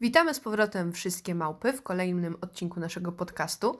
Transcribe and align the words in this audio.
Witamy 0.00 0.34
z 0.34 0.40
powrotem 0.40 0.92
wszystkie 0.92 1.34
małpy 1.34 1.72
w 1.72 1.82
kolejnym 1.82 2.36
odcinku 2.40 2.80
naszego 2.80 3.12
podcastu. 3.12 3.78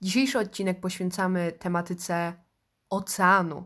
Dzisiejszy 0.00 0.38
odcinek 0.38 0.80
poświęcamy 0.80 1.52
tematyce 1.52 2.34
oceanu. 2.90 3.64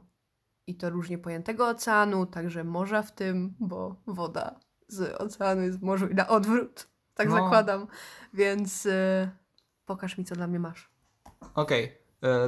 I 0.66 0.74
to 0.74 0.90
różnie 0.90 1.18
pojętego 1.18 1.68
oceanu, 1.68 2.26
także 2.26 2.64
morza 2.64 3.02
w 3.02 3.12
tym, 3.12 3.54
bo 3.60 3.96
woda 4.06 4.60
z 4.88 5.20
oceanu 5.20 5.62
jest 5.62 5.78
w 5.78 5.82
morzu 5.82 6.06
i 6.06 6.14
na 6.14 6.28
odwrót. 6.28 6.86
Tak 7.14 7.28
No. 7.28 7.34
zakładam. 7.34 7.86
Więc 8.34 8.86
y, 8.86 9.30
pokaż 9.86 10.18
mi, 10.18 10.24
co 10.24 10.34
dla 10.34 10.46
mnie 10.46 10.58
masz. 10.58 10.90
Okej, 11.54 11.84
e, 11.84 11.90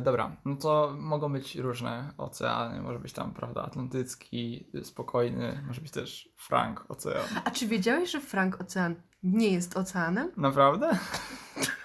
dobra. 0.02 0.36
No 0.44 0.56
to 0.56 0.94
mogą 0.98 1.32
być 1.32 1.56
różne 1.56 2.12
oceany. 2.18 2.82
Może 2.82 2.98
być 2.98 3.12
tam, 3.12 3.34
prawda, 3.34 3.62
atlantycki, 3.62 4.70
spokojny, 4.82 5.64
może 5.66 5.80
być 5.80 5.90
też 5.90 6.28
Frank 6.36 6.84
ocean. 6.88 7.26
A 7.44 7.50
czy 7.50 7.66
wiedziałeś, 7.66 8.10
że 8.10 8.20
Frank 8.20 8.60
Ocean 8.60 8.94
nie 9.22 9.48
jest 9.48 9.76
oceanem? 9.76 10.30
Naprawdę? 10.36 10.98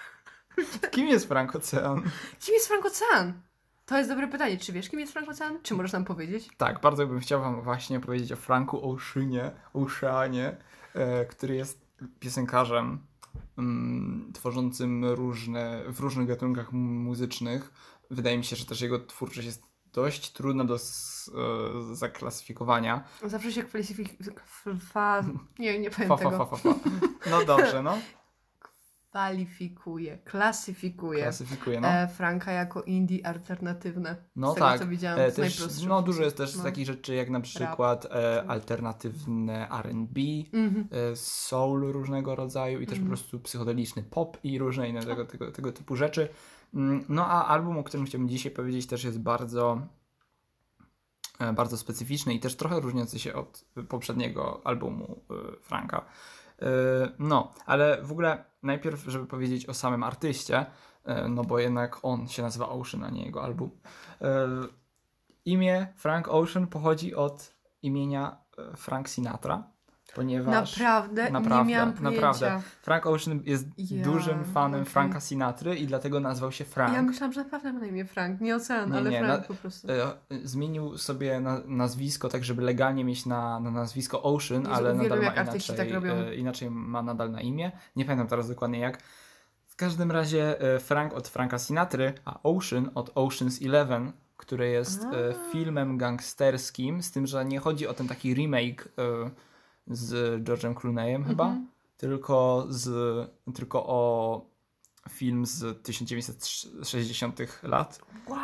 Kim 0.90 1.08
jest 1.08 1.28
Frank 1.28 1.56
ocean? 1.56 2.02
Kim 2.40 2.54
jest 2.54 2.68
Frank 2.68 2.86
Ocean? 2.86 3.42
To 3.86 3.98
jest 3.98 4.10
dobre 4.10 4.28
pytanie. 4.28 4.58
Czy 4.58 4.72
wiesz, 4.72 4.88
kim 4.88 5.00
jest 5.00 5.12
Frank 5.12 5.28
Ocean? 5.28 5.58
Czy 5.62 5.74
możesz 5.74 5.92
nam 5.92 6.04
powiedzieć? 6.04 6.48
Tak, 6.56 6.80
bardzo 6.80 7.06
bym 7.06 7.20
chciał 7.20 7.40
wam 7.40 7.62
właśnie 7.62 8.00
powiedzieć 8.00 8.32
o 8.32 8.36
Franku 8.36 8.90
Oceanie, 8.90 9.50
Oceanie 9.74 10.56
e, 10.94 11.24
który 11.24 11.54
jest 11.54 11.88
piosenkarzem 12.20 13.06
tworzącym 14.34 15.04
różne, 15.04 15.82
w 15.88 16.00
różnych 16.00 16.26
gatunkach 16.28 16.72
mu- 16.72 16.78
muzycznych. 17.00 17.72
Wydaje 18.10 18.38
mi 18.38 18.44
się, 18.44 18.56
że 18.56 18.64
też 18.66 18.80
jego 18.80 18.98
twórczość 18.98 19.46
jest 19.46 19.62
dość 19.92 20.32
trudna 20.32 20.64
do 20.64 20.74
e, 20.74 20.78
zaklasyfikowania. 21.94 23.04
Zawsze 23.24 23.52
się 23.52 23.62
kwalifikuje. 23.62 24.16
Nie, 25.58 25.78
nie 25.78 25.90
powiem 25.90 26.08
Fa, 26.08 26.16
fa, 26.16 26.30
fa, 26.30 26.46
fa, 26.46 26.56
fa. 26.56 26.74
No 27.30 27.44
dobrze, 27.44 27.82
no. 27.82 27.98
Kwalifikuje, 29.10 30.18
klasyfikuje 30.18 31.22
Klasyfikuje, 31.22 31.80
no. 31.80 31.88
e, 31.88 32.08
Franka 32.08 32.52
jako 32.52 32.82
indie 32.82 33.26
alternatywne. 33.26 34.16
No 34.36 34.52
z 34.52 34.54
tego, 34.54 34.66
tak. 34.66 34.78
co 34.80 34.86
widziałam, 34.86 35.20
E, 35.20 35.32
też, 35.32 35.82
no 35.86 36.02
dużo 36.02 36.22
jest 36.22 36.36
też 36.36 36.56
No. 36.56 36.62
takich 36.62 36.86
rzeczy 36.86 37.14
jak 37.14 37.30
na 37.30 37.40
przykład 37.40 38.06
e, 38.06 38.44
alternatywne 38.48 39.68
R&B, 39.70 40.20
Mhm. 40.52 40.88
e, 41.12 41.16
soul 41.16 41.92
różnego 41.92 42.34
rodzaju 42.36 42.80
i 42.80 42.86
też 42.86 42.98
Mhm. 42.98 43.06
po 43.10 43.16
prostu 43.16 43.40
psychodeliczny 43.40 44.02
pop 44.02 44.38
i 44.42 44.58
różne 44.58 44.88
inne 44.88 45.02
tego, 45.02 45.24
tego, 45.24 45.52
tego 45.52 45.72
typu 45.72 45.96
rzeczy. 45.96 46.28
Mm, 46.74 47.04
No 47.08 47.26
a 47.26 47.46
album, 47.46 47.78
o 47.78 47.82
którym 47.84 48.06
chciałbym 48.06 48.28
dzisiaj 48.28 48.52
powiedzieć 48.52 48.86
też 48.86 49.04
jest 49.04 49.20
bardzo 49.20 49.80
e, 51.38 51.52
bardzo 51.52 51.76
specyficzny 51.76 52.34
i 52.34 52.40
też 52.40 52.56
trochę 52.56 52.80
różniący 52.80 53.18
się 53.18 53.34
od 53.34 53.64
poprzedniego 53.88 54.60
albumu 54.64 55.24
e, 55.30 55.34
Franka. 55.62 56.04
E, 56.62 56.66
No, 57.18 57.52
ale 57.66 58.02
w 58.02 58.12
ogóle 58.12 58.44
najpierw, 58.62 59.04
żeby 59.04 59.26
powiedzieć 59.26 59.66
o 59.66 59.74
samym 59.74 60.02
artyście, 60.02 60.66
e, 61.04 61.28
no 61.28 61.44
bo 61.44 61.58
jednak 61.58 61.98
on 62.02 62.28
się 62.28 62.42
nazywa 62.42 62.68
Ocean, 62.68 63.04
a 63.04 63.10
nie 63.10 63.24
jego 63.24 63.42
album. 63.42 63.70
E, 64.20 64.48
Imię 65.44 65.92
Frank 65.96 66.28
Ocean 66.28 66.66
pochodzi 66.66 67.14
od 67.14 67.54
imienia 67.82 68.36
Frank 68.76 69.08
Sinatra, 69.08 69.70
ponieważ 70.18 70.76
Naprawdę? 70.78 71.30
Naprawdę, 71.30 71.64
nie 71.64 71.70
miałam 71.74 71.92
pojęcia. 71.92 72.10
naprawdę. 72.20 72.62
Frank 72.82 73.06
Ocean 73.06 73.40
jest 73.44 73.66
Ja, 73.78 74.04
dużym 74.04 74.44
fanem 74.44 74.80
okej. 74.80 74.92
Franka 74.92 75.20
Sinatry 75.20 75.76
i 75.76 75.86
dlatego 75.86 76.20
nazwał 76.20 76.52
się 76.52 76.64
Frank. 76.64 76.94
Ja 76.94 77.02
myślałam, 77.02 77.32
że 77.32 77.44
naprawdę 77.44 77.72
ma 77.72 77.80
na 77.80 77.86
imię 77.86 78.04
Frank. 78.04 78.40
Nie 78.40 78.56
Ocean, 78.56 78.90
Nie, 78.90 78.96
ale 78.98 79.10
nie, 79.10 79.18
Frank 79.18 79.40
na- 79.42 79.48
po 79.48 79.54
prostu. 79.54 79.88
E, 79.92 79.96
Zmienił 80.44 80.98
sobie 80.98 81.40
na, 81.40 81.60
nazwisko, 81.66 82.28
tak 82.28 82.44
żeby 82.44 82.62
legalnie 82.62 83.04
mieć 83.04 83.26
na, 83.26 83.60
na 83.60 83.70
nazwisko 83.70 84.22
Ocean, 84.22 84.60
Jezu, 84.62 84.72
ale 84.74 84.94
nadal 84.94 85.22
ma 85.22 85.32
inaczej, 85.32 85.76
tak 85.76 85.90
robią. 85.92 86.12
e, 86.14 86.34
inaczej 86.34 86.70
ma 86.70 87.02
nadal 87.02 87.30
na 87.30 87.40
imię. 87.40 87.72
Nie 87.96 88.04
pamiętam 88.04 88.26
teraz 88.28 88.48
dokładnie 88.48 88.78
jak. 88.78 89.02
W 89.66 89.76
każdym 89.76 90.10
razie 90.10 90.60
e, 90.60 90.78
Frank 90.78 91.14
od 91.14 91.28
Franka 91.28 91.58
Sinatry, 91.58 92.12
a 92.24 92.38
Ocean 92.42 92.90
od 92.94 93.14
Ocean's 93.14 93.66
Eleven, 93.66 94.12
który 94.36 94.68
jest 94.68 95.04
A. 95.04 95.50
filmem 95.52 95.98
gangsterskim, 95.98 97.02
z 97.02 97.10
tym, 97.12 97.26
że 97.26 97.44
nie 97.44 97.58
chodzi 97.58 97.86
o 97.86 97.94
ten 97.94 98.08
taki 98.08 98.34
remake 98.34 98.88
z 99.90 100.42
George'em 100.44 100.74
Clooneyem 100.74 101.24
chyba, 101.24 101.44
Mhm. 101.44 101.68
tylko, 101.96 102.66
z, 102.68 102.90
tylko 103.54 103.86
o 103.86 104.40
film 105.08 105.46
z 105.46 105.82
1960 105.82 107.38
lat 107.62 108.00
Wow. 108.28 108.38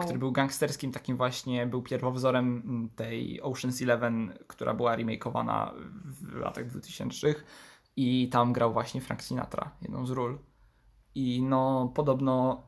e, 0.00 0.04
który 0.04 0.18
był 0.18 0.32
gangsterskim, 0.32 0.92
takim 0.92 1.16
właśnie, 1.16 1.66
był 1.66 1.82
pierwowzorem 1.82 2.62
tej 2.96 3.42
Ocean's 3.42 3.82
Eleven, 3.82 4.38
która 4.46 4.74
była 4.74 4.96
remakeowana 4.96 5.74
w 6.04 6.34
latach 6.36 6.66
2000 6.66 7.34
i 7.96 8.28
tam 8.28 8.52
grał 8.52 8.72
właśnie 8.72 9.00
Frank 9.00 9.22
Sinatra, 9.22 9.70
jedną 9.82 10.06
z 10.06 10.10
ról. 10.10 10.38
I 11.14 11.42
no, 11.42 11.92
podobno, 11.94 12.62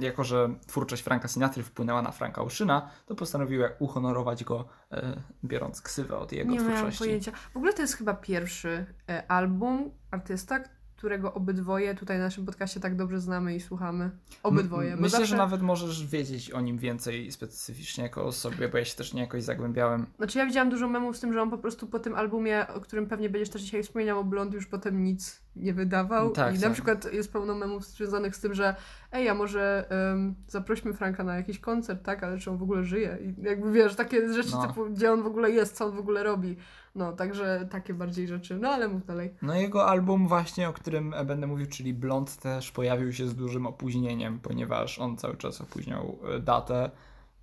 jako 0.00 0.24
że 0.24 0.54
twórczość 0.66 1.02
Franka 1.02 1.28
Sinatry 1.28 1.62
wpłynęła 1.62 2.02
na 2.02 2.10
Franka 2.10 2.42
Oceana, 2.42 2.90
to 3.06 3.14
postanowił 3.14 3.62
uhonorować 3.78 4.44
go, 4.44 4.68
e, 4.92 5.22
biorąc 5.44 5.82
ksywę 5.82 6.18
od 6.18 6.32
jego 6.32 6.50
Nie 6.50 6.58
miałam 6.58 6.72
twórczości. 6.72 6.98
pojęcia. 7.04 7.32
W 7.52 7.56
ogóle 7.56 7.72
to 7.72 7.82
jest 7.82 7.94
chyba 7.94 8.14
pierwszy 8.14 8.86
e, 9.08 9.30
album 9.30 9.90
artysta, 10.10 10.60
którego 10.96 11.34
obydwoje 11.34 11.94
tutaj 11.94 12.18
na 12.18 12.24
naszym 12.24 12.46
podcaście 12.46 12.80
tak 12.80 12.96
dobrze 12.96 13.20
znamy 13.20 13.54
i 13.54 13.60
słuchamy. 13.60 14.10
Obydwoje. 14.42 14.96
Myślę, 14.96 15.08
zawsze... 15.10 15.26
że 15.26 15.36
nawet 15.36 15.62
możesz 15.62 16.06
wiedzieć 16.06 16.50
o 16.50 16.60
nim 16.60 16.78
więcej 16.78 17.32
specyficznie 17.32 18.04
jako 18.04 18.24
osobie, 18.24 18.68
bo 18.68 18.78
ja 18.78 18.84
się 18.84 18.96
też 18.96 19.14
nie 19.14 19.20
jakoś 19.20 19.42
zagłębiałem. 19.42 20.06
Znaczy 20.16 20.38
ja 20.38 20.46
widziałam 20.46 20.70
dużo 20.70 20.88
memów 20.88 21.16
z 21.16 21.20
tym, 21.20 21.32
że 21.32 21.42
on 21.42 21.50
po 21.50 21.58
prostu 21.58 21.86
po 21.86 21.98
tym 21.98 22.14
albumie, 22.14 22.66
o 22.68 22.80
którym 22.80 23.06
pewnie 23.06 23.30
będziesz 23.30 23.50
też 23.50 23.62
dzisiaj 23.62 23.82
wspominał, 23.82 24.18
o 24.20 24.24
Blond 24.24 24.54
już 24.54 24.66
potem 24.66 25.04
nic 25.04 25.41
nie 25.56 25.74
wydawał. 25.74 26.30
Tak, 26.30 26.54
I 26.54 26.58
na 26.58 26.62
tak. 26.62 26.72
przykład 26.72 27.12
jest 27.12 27.32
pełno 27.32 27.54
memów 27.54 27.84
związanych 27.86 28.36
z 28.36 28.40
tym, 28.40 28.54
że 28.54 28.74
ej, 29.12 29.28
a 29.28 29.34
może 29.34 29.88
um, 30.10 30.34
zaprośmy 30.48 30.92
Franka 30.92 31.24
na 31.24 31.36
jakiś 31.36 31.58
koncert, 31.58 32.02
tak? 32.02 32.24
Ale 32.24 32.38
czy 32.38 32.50
on 32.50 32.56
w 32.56 32.62
ogóle 32.62 32.84
żyje? 32.84 33.18
I 33.20 33.42
jakby 33.42 33.72
wiesz, 33.72 33.94
takie 33.94 34.32
rzeczy 34.32 34.52
No. 34.52 34.66
typu, 34.66 34.90
gdzie 34.90 35.12
on 35.12 35.22
w 35.22 35.26
ogóle 35.26 35.50
jest, 35.50 35.76
co 35.76 35.86
on 35.86 35.96
w 35.96 35.98
ogóle 35.98 36.22
robi. 36.22 36.56
No, 36.94 37.12
także 37.12 37.68
takie 37.70 37.94
bardziej 37.94 38.28
rzeczy. 38.28 38.58
No 38.58 38.68
ale 38.68 38.88
mów 38.88 39.06
dalej. 39.06 39.34
No 39.42 39.54
jego 39.54 39.86
album 39.86 40.28
właśnie, 40.28 40.68
o 40.68 40.72
którym 40.72 41.14
będę 41.26 41.46
mówił, 41.46 41.66
czyli 41.66 41.94
Blond 41.94 42.36
też 42.36 42.70
pojawił 42.72 43.12
się 43.12 43.28
z 43.28 43.34
dużym 43.34 43.66
opóźnieniem, 43.66 44.40
ponieważ 44.40 44.98
on 44.98 45.16
cały 45.16 45.36
czas 45.36 45.60
opóźniał 45.60 46.18
e, 46.28 46.40
datę, 46.40 46.90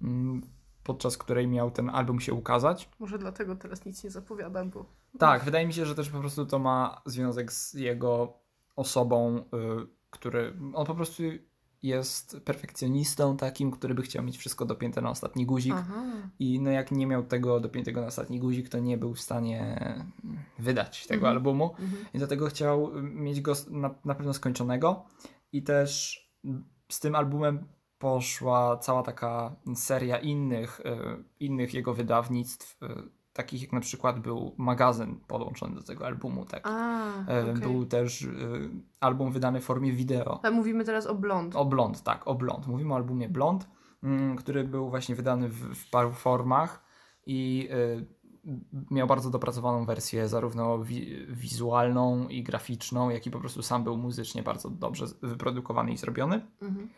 mm, 0.02 0.42
podczas 0.84 1.18
której 1.18 1.48
miał 1.48 1.72
ten 1.72 1.90
album 1.90 2.20
się 2.20 2.34
ukazać. 2.34 2.90
Może 3.00 3.18
dlatego 3.18 3.56
teraz 3.56 3.86
nic 3.86 4.04
nie 4.04 4.10
zapowiada, 4.10 4.66
bo... 4.66 4.86
Tak, 5.18 5.44
wydaje 5.44 5.68
mi 5.68 5.74
się, 5.74 5.86
że 5.86 5.96
też 5.96 6.10
po 6.10 6.20
prostu 6.20 6.46
to 6.46 6.60
ma 6.60 7.02
związek 7.06 7.54
z 7.54 7.74
jego 7.74 8.34
osobą, 8.76 9.38
y, 9.38 9.42
który 10.10 10.54
on 10.74 10.86
po 10.86 10.96
prostu 10.96 11.24
jest 11.84 12.38
perfekcjonistą 12.46 13.38
takim, 13.38 13.72
który 13.72 13.94
by 13.94 14.02
chciał 14.02 14.24
mieć 14.24 14.38
wszystko 14.38 14.66
dopięte 14.66 15.02
na 15.02 15.10
ostatni 15.10 15.46
guzik. 15.46 15.74
Aha. 15.76 16.04
I 16.40 16.60
no 16.62 16.72
jak 16.72 16.92
nie 16.92 17.08
miał 17.08 17.24
tego 17.24 17.60
dopiętego 17.60 18.02
na 18.02 18.08
ostatni 18.08 18.40
guzik, 18.40 18.70
to 18.70 18.80
nie 18.80 18.98
był 18.98 19.14
w 19.14 19.22
stanie 19.22 19.80
wydać 20.60 21.08
tego 21.08 21.20
Mhm. 21.28 21.38
albumu. 21.38 21.76
Mhm. 21.80 22.06
I 22.14 22.18
dlatego 22.18 22.48
chciał 22.48 22.92
mieć 23.02 23.42
go 23.42 23.54
na, 23.70 23.96
na 24.06 24.16
pewno 24.16 24.34
skończonego. 24.34 25.06
I 25.52 25.64
też 25.64 26.20
z 26.92 27.00
tym 27.00 27.16
albumem 27.16 27.68
poszła 28.00 28.78
cała 28.78 29.04
taka 29.04 29.56
seria 29.76 30.18
innych, 30.18 30.80
y, 30.80 31.24
innych 31.40 31.74
jego 31.74 31.94
wydawnictw, 31.94 32.84
y, 32.84 32.88
takich 33.40 33.62
jak 33.62 33.72
na 33.74 33.80
przykład 33.80 34.20
był 34.20 34.56
magazyn 34.58 35.16
podłączony 35.28 35.76
do 35.76 35.84
tego 35.84 36.06
albumu. 36.06 36.46
Tak. 36.46 36.62
A, 36.68 37.00
E, 37.28 37.42
okej. 37.44 37.54
Był 37.56 37.86
też 37.86 38.22
y, 38.22 38.70
album 39.00 39.32
wydany 39.32 39.62
w 39.62 39.64
formie 39.64 39.92
wideo. 39.92 40.40
Ale 40.44 40.52
mówimy 40.56 40.84
teraz 40.86 41.08
o 41.08 41.16
Blond. 41.16 41.56
O 41.56 41.66
Blond, 41.66 42.04
tak, 42.04 42.28
o 42.28 42.36
Blond. 42.36 42.68
Mówimy 42.68 42.94
o 42.94 42.96
albumie 42.96 43.30
Blond, 43.30 43.68
mm, 44.04 44.36
który 44.36 44.64
był 44.64 44.90
właśnie 44.90 45.16
wydany 45.16 45.50
w, 45.50 45.76
w 45.76 45.90
paru 45.90 46.12
formach 46.12 46.84
i 47.26 47.70
y, 47.72 48.06
miał 48.92 49.08
bardzo 49.08 49.30
dopracowaną 49.30 49.86
wersję, 49.86 50.28
zarówno 50.28 50.80
wi- 50.80 51.26
wizualną 51.30 52.28
i 52.28 52.44
graficzną, 52.44 53.10
jak 53.10 53.28
i 53.28 53.32
po 53.32 53.40
prostu 53.40 53.62
sam 53.64 53.84
był 53.84 53.98
muzycznie 53.98 54.44
bardzo 54.44 54.70
dobrze 54.70 55.06
wyprodukowany 55.22 55.92
i 55.92 55.98
zrobiony. 55.98 56.42
Mhm. 56.62 56.90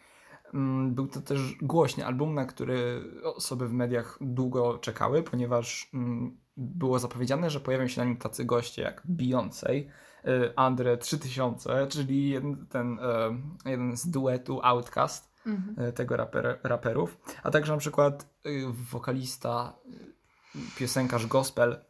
Mm, 0.54 0.94
Był 0.96 1.08
to 1.08 1.22
też 1.22 1.56
głośny 1.62 2.06
album, 2.06 2.34
na 2.34 2.46
który 2.46 3.04
osoby 3.24 3.68
w 3.68 3.74
mediach 3.74 4.18
długo 4.22 4.78
czekały, 4.78 5.24
ponieważ 5.24 5.90
mm, 5.94 6.38
było 6.58 7.00
zapowiedziane, 7.00 7.50
że 7.50 7.60
pojawią 7.60 7.88
się 7.88 8.02
na 8.02 8.06
nim 8.08 8.18
tacy 8.18 8.46
goście 8.46 8.82
jak 8.82 9.04
Beyoncé, 9.08 9.70
y, 9.72 10.54
Andre 10.56 10.98
3000, 10.98 11.88
czyli 11.88 12.30
jeden, 12.30 12.66
ten, 12.68 13.00
y, 13.66 13.70
jeden 13.70 13.98
z 13.98 14.08
duetu 14.08 14.60
Outcast, 14.64 15.32
Mhm. 15.46 15.88
y, 15.90 15.94
tego 15.94 16.18
raper, 16.18 16.60
raperów, 16.64 17.18
a 17.44 17.52
także 17.52 17.74
na 17.74 17.80
przykład 17.80 18.30
y, 18.46 18.64
wokalista, 18.92 19.74
y, 20.56 20.60
piosenkarz 20.78 21.28
gospel 21.28 21.82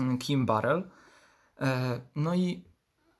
y, 0.00 0.18
Kim 0.18 0.46
Barrell. 0.46 0.90
E, 1.60 2.00
No 2.16 2.34
i 2.34 2.64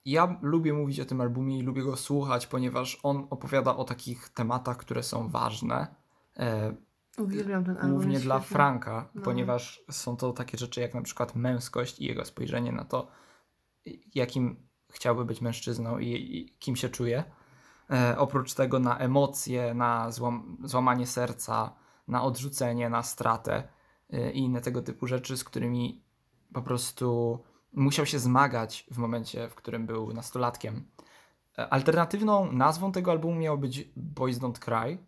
ja 0.06 0.38
lubię 0.43 0.73
mówić 0.73 1.00
o 1.00 1.05
tym 1.05 1.20
albumie 1.20 1.58
i 1.58 1.62
lubię 1.62 1.82
go 1.82 1.97
słuchać, 1.97 2.47
ponieważ 2.47 3.00
on 3.03 3.26
opowiada 3.31 3.76
o 3.76 3.85
takich 3.85 4.29
tematach, 4.29 4.76
które 4.76 5.03
są 5.03 5.29
ważne. 5.29 5.87
E, 6.37 6.75
Uwielbiam 7.19 7.64
ten 7.64 7.76
album. 7.76 7.91
głównie 7.91 8.20
dla. 8.20 8.41
Franka, 8.41 9.08
No. 9.14 9.23
ponieważ 9.23 9.85
są 9.91 10.17
to 10.17 10.32
takie 10.32 10.58
rzeczy 10.58 10.81
jak 10.81 10.94
na 10.94 11.03
przykład 11.03 11.35
męskość 11.37 12.00
i 12.00 12.05
jego 12.05 12.25
spojrzenie 12.25 12.73
na 12.73 12.85
to, 12.85 13.08
jakim 14.14 14.67
chciałby 14.93 15.25
być 15.25 15.41
mężczyzną 15.41 15.99
i, 15.99 16.06
i 16.06 16.56
kim 16.59 16.76
się 16.76 16.88
czuje. 16.88 17.25
E, 17.91 18.19
oprócz 18.19 18.55
tego 18.55 18.79
na 18.79 18.99
emocje, 18.99 19.75
na 19.75 20.11
złam, 20.11 20.56
złamanie 20.64 21.06
serca, 21.06 21.75
na 22.09 22.23
odrzucenie, 22.23 22.91
na 22.91 23.02
stratę 23.02 23.69
e, 24.11 24.31
i 24.32 24.38
inne 24.38 24.61
tego 24.61 24.82
typu 24.82 25.06
rzeczy, 25.06 25.37
z 25.37 25.44
którymi 25.44 26.02
po 26.55 26.62
prostu 26.62 27.38
musiał 27.76 28.06
się 28.06 28.19
zmagać 28.19 28.87
w 28.90 28.99
momencie, 28.99 29.49
w 29.49 29.55
którym 29.55 29.87
był 29.87 30.12
nastolatkiem. 30.12 30.84
E, 31.58 31.69
alternatywną 31.69 32.52
nazwą 32.52 32.93
tego 32.93 33.11
albumu 33.11 33.40
miało 33.40 33.58
być 33.58 33.88
Boys 33.96 34.38
Don't 34.38 34.58
Cry. 34.58 34.99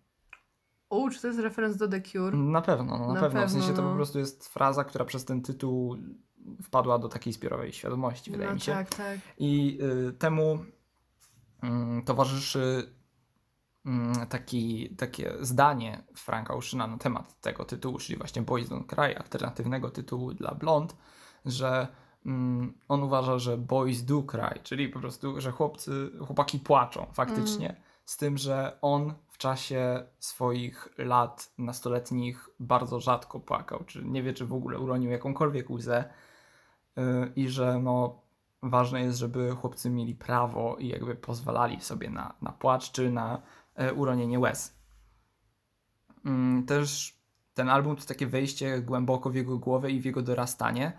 O, 0.90 1.10
czy 1.10 1.20
to 1.20 1.26
jest 1.26 1.40
referenc 1.40 1.76
do 1.76 1.88
The 1.88 2.00
Cure? 2.00 2.36
Na 2.36 2.62
pewno, 2.62 2.98
no, 2.98 3.08
na, 3.08 3.14
Na 3.14 3.20
pewno. 3.20 3.40
W 3.40 3.42
pewno, 3.42 3.60
sensie 3.60 3.76
to 3.76 3.82
no. 3.82 3.88
po 3.88 3.94
prostu 3.94 4.18
jest 4.18 4.48
fraza, 4.48 4.84
która 4.84 5.04
przez 5.04 5.24
ten 5.24 5.42
tytuł 5.42 5.96
wpadła 6.62 6.98
do 6.98 7.08
takiej 7.08 7.32
zbiorowej 7.32 7.72
świadomości, 7.72 8.30
wydaje 8.30 8.48
no 8.48 8.54
mi 8.54 8.60
się. 8.60 8.72
tak, 8.72 8.94
tak. 8.94 9.18
I 9.38 9.78
y, 10.08 10.12
temu 10.12 10.58
mm, 11.62 12.04
towarzyszy 12.04 12.92
mm, 13.86 14.26
taki, 14.26 14.94
takie 14.96 15.32
zdanie 15.40 16.04
Franka 16.14 16.54
Uszyna 16.54 16.86
na 16.86 16.98
temat 16.98 17.40
tego 17.40 17.64
tytułu, 17.64 17.98
czyli 17.98 18.18
właśnie 18.18 18.42
Boys 18.42 18.68
Don't 18.68 18.86
Cry, 18.86 19.18
alternatywnego 19.18 19.90
tytułu 19.90 20.34
dla 20.34 20.54
Blond, 20.54 20.96
że 21.44 21.88
on 22.88 23.02
uważa, 23.02 23.38
że 23.38 23.58
boys 23.58 24.04
do 24.04 24.22
cry, 24.22 24.60
czyli 24.62 24.88
po 24.88 25.00
prostu, 25.00 25.40
że 25.40 25.52
chłopcy, 25.52 26.10
chłopaki 26.26 26.58
płaczą 26.58 27.06
faktycznie, 27.12 27.76
z 28.04 28.16
tym, 28.16 28.38
że 28.38 28.78
on 28.82 29.14
w 29.28 29.38
czasie 29.38 30.06
swoich 30.18 30.88
lat 30.98 31.52
nastoletnich 31.58 32.48
bardzo 32.60 33.00
rzadko 33.00 33.40
płakał, 33.40 33.84
czy 33.86 34.04
nie 34.04 34.22
wie, 34.22 34.32
czy 34.32 34.46
w 34.46 34.52
ogóle 34.52 34.78
uronił 34.78 35.10
jakąkolwiek 35.10 35.70
łzę 35.70 36.04
y, 36.98 37.02
i 37.36 37.48
że 37.48 37.78
no 37.82 38.20
ważne 38.62 39.00
jest, 39.00 39.18
żeby 39.18 39.50
chłopcy 39.50 39.90
mieli 39.90 40.14
prawo 40.14 40.76
i 40.76 40.88
jakby 40.88 41.14
pozwalali 41.14 41.80
sobie 41.80 42.10
na, 42.10 42.34
na 42.42 42.52
płacz 42.52 42.92
czy 42.92 43.10
na 43.10 43.42
e, 43.74 43.94
uronienie 43.94 44.38
łez. 44.38 44.78
Mm, 46.24 46.66
Też 46.66 47.18
ten 47.54 47.68
album 47.68 47.96
to 47.96 48.04
takie 48.04 48.26
wejście 48.26 48.80
głęboko 48.80 49.30
w 49.30 49.34
jego 49.34 49.58
głowę 49.58 49.90
i 49.90 50.00
w 50.00 50.04
jego 50.04 50.22
dorastanie. 50.22 50.92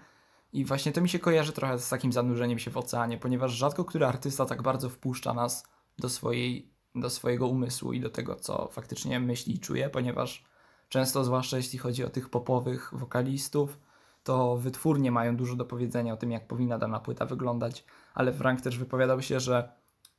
I 0.54 0.66
właśnie 0.66 0.92
to 0.92 1.02
mi 1.02 1.10
się 1.10 1.20
kojarzy 1.20 1.52
trochę 1.52 1.80
z 1.80 1.90
takim 1.90 2.12
zanurzeniem 2.12 2.60
się 2.60 2.72
w 2.72 2.78
oceanie, 2.78 3.18
ponieważ 3.18 3.52
rzadko 3.52 3.86
który 3.86 4.06
artysta 4.06 4.46
tak 4.46 4.62
bardzo 4.62 4.90
wpuszcza 4.90 5.34
nas 5.34 5.68
do, 5.98 6.10
swojej, 6.10 6.72
do 6.96 7.10
swojego 7.10 7.48
umysłu 7.48 7.94
i 7.94 8.02
do 8.02 8.10
tego, 8.10 8.36
co 8.36 8.70
faktycznie 8.72 9.20
myśli 9.20 9.56
i 9.56 9.60
czuje, 9.60 9.90
ponieważ 9.90 10.46
często, 10.90 11.24
zwłaszcza 11.24 11.58
jeśli 11.58 11.80
chodzi 11.80 12.04
o 12.04 12.10
tych 12.10 12.30
popowych 12.30 12.90
wokalistów, 12.94 13.80
to 14.24 14.58
wytwórnie 14.58 15.12
mają 15.12 15.36
dużo 15.38 15.56
do 15.56 15.66
powiedzenia 15.66 16.14
o 16.14 16.18
tym, 16.18 16.32
jak 16.32 16.48
powinna 16.48 16.78
dana 16.78 17.00
płyta 17.00 17.26
wyglądać, 17.26 17.86
ale 18.14 18.34
Frank 18.34 18.62
też 18.62 18.78
wypowiadał 18.78 19.22
się, 19.22 19.40
że 19.40 19.70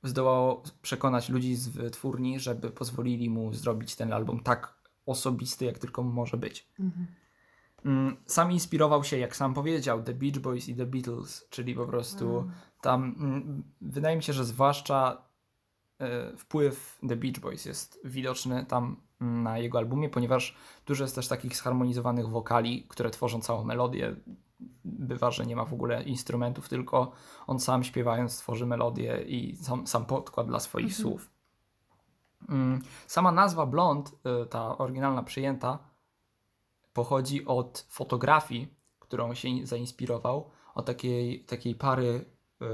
zdołał 0.02 0.62
przekonać 0.82 1.28
ludzi 1.28 1.56
z 1.56 1.68
wytwórni, 1.68 2.40
żeby 2.40 2.70
pozwolili 2.70 3.30
mu 3.30 3.54
zrobić 3.54 3.96
ten 3.96 4.12
album 4.12 4.42
tak 4.42 4.74
osobisty, 5.06 5.64
jak 5.64 5.78
tylko 5.78 6.02
może 6.02 6.36
być. 6.36 6.68
Mhm. 6.80 7.06
Mm, 7.84 8.16
Sam 8.26 8.52
inspirował 8.52 9.04
się, 9.04 9.18
jak 9.18 9.36
sam 9.36 9.54
powiedział, 9.54 10.02
The 10.02 10.14
Beach 10.14 10.38
Boys 10.38 10.68
i 10.68 10.74
The 10.76 10.86
Beatles, 10.86 11.46
czyli 11.50 11.74
po 11.74 11.86
prostu 11.86 12.38
Mm. 12.38 12.50
tam 12.80 13.02
mm, 13.18 13.62
wydaje 13.80 14.16
mi 14.16 14.22
się, 14.22 14.32
że 14.32 14.44
zwłaszcza 14.44 15.22
e, 15.98 16.36
wpływ 16.36 16.98
The 17.08 17.16
Beach 17.16 17.38
Boys 17.40 17.64
jest 17.64 18.00
widoczny 18.04 18.66
tam 18.66 18.96
mm, 19.20 19.42
na 19.42 19.58
jego 19.58 19.78
albumie, 19.78 20.08
ponieważ 20.08 20.56
dużo 20.86 21.04
jest 21.04 21.14
też 21.14 21.28
takich 21.28 21.56
zharmonizowanych 21.56 22.28
wokali, 22.28 22.86
które 22.88 23.10
tworzą 23.10 23.40
całą 23.40 23.64
melodię. 23.64 24.16
Bywa, 24.84 25.30
że 25.30 25.46
nie 25.46 25.56
ma 25.56 25.64
w 25.64 25.72
ogóle 25.72 26.02
instrumentów, 26.02 26.68
tylko 26.68 27.12
on 27.46 27.60
sam 27.60 27.84
śpiewając 27.84 28.38
tworzy 28.38 28.66
melodię 28.66 29.22
i 29.26 29.56
sam, 29.56 29.86
sam 29.86 30.06
podkład 30.06 30.46
dla 30.46 30.60
swoich 30.60 30.86
Mhm. 30.86 31.02
słów. 31.02 31.30
Mm, 32.48 32.82
Sama 33.06 33.32
nazwa 33.32 33.66
Blond, 33.66 34.12
y, 34.42 34.46
ta 34.46 34.78
oryginalna 34.78 35.22
przyjęta, 35.22 35.78
pochodzi 37.04 37.44
od 37.46 37.86
fotografii, 37.88 38.74
którą 38.98 39.34
się 39.34 39.48
in- 39.48 39.66
zainspirował, 39.66 40.50
od 40.74 40.86
takiej, 40.86 41.44
takiej 41.44 41.74
pary, 41.74 42.24
y, 42.62 42.66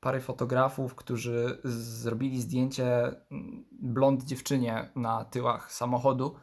pary 0.00 0.20
fotografów, 0.20 0.94
którzy 0.94 1.58
zrobili 1.64 2.40
zdjęcie 2.40 2.86
mm, 3.30 3.64
blond 3.72 4.24
dziewczynie 4.24 4.90
na 4.96 5.24
tyłach 5.24 5.72
samochodu. 5.72 6.34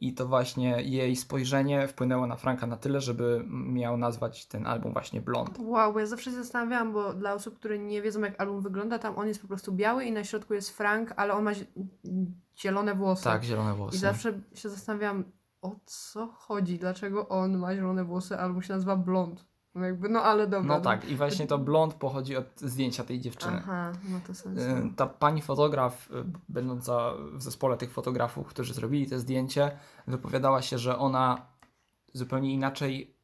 I 0.00 0.14
to 0.14 0.26
właśnie 0.28 0.82
jej 0.82 1.16
spojrzenie 1.16 1.88
wpłynęło 1.88 2.26
na 2.26 2.36
Franka 2.36 2.66
na 2.66 2.76
tyle, 2.76 3.00
żeby 3.00 3.44
miał 3.50 3.96
nazwać 3.96 4.46
ten 4.46 4.66
album 4.66 4.92
właśnie 4.92 5.20
Blond. 5.20 5.58
Wow, 5.58 5.92
bo 5.92 6.00
ja 6.00 6.06
zawsze 6.06 6.30
się 6.30 6.36
zastanawiałam, 6.36 6.92
bo 6.92 7.14
dla 7.14 7.32
osób, 7.34 7.54
które 7.58 7.78
nie 7.78 8.02
wiedzą, 8.02 8.20
jak 8.20 8.40
album 8.40 8.60
wygląda, 8.62 8.98
tam 8.98 9.18
on 9.18 9.28
jest 9.28 9.42
po 9.42 9.48
prostu 9.48 9.72
biały 9.72 10.04
i 10.04 10.12
na 10.12 10.24
środku 10.24 10.54
jest 10.54 10.76
Frank, 10.76 11.12
ale 11.16 11.34
on 11.34 11.44
ma 11.44 11.52
zie- 11.52 11.64
zielone 12.58 12.94
włosy. 12.94 13.24
Tak, 13.24 13.44
zielone 13.44 13.74
włosy. 13.74 13.96
I 13.96 14.00
zawsze 14.00 14.40
się 14.54 14.68
zastanawiałam, 14.68 15.24
o 15.62 15.76
co 15.84 16.26
chodzi, 16.26 16.78
dlaczego 16.78 17.28
on 17.28 17.58
ma 17.58 17.74
zielone 17.74 18.04
włosy, 18.04 18.38
albo 18.38 18.62
się 18.62 18.72
nazywa 18.72 18.96
blond. 18.96 19.44
No 19.74 19.84
jakby, 19.84 20.08
no 20.08 20.22
ale 20.22 20.46
dobra. 20.46 20.76
No 20.76 20.80
tak, 20.80 21.10
i 21.10 21.16
właśnie 21.16 21.46
to 21.46 21.58
blond 21.58 21.94
pochodzi 21.94 22.36
od 22.36 22.60
zdjęcia 22.60 23.04
tej 23.04 23.20
dziewczyny. 23.20 23.56
Aha, 23.56 23.92
no 24.10 24.20
to 24.26 24.34
sens. 24.34 24.58
Y, 24.58 24.92
Ta 24.96 25.06
pani 25.06 25.42
fotograf, 25.42 26.10
y, 26.10 26.24
będąca 26.48 27.12
w 27.32 27.42
zespole 27.42 27.76
tych 27.76 27.92
fotografów, 27.92 28.46
którzy 28.46 28.74
zrobili 28.74 29.10
to 29.10 29.18
zdjęcie, 29.18 29.78
wypowiadała 30.06 30.62
się, 30.62 30.78
że 30.78 30.98
ona 30.98 31.46
zupełnie 32.12 32.54
inaczej 32.54 33.18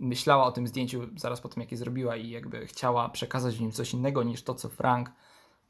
myślała 0.00 0.44
o 0.44 0.52
tym 0.52 0.66
zdjęciu 0.66 1.00
zaraz 1.16 1.40
po 1.40 1.48
tym, 1.48 1.60
jak 1.60 1.72
je 1.72 1.78
zrobiła 1.78 2.16
i 2.16 2.30
jakby 2.30 2.66
chciała 2.66 3.08
przekazać 3.08 3.56
w 3.56 3.60
nim 3.60 3.72
coś 3.72 3.94
innego 3.94 4.22
niż 4.22 4.42
to, 4.42 4.54
co 4.54 4.68
Frank 4.68 5.12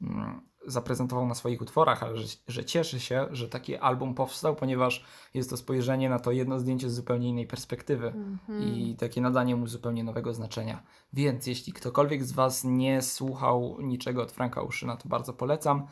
mm, 0.01 0.41
zaprezentował 0.65 1.27
na 1.27 1.35
swoich 1.35 1.61
utworach, 1.61 2.03
ale 2.03 2.17
że, 2.17 2.37
że 2.47 2.65
cieszy 2.65 2.99
się, 2.99 3.27
że 3.31 3.49
taki 3.49 3.77
album 3.77 4.15
powstał, 4.15 4.55
ponieważ 4.55 5.05
jest 5.33 5.49
to 5.49 5.57
spojrzenie 5.57 6.09
na 6.09 6.19
to 6.19 6.31
jedno 6.31 6.59
zdjęcie 6.59 6.89
z 6.89 6.95
zupełnie 6.95 7.29
innej 7.29 7.47
perspektywy 7.47 8.07
Mhm. 8.07 8.63
i 8.63 8.95
takie 8.95 9.21
nadanie 9.21 9.55
mu 9.55 9.67
zupełnie 9.67 10.03
nowego 10.03 10.33
znaczenia. 10.33 10.83
Więc 11.13 11.47
jeśli 11.47 11.73
ktokolwiek 11.73 12.23
z 12.23 12.31
Was 12.31 12.63
nie 12.63 13.01
słuchał 13.01 13.77
niczego 13.81 14.21
od 14.21 14.31
Franka 14.31 14.61
Uszyna, 14.61 14.97
to 14.97 15.09
bardzo 15.09 15.33
polecam. 15.33 15.87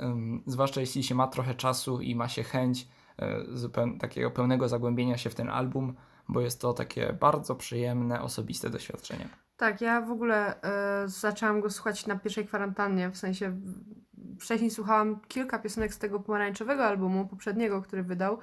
Ym, 0.00 0.42
zwłaszcza 0.46 0.80
jeśli 0.80 1.02
się 1.02 1.14
ma 1.14 1.26
trochę 1.26 1.54
czasu 1.54 2.00
i 2.00 2.14
ma 2.14 2.28
się 2.28 2.42
chęć 2.42 2.88
zupełnie 3.52 3.98
takiego 3.98 4.30
pełnego 4.30 4.68
zagłębienia 4.68 5.18
się 5.18 5.30
w 5.30 5.34
ten 5.34 5.48
album, 5.48 5.94
bo 6.28 6.40
jest 6.40 6.60
to 6.60 6.72
takie 6.72 7.12
bardzo 7.20 7.54
przyjemne, 7.54 8.22
osobiste 8.22 8.70
doświadczenie. 8.70 9.28
Tak, 9.56 9.80
ja 9.80 10.00
w 10.00 10.10
ogóle 10.10 10.62
e, 10.62 11.08
zaczęłam 11.08 11.60
go 11.60 11.70
słuchać 11.70 12.06
na 12.06 12.18
pierwszej 12.18 12.46
kwarantannie, 12.46 13.10
w 13.10 13.16
sensie 13.16 13.60
wcześniej 14.40 14.70
słuchałam 14.70 15.20
kilka 15.20 15.58
piosenek 15.58 15.94
z 15.94 15.98
tego 15.98 16.20
pomarańczowego 16.20 16.84
albumu, 16.84 17.28
poprzedniego, 17.28 17.82
który 17.82 18.02
wydał, 18.02 18.38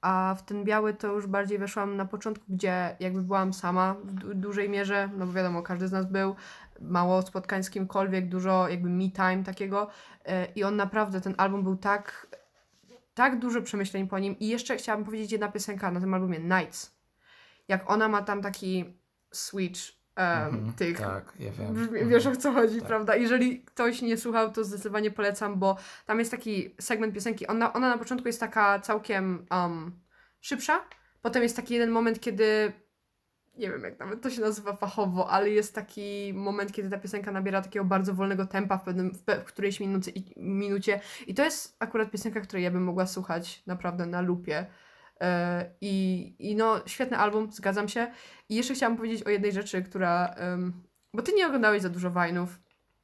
a 0.00 0.34
w 0.38 0.44
ten 0.44 0.64
biały 0.64 0.94
to 0.94 1.12
już 1.12 1.26
bardziej 1.26 1.58
weszłam 1.58 1.96
na 1.96 2.04
początku, 2.04 2.44
gdzie 2.48 2.96
jakby 3.00 3.22
byłam 3.22 3.52
sama 3.52 3.94
w 4.04 4.12
du- 4.12 4.34
dużej 4.34 4.68
mierze, 4.68 5.10
no 5.16 5.26
bo 5.26 5.32
wiadomo, 5.32 5.62
każdy 5.62 5.88
z 5.88 5.92
nas 5.92 6.06
był, 6.06 6.34
mało 6.80 7.22
spotkań 7.22 7.62
z 7.62 7.70
kimkolwiek, 7.70 8.28
dużo 8.28 8.68
jakby 8.68 8.88
me 8.90 9.10
time 9.10 9.44
takiego 9.44 9.88
e, 10.24 10.46
i 10.52 10.64
on 10.64 10.76
naprawdę, 10.76 11.20
ten 11.20 11.34
album 11.38 11.62
był 11.62 11.76
tak, 11.76 12.26
tak 13.14 13.38
dużo 13.38 13.62
przemyśleń 13.62 14.08
po 14.08 14.18
nim 14.18 14.38
i 14.38 14.48
jeszcze 14.48 14.76
chciałabym 14.76 15.04
powiedzieć 15.04 15.32
jedna 15.32 15.48
piosenka 15.48 15.90
na 15.90 16.00
tym 16.00 16.14
albumie, 16.14 16.38
Nights. 16.38 16.96
Jak 17.68 17.90
ona 17.90 18.08
ma 18.08 18.22
tam 18.22 18.42
taki 18.42 18.98
switch 19.32 19.95
Mhm, 20.16 20.72
tych 20.72 20.98
Tak, 21.00 21.32
ja 21.38 21.50
wiem. 21.52 21.74
Brzmi- 21.74 22.06
Wiesz 22.08 22.26
o 22.26 22.36
co 22.36 22.52
chodzi, 22.52 22.78
Tak. 22.78 22.88
prawda? 22.88 23.16
Jeżeli 23.16 23.60
ktoś 23.60 24.02
nie 24.02 24.16
słuchał, 24.16 24.52
to 24.52 24.64
zdecydowanie 24.64 25.10
polecam, 25.10 25.58
bo 25.58 25.76
tam 26.06 26.18
jest 26.18 26.30
taki 26.30 26.74
segment 26.80 27.14
piosenki. 27.14 27.46
Ona, 27.46 27.72
ona 27.72 27.88
na 27.88 27.98
początku 27.98 28.28
jest 28.28 28.40
taka 28.40 28.80
całkiem 28.80 29.46
um, 29.50 29.92
szybsza. 30.40 30.80
Potem 31.22 31.42
jest 31.42 31.56
taki 31.56 31.74
jeden 31.74 31.90
moment, 31.90 32.20
kiedy. 32.20 32.72
Nie 33.58 33.70
wiem, 33.70 33.82
jak 33.82 33.98
nawet 33.98 34.22
to 34.22 34.30
się 34.30 34.40
nazywa 34.40 34.72
fachowo, 34.76 35.30
ale 35.30 35.50
jest 35.50 35.74
taki 35.74 36.32
moment, 36.34 36.72
kiedy 36.72 36.90
ta 36.90 36.98
piosenka 36.98 37.32
nabiera 37.32 37.62
takiego 37.62 37.84
bardzo 37.84 38.14
wolnego 38.14 38.46
tempa 38.46 38.78
w, 38.78 38.82
pewnym, 38.84 39.10
w, 39.14 39.24
pe- 39.24 39.40
w 39.40 39.44
którejś 39.44 39.80
minucie 39.80 40.10
i, 40.10 40.32
minucie. 40.36 41.00
I 41.26 41.34
to 41.34 41.44
jest 41.44 41.76
akurat 41.78 42.10
piosenka, 42.10 42.40
której 42.40 42.64
ja 42.64 42.70
bym 42.70 42.84
mogła 42.84 43.06
słuchać 43.06 43.62
naprawdę 43.66 44.06
na 44.06 44.20
lupie. 44.20 44.66
E, 45.20 45.70
I, 45.80 46.34
I 46.38 46.56
no, 46.56 46.80
świetny 46.86 47.16
album, 47.16 47.52
zgadzam 47.52 47.88
się. 47.88 48.12
I 48.48 48.54
jeszcze 48.54 48.74
chciałam 48.74 48.96
powiedzieć 48.96 49.22
o 49.22 49.30
jednej 49.30 49.52
rzeczy, 49.52 49.82
która. 49.82 50.34
bo 51.14 51.22
ty 51.22 51.32
nie 51.32 51.46
oglądałeś 51.46 51.82
za 51.82 51.88
dużo 51.88 52.10
Vine'ów, 52.10 52.46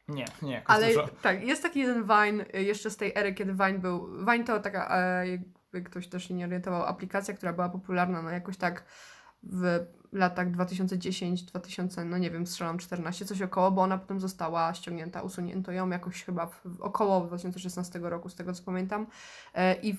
Nie, 0.08 0.24
nie, 0.42 0.62
ale 0.66 0.88
dużo. 0.88 1.08
tak, 1.22 1.44
jest 1.44 1.62
taki 1.62 1.80
jeden 1.80 2.02
Vine 2.02 2.44
y, 2.54 2.62
jeszcze 2.62 2.90
z 2.90 2.96
tej 2.96 3.12
ery, 3.14 3.34
kiedy 3.34 3.52
Vine 3.52 3.78
był. 3.78 4.08
Vine 4.18 4.44
to 4.44 4.60
taka, 4.60 4.98
e, 4.98 5.28
jakby 5.28 5.82
ktoś 5.82 6.08
też 6.08 6.28
się 6.28 6.34
nie 6.34 6.44
orientował, 6.46 6.82
aplikacja, 6.82 7.34
która 7.34 7.52
była 7.52 7.68
popularna 7.68 8.22
no 8.22 8.30
jakoś 8.30 8.56
tak 8.56 8.84
w 9.42 9.86
latach 10.12 10.50
2010-2000, 10.50 12.04
no 12.04 12.18
nie 12.18 12.30
wiem, 12.30 12.46
strzelam 12.46 12.78
14, 12.78 13.24
coś 13.24 13.42
około, 13.42 13.70
bo 13.70 13.82
ona 13.82 13.98
potem 13.98 14.20
została 14.20 14.74
ściągnięta, 14.74 15.22
usunięto 15.22 15.72
ją 15.72 15.90
jakoś 15.90 16.24
chyba 16.24 16.46
w, 16.46 16.80
około 16.80 17.20
2016 17.20 17.98
roku, 17.98 18.28
z 18.28 18.34
tego 18.34 18.52
co 18.52 18.62
pamiętam. 18.62 19.06
E, 19.54 19.74
I 19.82 19.98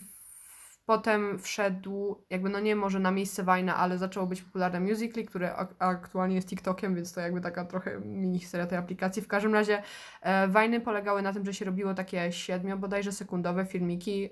potem 0.85 1.39
wszedł, 1.39 2.23
jakby 2.29 2.49
no 2.49 2.59
nie 2.59 2.75
może 2.75 2.99
na 2.99 3.11
miejsce 3.11 3.43
Wajna, 3.43 3.75
ale 3.75 3.97
zaczęło 3.97 4.27
być 4.27 4.41
popularne 4.41 4.79
Musical.ly, 4.79 5.25
które 5.25 5.55
ak- 5.55 5.75
aktualnie 5.79 6.35
jest 6.35 6.47
TikTokiem, 6.47 6.95
więc 6.95 7.13
to 7.13 7.21
jakby 7.21 7.41
taka 7.41 7.65
trochę 7.65 7.99
mini 7.99 8.39
historia 8.39 8.67
tej 8.67 8.77
aplikacji. 8.77 9.21
W 9.21 9.27
każdym 9.27 9.53
razie 9.53 9.83
e, 10.21 10.47
Wajny 10.47 10.81
polegały 10.81 11.21
na 11.21 11.33
tym, 11.33 11.45
że 11.45 11.53
się 11.53 11.65
robiło 11.65 11.93
takie 11.93 12.31
siedmiu 12.31 12.77
bodajże 12.77 13.11
sekundowe 13.11 13.65
filmiki 13.65 14.29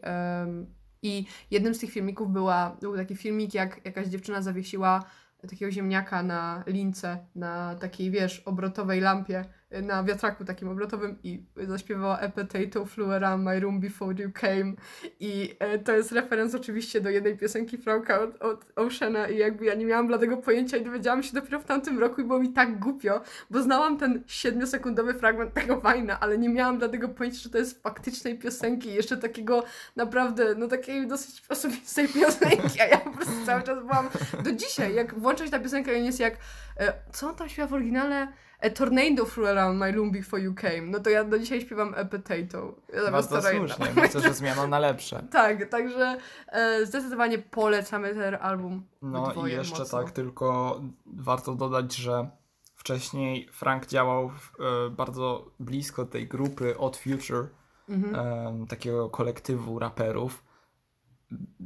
i 1.01 1.25
jednym 1.51 1.75
z 1.75 1.79
tych 1.79 1.91
filmików 1.91 2.31
była, 2.31 2.77
był 2.81 2.97
taki 2.97 3.15
filmik, 3.15 3.53
jak 3.53 3.85
jakaś 3.85 4.07
dziewczyna 4.07 4.41
zawiesiła 4.41 5.03
takiego 5.49 5.71
ziemniaka 5.71 6.23
na 6.23 6.63
lince, 6.67 7.17
na 7.35 7.75
takiej, 7.75 8.11
wiesz, 8.11 8.39
obrotowej 8.39 9.01
lampie, 9.01 9.45
na 9.71 10.03
wiatraku 10.03 10.45
takim 10.45 10.69
obrotowym 10.69 11.17
i 11.23 11.43
zaśpiewała 11.55 12.19
A 12.19 12.29
potato 12.29 12.85
flew 12.85 13.09
around 13.09 13.43
my 13.43 13.59
room 13.59 13.79
before 13.79 14.15
you 14.23 14.31
came 14.33 14.73
i 15.19 15.55
e, 15.59 15.79
to 15.79 15.91
jest 15.91 16.11
referenc 16.11 16.55
oczywiście 16.55 17.01
do 17.01 17.09
jednej 17.09 17.37
piosenki 17.37 17.77
Frauka 17.77 18.19
od, 18.19 18.41
od 18.41 18.65
Oceana 18.75 19.27
i 19.27 19.37
jakby 19.37 19.65
ja 19.65 19.73
nie 19.73 19.85
miałam 19.85 20.07
bladego 20.07 20.37
pojęcia 20.37 20.77
i 20.77 20.85
dowiedziałam 20.85 21.23
się 21.23 21.33
dopiero 21.33 21.59
w 21.59 21.65
tamtym 21.65 21.99
roku 21.99 22.21
i 22.21 22.23
było 22.23 22.39
mi 22.39 22.53
tak 22.53 22.79
głupio, 22.79 23.21
bo 23.49 23.61
znałam 23.61 23.97
ten 23.97 24.23
siedmiosekundowy 24.27 25.13
fragment 25.13 25.53
tego 25.53 25.81
Wajna, 25.81 26.19
ale 26.19 26.37
nie 26.37 26.49
miałam 26.49 26.77
bladego 26.77 27.09
pojęcia, 27.09 27.39
że 27.39 27.49
to 27.49 27.57
jest 27.57 27.83
faktycznej 27.83 28.39
piosenki 28.39 28.93
jeszcze 28.93 29.17
takiego 29.17 29.63
naprawdę, 29.95 30.55
no 30.55 30.67
takiej 30.67 31.07
dosyć 31.07 31.43
osobistej 31.49 32.07
piosenki, 32.19 32.81
a 32.81 32.85
ja 32.85 32.97
po 32.97 33.11
prostu 33.11 33.45
cały 33.45 33.63
czas 33.63 33.79
byłam 33.79 34.09
do 34.43 34.51
dzisiaj, 34.51 34.95
jak 34.95 35.19
włączać 35.19 35.49
ta 35.49 35.59
piosenka 35.59 35.91
i 35.91 35.99
on 35.99 36.05
jest 36.05 36.19
jak, 36.19 36.37
e, 36.77 36.93
co 37.11 37.29
on 37.29 37.35
tam 37.35 37.49
śpiewa 37.49 37.67
w 37.67 37.73
oryginale? 37.73 38.27
A 38.61 38.69
tornado 38.69 39.25
flew 39.25 39.47
around 39.47 39.79
my 39.79 39.91
room 39.91 40.11
before 40.11 40.43
you 40.43 40.53
came. 40.53 40.81
No 40.81 40.99
to 40.99 41.09
ja 41.09 41.23
do 41.23 41.39
dzisiaj 41.39 41.61
śpiewam 41.61 41.93
A 41.97 42.05
potato. 42.05 42.75
Bardzo 43.11 43.41
słusznie, 43.41 43.85
myślę, 43.95 44.21
że 44.21 44.33
zmianą 44.33 44.67
na 44.67 44.79
lepsze. 44.79 45.23
Tak, 45.31 45.69
także 45.69 46.17
e, 46.47 46.85
zdecydowanie 46.85 47.37
polecamy 47.39 48.13
ten 48.13 48.35
album. 48.41 48.83
No 49.01 49.33
i 49.47 49.51
jeszcze 49.51 49.79
mocno. 49.79 49.99
tak, 50.03 50.11
tylko 50.11 50.81
warto 51.05 51.55
dodać, 51.55 51.95
że 51.95 52.29
wcześniej 52.75 53.49
Frank 53.53 53.87
działał 53.87 54.29
w, 54.29 54.51
e, 54.59 54.89
bardzo 54.89 55.51
blisko 55.59 56.05
tej 56.05 56.27
grupy 56.27 56.77
Odd 56.77 56.97
Future, 56.97 57.47
Mhm. 57.89 58.15
em, 58.15 58.67
takiego 58.67 59.09
kolektywu 59.09 59.79
raperów. 59.79 60.43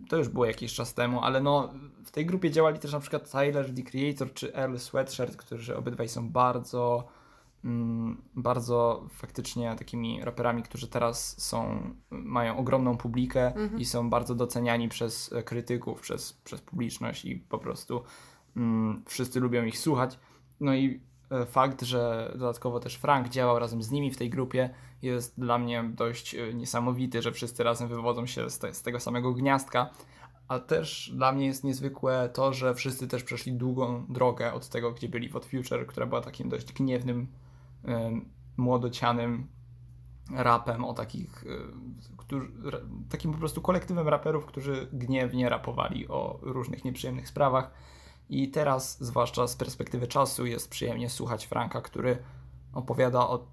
To 0.10 0.18
już 0.18 0.30
było 0.30 0.46
jakiś 0.46 0.74
czas 0.74 0.94
temu, 0.94 1.22
ale 1.22 1.42
no 1.42 1.74
w 2.06 2.12
tej 2.12 2.26
grupie 2.26 2.52
działali 2.52 2.80
też 2.80 2.94
na 2.94 3.00
przykład 3.00 3.32
Tyler, 3.32 3.76
The 3.76 3.82
Creator 3.82 4.34
czy 4.34 4.56
Earl 4.56 4.78
Sweatshirt, 4.78 5.36
którzy 5.36 5.78
obydwaj 5.78 6.10
są 6.10 6.30
bardzo, 6.30 7.08
mm, 7.64 8.22
bardzo 8.36 9.08
faktycznie 9.12 9.76
takimi 9.78 10.22
raperami, 10.24 10.64
którzy 10.64 10.88
teraz 10.88 11.42
są, 11.42 11.80
mają 12.10 12.58
ogromną 12.58 12.98
publikę 12.98 13.48
Mhm. 13.48 13.80
i 13.80 13.86
są 13.86 14.10
bardzo 14.10 14.36
doceniani 14.36 14.90
przez 14.90 15.34
krytyków, 15.46 16.02
przez, 16.02 16.34
przez 16.34 16.62
publiczność 16.62 17.26
i 17.26 17.36
po 17.36 17.60
prostu 17.60 18.04
mm, 18.58 19.04
wszyscy 19.08 19.40
lubią 19.40 19.64
ich 19.66 19.80
słuchać. 19.80 20.20
No 20.60 20.76
i 20.76 21.02
e, 21.32 21.46
fakt, 21.46 21.82
że 21.82 22.32
dodatkowo 22.34 22.80
też 22.80 22.96
Frank 22.96 23.30
działał 23.30 23.60
razem 23.60 23.84
z 23.84 23.92
nimi 23.92 24.12
w 24.12 24.18
tej 24.18 24.30
grupie 24.30 24.70
jest 25.06 25.40
dla 25.40 25.58
mnie 25.58 25.84
dość 25.94 26.36
e, 26.36 26.54
niesamowity, 26.54 27.22
że 27.22 27.32
wszyscy 27.32 27.64
razem 27.64 27.88
wywodzą 27.88 28.26
się 28.26 28.50
z, 28.50 28.60
te, 28.60 28.74
z 28.74 28.82
tego 28.82 29.00
samego 29.00 29.34
gniazdka. 29.34 29.90
A 30.48 30.60
też 30.60 31.12
dla 31.16 31.32
mnie 31.32 31.46
jest 31.46 31.64
niezwykłe 31.64 32.30
to, 32.34 32.54
że 32.54 32.76
wszyscy 32.76 33.08
też 33.08 33.24
przeszli 33.24 33.54
długą 33.54 34.06
drogę 34.10 34.54
od 34.54 34.70
tego, 34.70 34.92
gdzie 34.92 35.10
byli 35.10 35.30
w 35.30 35.36
Odd 35.36 35.46
Future, 35.46 35.88
która 35.88 36.06
była 36.06 36.22
takim 36.22 36.50
dość 36.50 36.74
gniewnym, 36.74 37.28
em, 37.84 38.30
młodocianym 38.58 39.48
rapem 40.32 40.86
o 40.86 40.94
takich, 40.94 41.44
e, 41.44 42.18
którzy, 42.18 42.48
takim 43.10 43.32
po 43.32 43.38
prostu 43.38 43.62
kolektywem 43.62 44.08
raperów, 44.08 44.46
którzy 44.46 44.88
gniewnie 44.94 45.50
rapowali 45.50 46.08
o 46.08 46.40
różnych 46.42 46.86
nieprzyjemnych 46.86 47.28
sprawach. 47.28 47.72
I 48.30 48.52
teraz, 48.52 49.04
zwłaszcza 49.04 49.48
z 49.48 49.56
perspektywy 49.56 50.08
czasu, 50.08 50.46
jest 50.46 50.70
przyjemnie 50.70 51.10
słuchać 51.10 51.46
Franka, 51.46 51.82
który 51.82 52.18
opowiada 52.74 53.20
o 53.20 53.48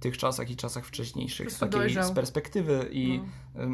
tych 0.00 0.18
czasach 0.18 0.50
i 0.50 0.56
czasach 0.56 0.84
wcześniejszych 0.86 1.52
z 1.52 1.58
takiej 1.58 1.80
dojrzał. 1.80 2.04
z 2.08 2.12
perspektywy 2.12 2.88
i 2.92 3.20
No. 3.54 3.64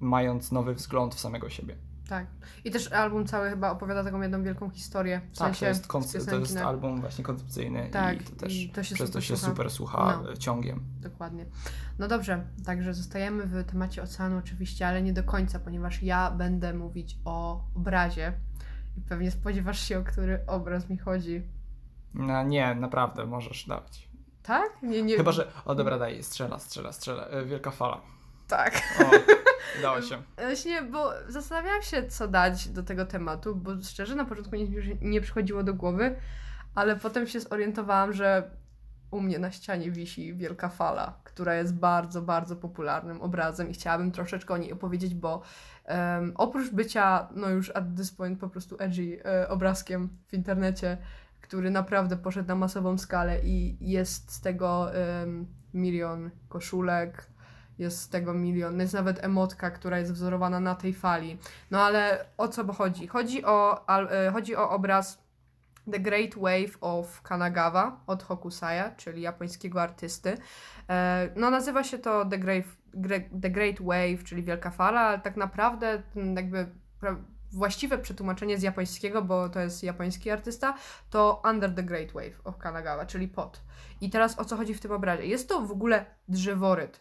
mając 0.00 0.52
nowy 0.52 0.74
wzgląd 0.74 1.14
w 1.14 1.20
samego 1.20 1.48
siebie. 1.50 1.76
Tak. 2.08 2.26
I 2.64 2.70
też 2.70 2.92
album 2.92 3.26
cały 3.26 3.50
chyba 3.50 3.70
opowiada 3.70 4.04
taką 4.04 4.20
jedną 4.22 4.42
wielką 4.42 4.70
historię. 4.70 5.20
W 5.32 5.38
tak, 5.38 5.46
sensie 5.46 5.60
to 5.60 5.66
jest, 5.66 5.86
konce- 5.86 6.30
to 6.30 6.38
jest 6.38 6.54
na- 6.54 6.64
album 6.64 7.00
właśnie 7.00 7.24
koncepcyjny 7.24 7.88
Tak, 7.92 8.20
i 8.20 8.24
to 8.24 8.36
też 8.36 8.52
i 8.54 8.70
to 8.70 8.82
się 8.82 8.94
przez 8.94 9.10
to 9.10 9.20
super 9.20 9.24
się 9.24 9.36
słucha. 9.36 9.46
super 9.50 9.70
słucha 9.70 10.22
No. 10.24 10.36
ciągiem. 10.36 10.80
Dokładnie. 11.00 11.46
No 11.98 12.08
dobrze, 12.08 12.46
także 12.64 12.94
zostajemy 12.94 13.46
w 13.46 13.64
temacie 13.64 14.02
oceanu 14.02 14.36
oczywiście, 14.38 14.88
ale 14.88 15.02
nie 15.02 15.12
do 15.12 15.22
końca, 15.24 15.58
ponieważ 15.58 16.02
ja 16.02 16.30
będę 16.30 16.74
mówić 16.74 17.18
o 17.24 17.64
obrazie 17.74 18.32
i 18.96 19.00
pewnie 19.00 19.30
spodziewasz 19.30 19.80
się, 19.80 19.98
o 19.98 20.02
który 20.04 20.46
obraz 20.46 20.88
mi 20.90 20.98
chodzi. 20.98 21.42
No, 22.14 22.42
nie, 22.44 22.74
naprawdę, 22.74 23.26
możesz 23.26 23.66
dawać. 23.66 24.05
Tak? 24.46 24.82
Nie, 24.82 25.02
nie. 25.02 25.16
Chyba, 25.16 25.32
że. 25.32 25.52
O 25.64 25.74
dobra, 25.74 25.98
daj, 25.98 26.22
strzela, 26.22 26.58
strzela, 26.58 26.92
strzela. 26.92 27.28
Y, 27.28 27.44
Wielka 27.44 27.70
fala. 27.70 28.00
Tak. 28.48 28.82
O, 29.00 29.10
udało 29.78 30.02
się. 30.02 30.22
Właśnie, 30.36 30.82
bo 30.82 31.10
zastanawiałam 31.28 31.82
się, 31.82 32.08
co 32.08 32.28
dać 32.28 32.68
do 32.68 32.82
tego 32.82 33.06
tematu, 33.06 33.56
bo 33.56 33.70
szczerze 33.82 34.14
na 34.14 34.24
początku 34.24 34.56
nie, 34.56 34.66
nie 35.00 35.20
przychodziło 35.20 35.62
do 35.62 35.74
głowy, 35.74 36.16
ale 36.74 36.96
potem 36.96 37.26
się 37.26 37.40
zorientowałam, 37.40 38.12
że 38.12 38.50
u 39.10 39.20
mnie 39.20 39.38
na 39.38 39.50
ścianie 39.50 39.90
wisi 39.90 40.34
Wielka 40.34 40.68
Fala, 40.68 41.20
która 41.24 41.54
jest 41.54 41.74
bardzo, 41.74 42.22
bardzo 42.22 42.56
popularnym 42.56 43.22
obrazem 43.22 43.70
i 43.70 43.72
chciałabym 43.72 44.12
troszeczkę 44.12 44.54
o 44.54 44.56
niej 44.56 44.72
opowiedzieć, 44.72 45.14
bo 45.14 45.42
em, 45.84 46.32
oprócz 46.34 46.70
bycia, 46.70 47.28
no 47.34 47.48
już 47.48 47.70
at 47.70 47.84
this 47.96 48.12
point 48.12 48.40
po 48.40 48.48
prostu 48.48 48.76
edgy 48.78 49.22
e, 49.24 49.48
obrazkiem 49.48 50.08
w 50.28 50.34
internecie, 50.34 50.98
który 51.46 51.70
naprawdę 51.70 52.16
poszedł 52.16 52.48
na 52.48 52.54
masową 52.54 52.98
skalę 52.98 53.40
i 53.44 53.76
jest 53.80 54.32
z 54.32 54.40
tego 54.40 54.94
em, 54.94 55.46
milion 55.74 56.30
koszulek, 56.48 57.26
jest 57.78 58.00
z 58.00 58.08
tego 58.08 58.34
milion, 58.34 58.80
jest 58.80 58.94
nawet 58.94 59.24
emotka, 59.24 59.70
która 59.70 59.98
jest 59.98 60.12
wzorowana 60.12 60.60
na 60.60 60.74
tej 60.74 60.94
fali. 60.94 61.38
No 61.70 61.82
ale 61.82 62.24
o 62.36 62.48
co 62.48 62.72
chodzi? 62.72 63.06
Chodzi 63.06 63.44
o, 63.44 63.88
al, 63.88 64.08
e, 64.12 64.30
chodzi 64.32 64.56
o 64.56 64.70
obraz 64.70 65.26
The 65.92 66.00
Great 66.00 66.34
Wave 66.34 66.76
of 66.80 67.22
Kanagawa 67.22 68.00
od 68.06 68.22
Hokusaya, 68.22 68.90
czyli 68.96 69.22
japońskiego 69.22 69.82
artysty. 69.82 70.38
E, 70.90 71.28
No 71.36 71.50
nazywa 71.50 71.84
się 71.84 71.98
to 71.98 72.24
The 72.24 72.38
Great, 72.38 72.64
Gre- 72.94 73.40
The 73.42 73.50
Great 73.50 73.76
Wave, 73.82 74.24
czyli 74.24 74.42
Wielka 74.42 74.70
Fala, 74.70 75.00
ale 75.00 75.18
tak 75.18 75.36
naprawdę 75.36 76.02
jakby 76.36 76.66
właściwe 77.52 77.98
przetłumaczenie 77.98 78.58
z 78.58 78.62
japońskiego, 78.62 79.22
bo 79.22 79.48
to 79.48 79.60
jest 79.60 79.82
japoński 79.82 80.30
artysta, 80.30 80.74
to 81.10 81.42
Under 81.50 81.74
the 81.74 81.82
Great 81.82 82.12
Wave 82.12 82.40
of 82.44 82.58
Kanagawa, 82.58 83.06
czyli 83.06 83.28
pod. 83.28 83.60
I 84.00 84.10
teraz 84.10 84.38
o 84.38 84.44
co 84.44 84.56
chodzi 84.56 84.74
w 84.74 84.80
tym 84.80 84.92
obrazie? 84.92 85.26
Jest 85.26 85.48
to 85.48 85.60
w 85.60 85.72
ogóle 85.72 86.06
drzeworyt, 86.28 87.00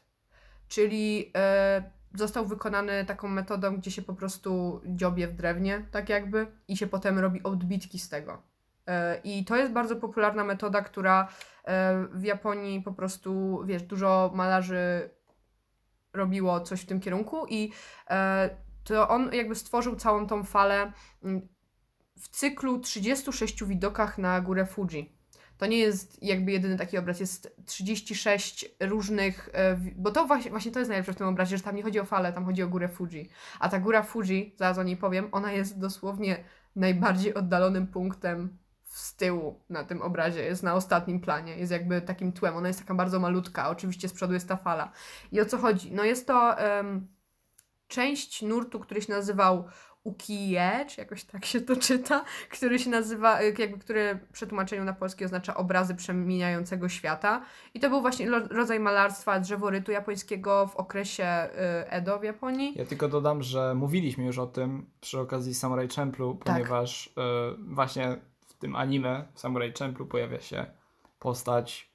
czyli 0.67 1.31
e, 1.37 1.83
został 2.13 2.45
wykonany 2.45 3.05
taką 3.05 3.27
metodą, 3.27 3.77
gdzie 3.77 3.91
się 3.91 4.01
po 4.01 4.13
prostu 4.13 4.81
dziobie 4.85 5.27
w 5.27 5.33
drewnie, 5.33 5.85
tak 5.91 6.09
jakby, 6.09 6.47
i 6.67 6.77
się 6.77 6.87
potem 6.87 7.19
robi 7.19 7.43
odbitki 7.43 7.99
z 7.99 8.09
tego. 8.09 8.41
E, 8.87 9.19
I 9.23 9.45
to 9.45 9.55
jest 9.55 9.71
bardzo 9.71 9.95
popularna 9.95 10.43
metoda, 10.43 10.81
która 10.81 11.27
e, 11.63 12.05
w 12.11 12.23
Japonii 12.23 12.81
po 12.81 12.93
prostu, 12.93 13.61
wiesz, 13.65 13.83
dużo 13.83 14.31
malarzy 14.33 15.09
robiło 16.13 16.59
coś 16.59 16.81
w 16.81 16.85
tym 16.85 16.99
kierunku 16.99 17.45
i 17.49 17.71
e, 18.09 18.49
to 18.85 19.09
on 19.09 19.33
jakby 19.33 19.55
stworzył 19.55 19.95
całą 19.95 20.27
tą 20.27 20.43
falę 20.43 20.91
mm, 21.23 21.47
w 22.19 22.27
cyklu 22.29 22.79
36 22.79 23.63
widokach 23.63 24.17
na 24.17 24.41
górę 24.41 24.65
Fuji. 24.65 25.15
To 25.57 25.65
nie 25.65 25.77
jest 25.77 26.23
jakby 26.23 26.51
jedyny 26.51 26.77
taki 26.77 26.97
obraz, 26.97 27.19
jest 27.19 27.55
36 27.65 28.65
różnych, 28.79 29.49
e, 29.53 29.77
bo 29.95 30.11
to 30.11 30.25
właśnie, 30.25 30.51
właśnie 30.51 30.71
to 30.71 30.79
jest 30.79 30.89
najlepsze 30.89 31.13
w 31.13 31.15
tym 31.15 31.27
obrazie, 31.27 31.57
że 31.57 31.63
tam 31.63 31.75
nie 31.75 31.83
chodzi 31.83 31.99
o 31.99 32.05
falę, 32.05 32.33
tam 32.33 32.45
chodzi 32.45 32.63
o 32.63 32.67
górę 32.67 32.89
Fuji. 32.89 33.29
A 33.59 33.69
ta 33.69 33.79
góra 33.79 34.03
Fuji, 34.03 34.55
zaraz 34.57 34.77
o 34.77 34.83
niej 34.83 34.97
powiem, 34.97 35.29
ona 35.31 35.51
jest 35.51 35.79
dosłownie 35.79 36.43
najbardziej 36.75 37.33
oddalonym 37.33 37.87
punktem 37.87 38.57
z 38.83 39.15
tyłu 39.15 39.59
na 39.69 39.83
tym 39.83 40.01
obrazie, 40.01 40.43
jest 40.43 40.63
na 40.63 40.73
ostatnim 40.73 41.19
planie, 41.19 41.57
jest 41.57 41.71
jakby 41.71 42.01
takim 42.01 42.31
tłem, 42.31 42.55
ona 42.55 42.67
jest 42.67 42.79
taka 42.79 42.95
bardzo 42.95 43.19
malutka, 43.19 43.69
oczywiście 43.69 44.09
z 44.09 44.13
przodu 44.13 44.33
jest 44.33 44.47
ta 44.47 44.55
fala. 44.55 44.91
I 45.31 45.41
o 45.41 45.45
co 45.45 45.57
chodzi? 45.57 45.91
No 45.91 46.03
jest 46.03 46.27
to 46.27 46.57
em, 46.59 47.07
część 47.95 48.41
nurtu, 48.41 48.79
który 48.79 49.01
się 49.01 49.13
nazywał 49.13 49.63
Ukiye, 50.03 50.85
czy 50.89 51.01
jakoś 51.01 51.23
tak 51.23 51.45
się 51.45 51.61
to 51.61 51.75
czyta, 51.75 52.25
który 52.51 52.79
się 52.79 52.89
nazywa, 52.89 53.41
y, 53.41 53.55
jakby, 53.57 53.77
który 53.77 54.19
w 54.29 54.33
przetłumaczeniu 54.33 54.83
na 54.83 54.93
polski 54.93 55.25
oznacza 55.25 55.55
obrazy 55.55 55.95
przemieniającego 55.95 56.89
świata. 56.89 57.41
I 57.73 57.79
to 57.79 57.89
był 57.89 58.01
właśnie 58.01 58.29
rodzaj 58.29 58.79
malarstwa 58.79 59.39
drzeworytu 59.39 59.91
japońskiego 59.91 60.67
w 60.67 60.75
okresie 60.75 61.49
y, 61.83 61.89
Edo 61.89 62.19
w 62.19 62.23
Japonii. 62.23 62.73
Ja 62.75 62.85
tylko 62.85 63.07
dodam, 63.07 63.43
że 63.43 63.75
mówiliśmy 63.75 64.25
już 64.25 64.39
o 64.39 64.47
tym 64.47 64.89
przy 65.01 65.19
okazji 65.19 65.53
Samurai 65.53 65.87
Champloo, 65.87 66.33
Tak. 66.33 66.53
ponieważ 66.53 67.13
e, 67.17 67.21
właśnie 67.57 68.17
w 68.47 68.53
tym 68.53 68.75
anime 68.75 69.25
w 69.33 69.39
Samurai 69.39 69.73
Champloo 69.79 70.07
pojawia 70.07 70.41
się 70.41 70.65
postać 71.19 71.91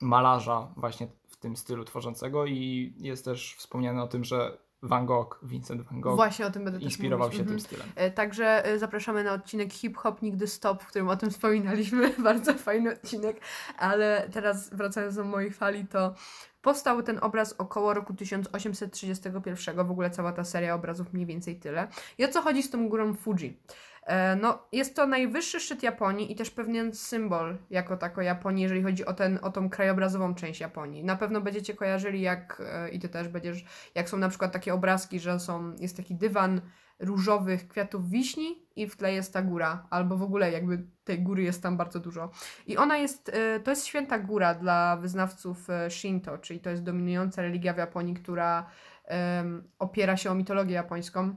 malarza 0.00 0.72
właśnie 0.76 1.06
w 1.28 1.36
tym 1.36 1.56
stylu 1.56 1.84
tworzącego 1.84 2.46
i 2.46 2.92
jest 2.98 3.24
też 3.24 3.54
wspomniane 3.58 4.02
o 4.02 4.08
tym, 4.08 4.24
że 4.24 4.58
Van 4.82 5.06
Gogh, 5.06 5.38
Vincent 5.42 5.82
Van 5.82 6.00
Gogh 6.00 6.16
Właśnie 6.16 6.46
o 6.46 6.50
tym 6.50 6.64
będę 6.64 6.78
też 6.78 6.84
inspirował 6.88 7.32
się 7.32 7.38
Mhm. 7.40 7.48
tym 7.48 7.60
stylem. 7.60 7.88
E, 7.94 8.10
Także 8.10 8.64
e, 8.64 8.78
zapraszamy 8.78 9.24
na 9.24 9.32
odcinek 9.32 9.72
Hip 9.72 9.96
Hop 9.96 10.22
Nigdy 10.22 10.46
Stop, 10.46 10.82
w 10.82 10.86
którym 10.86 11.08
o 11.08 11.16
tym 11.16 11.30
wspominaliśmy. 11.30 12.14
Bardzo 12.24 12.54
fajny 12.54 12.92
odcinek, 12.92 13.40
ale 13.78 14.28
teraz 14.32 14.70
wracając 14.74 15.16
do 15.16 15.24
mojej 15.24 15.50
fali, 15.50 15.86
to 15.86 16.14
powstał 16.62 17.02
ten 17.02 17.18
obraz 17.22 17.52
około 17.58 17.94
roku 17.94 18.14
1831. 18.14 19.86
W 19.86 19.90
ogóle 19.90 20.10
cała 20.10 20.32
ta 20.32 20.44
seria 20.44 20.74
obrazów 20.74 21.12
mniej 21.12 21.26
więcej 21.26 21.56
tyle. 21.56 21.88
I 22.18 22.24
o 22.24 22.28
co 22.28 22.42
chodzi 22.42 22.62
z 22.62 22.70
tą 22.70 22.88
górą 22.88 23.14
Fuji? 23.14 23.56
E, 24.02 24.36
No, 24.36 24.58
jest 24.72 24.96
to 24.96 25.06
najwyższy 25.06 25.60
szczyt 25.60 25.82
Japonii 25.82 26.32
i 26.32 26.36
też 26.36 26.50
pewien 26.50 26.94
symbol 26.94 27.58
jako 27.70 27.96
tako 27.96 28.22
Japonii, 28.22 28.62
jeżeli 28.62 28.82
chodzi 28.82 29.04
o, 29.04 29.12
ten, 29.12 29.38
o 29.42 29.50
tą 29.50 29.70
krajobrazową 29.70 30.34
część 30.34 30.60
Japonii. 30.60 31.04
Na 31.04 31.16
pewno 31.16 31.40
będziecie 31.40 31.74
kojarzyli, 31.74 32.20
jak 32.20 32.62
e, 32.66 32.88
i 32.88 32.98
ty 32.98 33.08
też 33.08 33.28
będziesz, 33.28 33.64
jak 33.94 34.08
są 34.08 34.16
na 34.16 34.28
przykład 34.28 34.52
takie 34.52 34.74
obrazki, 34.74 35.20
że 35.20 35.40
są, 35.40 35.74
jest 35.78 35.96
taki 35.96 36.14
dywan 36.14 36.60
różowych 37.00 37.68
kwiatów 37.68 38.10
wiśni 38.10 38.66
i 38.76 38.86
w 38.86 38.96
tle 38.96 39.12
jest 39.12 39.32
ta 39.32 39.42
góra, 39.42 39.86
albo 39.90 40.16
w 40.16 40.22
ogóle 40.22 40.52
jakby 40.52 40.86
tej 41.04 41.22
góry 41.22 41.42
jest 41.42 41.62
tam 41.62 41.76
bardzo 41.76 42.00
dużo. 42.00 42.30
I 42.66 42.76
ona 42.76 42.96
jest, 42.96 43.28
e, 43.28 43.60
to 43.60 43.70
jest 43.70 43.86
święta 43.86 44.18
góra 44.18 44.54
dla 44.54 44.96
wyznawców 44.96 45.68
Shinto, 45.88 46.38
czyli 46.38 46.60
to 46.60 46.70
jest 46.70 46.82
dominująca 46.82 47.42
religia 47.42 47.74
w 47.74 47.78
Japonii, 47.78 48.14
która 48.14 48.66
em, 49.04 49.68
opiera 49.78 50.16
się 50.16 50.30
o 50.30 50.34
mitologię 50.34 50.74
japońską. 50.74 51.34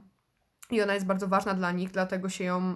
I 0.70 0.82
ona 0.82 0.94
jest 0.94 1.06
bardzo 1.06 1.28
ważna 1.28 1.54
dla 1.54 1.72
nich, 1.72 1.90
dlatego 1.90 2.28
się 2.28 2.44
ją 2.44 2.74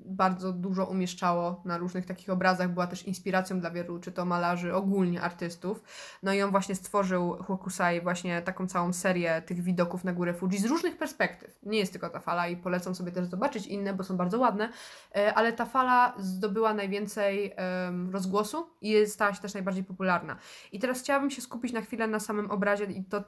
bardzo 0.00 0.52
dużo 0.52 0.86
umieszczało 0.86 1.62
na 1.64 1.78
różnych 1.78 2.06
takich 2.06 2.30
obrazach. 2.30 2.72
Była 2.72 2.86
też 2.86 3.02
inspiracją 3.02 3.60
dla 3.60 3.70
wielu, 3.70 3.98
czy 3.98 4.12
to 4.12 4.24
malarzy, 4.24 4.74
ogólnie 4.74 5.22
artystów. 5.22 5.82
No 6.22 6.32
i 6.32 6.42
on 6.42 6.50
właśnie 6.50 6.74
stworzył 6.74 7.36
Hokusai 7.42 8.00
właśnie 8.00 8.42
taką 8.42 8.66
całą 8.66 8.92
serię 8.92 9.42
tych 9.46 9.62
widoków 9.62 10.04
na 10.04 10.12
górę 10.12 10.34
Fuji 10.34 10.58
z 10.58 10.64
różnych 10.64 10.96
perspektyw. 10.98 11.58
Nie 11.62 11.78
jest 11.78 11.92
tylko 11.92 12.10
ta 12.10 12.20
fala 12.20 12.48
i 12.48 12.56
polecam 12.56 12.94
sobie 12.94 13.12
też 13.12 13.26
zobaczyć 13.26 13.66
inne, 13.66 13.94
bo 13.94 14.04
są 14.04 14.16
bardzo 14.16 14.38
ładne, 14.38 14.68
E, 15.16 15.34
ale 15.34 15.52
ta 15.52 15.66
fala 15.66 16.14
zdobyła 16.18 16.74
najwięcej 16.74 17.54
rozgłosu 18.12 18.70
i 18.80 19.06
stała 19.06 19.34
się 19.34 19.42
też 19.42 19.54
najbardziej 19.54 19.84
popularna. 19.84 20.36
I 20.72 20.78
teraz 20.78 21.00
chciałabym 21.00 21.30
się 21.30 21.42
skupić 21.42 21.72
na 21.72 21.80
chwilę 21.80 22.06
na 22.06 22.20
samym 22.20 22.50
obrazie 22.50 22.84
i 22.84 23.04
to 23.04 23.24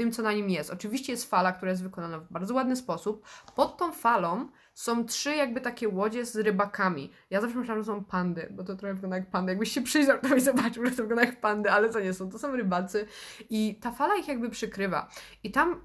tym, 0.00 0.12
co 0.12 0.22
na 0.22 0.32
nim 0.32 0.50
jest. 0.50 0.70
Oczywiście 0.70 1.12
jest 1.12 1.30
fala, 1.30 1.52
która 1.52 1.70
jest 1.70 1.82
wykonana 1.82 2.18
w 2.18 2.32
bardzo 2.32 2.54
ładny 2.54 2.76
sposób. 2.76 3.24
Pod 3.54 3.76
tą 3.76 3.92
falą 3.92 4.48
są 4.74 5.04
trzy 5.04 5.34
jakby 5.34 5.60
takie 5.60 5.88
łodzie 5.88 6.26
z 6.26 6.36
rybakami. 6.36 7.12
Ja 7.30 7.40
zawsze 7.40 7.58
myślałam, 7.58 7.82
że 7.82 7.86
są 7.86 8.04
pandy, 8.04 8.48
bo 8.50 8.64
to 8.64 8.76
trochę 8.76 8.94
wygląda 8.94 9.16
jak 9.16 9.30
pandy. 9.30 9.52
Jakbyś 9.52 9.72
się 9.72 9.82
przyjrzał, 9.82 10.18
to 10.18 10.28
byś 10.28 10.42
zobaczył, 10.42 10.86
że 10.86 10.90
to 10.90 10.96
wygląda 10.96 11.24
jak 11.24 11.40
pandy, 11.40 11.70
ale 11.70 11.88
to 11.88 12.00
nie 12.00 12.14
są. 12.14 12.30
To 12.30 12.38
są 12.38 12.56
rybacy 12.56 13.06
i 13.50 13.78
ta 13.82 13.92
fala 13.92 14.16
ich 14.16 14.28
jakby 14.28 14.50
przykrywa. 14.50 15.08
I 15.42 15.50
tam, 15.50 15.80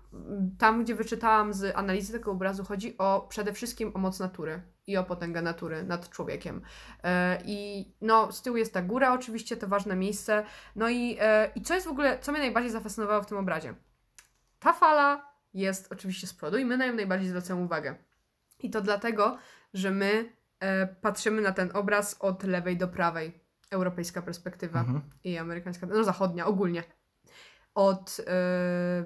tam 0.58 0.84
gdzie 0.84 0.96
wyczytałam 0.96 1.54
z 1.54 1.76
analizy 1.76 2.14
tego 2.14 2.32
obrazu, 2.32 2.64
chodzi 2.64 2.98
o 2.98 3.26
przede 3.30 3.54
wszystkim 3.54 3.92
o 3.94 4.00
moc 4.00 4.20
natury 4.20 4.62
i 4.88 4.98
o 4.98 5.04
potęgę 5.04 5.42
natury 5.42 5.84
nad 5.84 6.10
człowiekiem. 6.10 6.62
E, 7.04 7.42
I 7.46 7.86
no, 8.02 8.32
z 8.32 8.42
tyłu 8.42 8.58
jest 8.58 8.74
ta 8.74 8.82
góra, 8.82 9.14
oczywiście, 9.14 9.58
to 9.58 9.68
ważne 9.68 9.96
miejsce. 9.96 10.46
No 10.76 10.90
i, 10.90 11.18
e, 11.20 11.52
i 11.56 11.62
co 11.62 11.74
jest 11.74 11.88
w 11.88 11.92
ogóle, 11.92 12.20
co 12.20 12.32
mnie 12.32 12.42
najbardziej 12.42 12.72
zafascynowało 12.72 13.22
w 13.22 13.26
tym 13.26 13.38
obrazie? 13.38 13.74
Ta 14.66 14.74
fala 14.74 15.32
jest 15.54 15.92
oczywiście 15.92 16.28
z 16.28 16.34
przodu 16.34 16.58
i 16.58 16.66
my 16.66 16.78
na 16.78 16.88
nią 16.88 16.94
najbardziej 16.94 17.30
zwracamy 17.30 17.62
uwagę. 17.62 17.96
I 18.60 18.70
to 18.70 18.82
dlatego, 18.82 19.38
że 19.74 19.92
my 19.92 20.34
e, 20.60 20.88
patrzymy 20.88 21.42
na 21.42 21.52
ten 21.52 21.70
obraz 21.74 22.16
od 22.20 22.44
lewej 22.44 22.78
do 22.78 22.88
prawej. 22.88 23.40
Europejska 23.72 24.22
perspektywa 24.22 24.80
Mhm. 24.80 25.02
i 25.24 25.38
amerykańska, 25.38 25.88
no 25.88 26.04
zachodnia 26.04 26.46
ogólnie. 26.46 26.84
Od 27.76 28.18
e, 28.28 29.06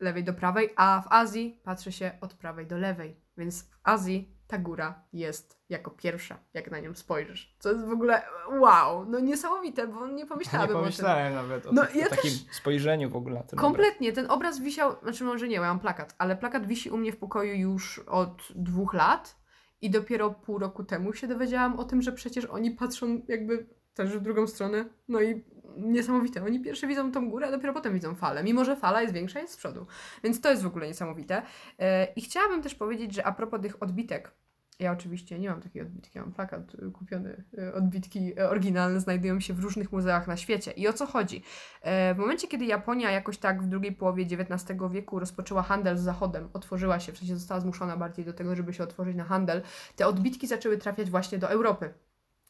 lewej 0.00 0.24
do 0.24 0.34
prawej, 0.34 0.70
a 0.76 1.02
w 1.02 1.12
Azji 1.12 1.60
patrzy 1.64 1.92
się 1.92 2.18
od 2.20 2.34
prawej 2.34 2.66
do 2.66 2.78
lewej. 2.78 3.20
Więc 3.36 3.62
w 3.62 3.80
Azji 3.82 4.33
ta 4.46 4.58
góra 4.58 5.02
jest 5.12 5.60
jako 5.68 5.90
pierwsza, 5.90 6.38
jak 6.54 6.70
na 6.70 6.80
nią 6.80 6.94
spojrzysz. 6.94 7.56
Co 7.58 7.72
jest 7.72 7.84
w 7.86 7.92
ogóle 7.92 8.22
wow, 8.60 9.04
no 9.06 9.20
niesamowite, 9.20 9.88
bo 9.88 10.06
nie 10.06 10.14
Nie 10.14 10.26
pomyślałabym 10.26 10.76
o 10.76 10.78
tym. 10.78 10.84
pomyślałem 10.84 11.34
nawet 11.34 11.66
o, 11.66 11.72
No, 11.72 11.82
ja 11.94 12.06
o 12.06 12.10
takim 12.10 12.30
spojrzeniu 12.52 13.10
w 13.10 13.16
ogóle 13.16 13.34
ten 13.36 13.46
obraz. 13.46 13.60
Kompletnie, 13.60 14.12
ten 14.12 14.30
obraz 14.30 14.60
wisiał, 14.60 14.96
znaczy 15.02 15.24
może 15.24 15.48
nie, 15.48 15.54
ja 15.54 15.60
mam 15.60 15.80
plakat, 15.80 16.14
ale 16.18 16.36
plakat 16.36 16.66
wisi 16.66 16.90
u 16.90 16.96
mnie 16.96 17.12
w 17.12 17.16
pokoju 17.16 17.54
już 17.54 17.98
od 17.98 18.42
dwóch 18.54 18.94
lat 18.94 19.36
i 19.80 19.90
dopiero 19.90 20.30
pół 20.30 20.58
roku 20.58 20.84
temu 20.84 21.12
się 21.12 21.26
dowiedziałam 21.28 21.78
o 21.78 21.84
tym, 21.84 22.02
że 22.02 22.12
przecież 22.12 22.44
oni 22.44 22.70
patrzą 22.70 23.22
jakby 23.28 23.66
też 23.94 24.18
w 24.18 24.20
drugą 24.20 24.46
stronę. 24.46 24.84
No 25.08 25.20
i 25.20 25.44
niesamowite, 25.76 26.44
oni 26.44 26.60
pierwsze 26.60 26.86
widzą 26.86 27.12
tą 27.12 27.30
górę, 27.30 27.46
a 27.46 27.50
dopiero 27.50 27.72
potem 27.72 27.94
widzą 27.94 28.14
falę, 28.14 28.44
mimo 28.44 28.64
że 28.64 28.76
fala 28.76 29.02
jest 29.02 29.14
większa, 29.14 29.40
jest 29.40 29.52
z 29.52 29.56
przodu. 29.56 29.86
Więc 30.24 30.40
to 30.40 30.50
jest 30.50 30.62
w 30.62 30.66
ogóle 30.66 30.86
niesamowite. 30.86 31.42
E, 31.78 32.04
I 32.16 32.20
chciałabym 32.22 32.62
też 32.62 32.74
powiedzieć, 32.74 33.14
że 33.14 33.26
a 33.26 33.32
propos 33.32 33.60
tych 33.60 33.82
odbitek, 33.82 34.32
ja 34.78 34.92
oczywiście 34.92 35.38
nie 35.38 35.50
mam 35.50 35.60
takiej 35.60 35.82
odbitki, 35.82 36.18
mam 36.18 36.32
plakat 36.32 36.74
y, 36.74 36.90
kupiony. 36.90 37.44
y, 37.58 37.74
Odbitki 37.74 38.40
y, 38.40 38.48
oryginalne 38.48 39.00
znajdują 39.00 39.40
się 39.40 39.54
w 39.54 39.60
różnych 39.60 39.92
muzeach 39.92 40.26
na 40.26 40.36
świecie. 40.36 40.70
I 40.70 40.88
o 40.88 40.92
co 40.92 41.06
chodzi? 41.06 41.42
E, 41.82 42.14
W 42.14 42.18
momencie, 42.18 42.48
kiedy 42.48 42.64
Japonia 42.64 43.10
jakoś 43.10 43.38
tak 43.38 43.62
w 43.62 43.66
drugiej 43.66 43.92
połowie 43.92 44.24
XIX 44.24 44.80
wieku 44.90 45.18
rozpoczęła 45.18 45.62
handel 45.62 45.98
z 45.98 46.00
Zachodem, 46.00 46.48
otworzyła 46.52 47.00
się, 47.00 47.12
w 47.12 47.18
sensie 47.18 47.36
została 47.36 47.60
zmuszona 47.60 47.96
bardziej 47.96 48.24
do 48.24 48.32
tego, 48.32 48.56
żeby 48.56 48.74
się 48.74 48.84
otworzyć 48.84 49.16
na 49.16 49.24
handel, 49.24 49.62
te 49.96 50.06
odbitki 50.06 50.46
zaczęły 50.46 50.78
trafiać 50.78 51.10
właśnie 51.10 51.38
do 51.38 51.50
Europy. 51.50 51.94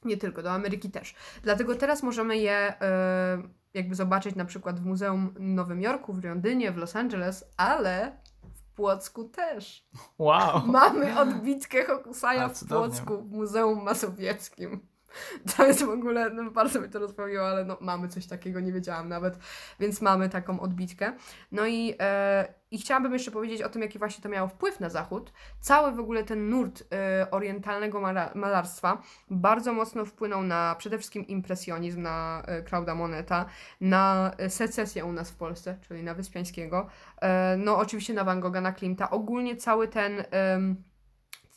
Nie 0.05 0.17
tylko, 0.17 0.43
do 0.43 0.53
Ameryki 0.53 0.91
też. 0.91 1.15
Dlatego 1.43 1.75
teraz 1.75 2.03
możemy 2.03 2.37
je 2.37 2.81
e, 2.81 3.43
jakby 3.75 3.95
zobaczyć 3.95 4.35
na 4.37 4.45
przykład 4.45 4.81
w 4.81 4.85
Muzeum 4.87 5.35
Nowym 5.39 5.83
Jorku, 5.83 6.13
w 6.13 6.25
Londynie, 6.25 6.73
w 6.73 6.77
Los 6.77 6.97
Angeles, 6.97 7.45
ale 7.57 8.17
Płocku 8.75 9.25
też. 9.25 9.87
Wow! 10.19 10.63
Mamy 10.67 11.21
odbitkę 11.21 11.85
Hokusaja 11.85 12.49
w. 12.49 12.65
Płocku, 12.69 13.19
w 13.23 13.31
Muzeum 13.31 13.85
Masowieckim. 13.85 14.94
To 15.57 15.67
jest 15.67 15.85
w 15.85 15.89
ogóle, 15.89 16.31
no 16.31 16.51
bardzo 16.51 16.81
mi 16.81 16.89
to 16.89 16.99
rozbawiło, 16.99 17.49
ale 17.49 17.65
no 17.65 17.79
mamy 17.81 18.09
coś 18.09 18.27
takiego, 18.27 18.61
nie 18.61 18.73
wiedziałam 18.73 19.09
nawet, 19.09 19.39
więc 19.81 20.03
mamy 20.03 20.29
taką 20.29 20.61
odbitkę. 20.61 21.13
No 21.53 21.67
i, 21.67 21.95
e, 22.01 22.55
i 22.71 22.79
chciałabym 22.79 23.13
jeszcze 23.13 23.31
powiedzieć 23.31 23.63
o 23.63 23.69
tym, 23.69 23.83
jaki 23.83 23.99
właśnie 23.99 24.23
to 24.23 24.29
miało 24.29 24.49
wpływ 24.49 24.81
na 24.81 24.91
Zachód. 24.91 25.33
Cały 25.61 25.93
w 25.93 26.01
ogóle 26.01 26.25
ten 26.25 26.49
nurt 26.49 26.85
e, 26.93 27.31
orientalnego 27.31 28.01
mala- 28.01 28.35
malarstwa 28.35 29.03
bardzo 29.31 29.73
mocno 29.73 30.05
wpłynął 30.05 30.43
na 30.43 30.75
przede 30.79 30.99
wszystkim 30.99 31.27
impresjonizm, 31.27 32.03
na 32.03 32.43
e, 32.47 32.63
Claude'a 32.63 32.97
Moneta, 32.97 33.47
na 33.81 34.33
e, 34.39 34.51
secesję 34.51 35.05
u 35.05 35.13
nas 35.13 35.31
w 35.31 35.37
Polsce, 35.37 35.79
czyli 35.89 36.03
na 36.03 36.15
Wyspiańskiego, 36.15 36.87
e, 37.21 37.57
no 37.57 37.77
oczywiście 37.77 38.15
na 38.15 38.25
Van 38.25 38.41
Gogha, 38.41 38.61
na 38.61 38.73
Klimta. 38.73 39.11
Ogólnie 39.11 39.57
cały 39.57 39.89
ten... 39.89 40.25
em, 40.31 40.94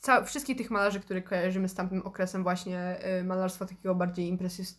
Ca- 0.08 0.24
wszystkich 0.24 0.58
tych 0.58 0.72
malarzy, 0.72 1.00
które 1.00 1.22
kojarzymy 1.22 1.70
z 1.70 1.74
tamtym 1.74 2.02
okresem 2.02 2.44
właśnie 2.44 2.98
y, 3.20 3.24
malarstwa 3.24 3.66
takiego 3.66 3.96
bardziej 3.96 4.38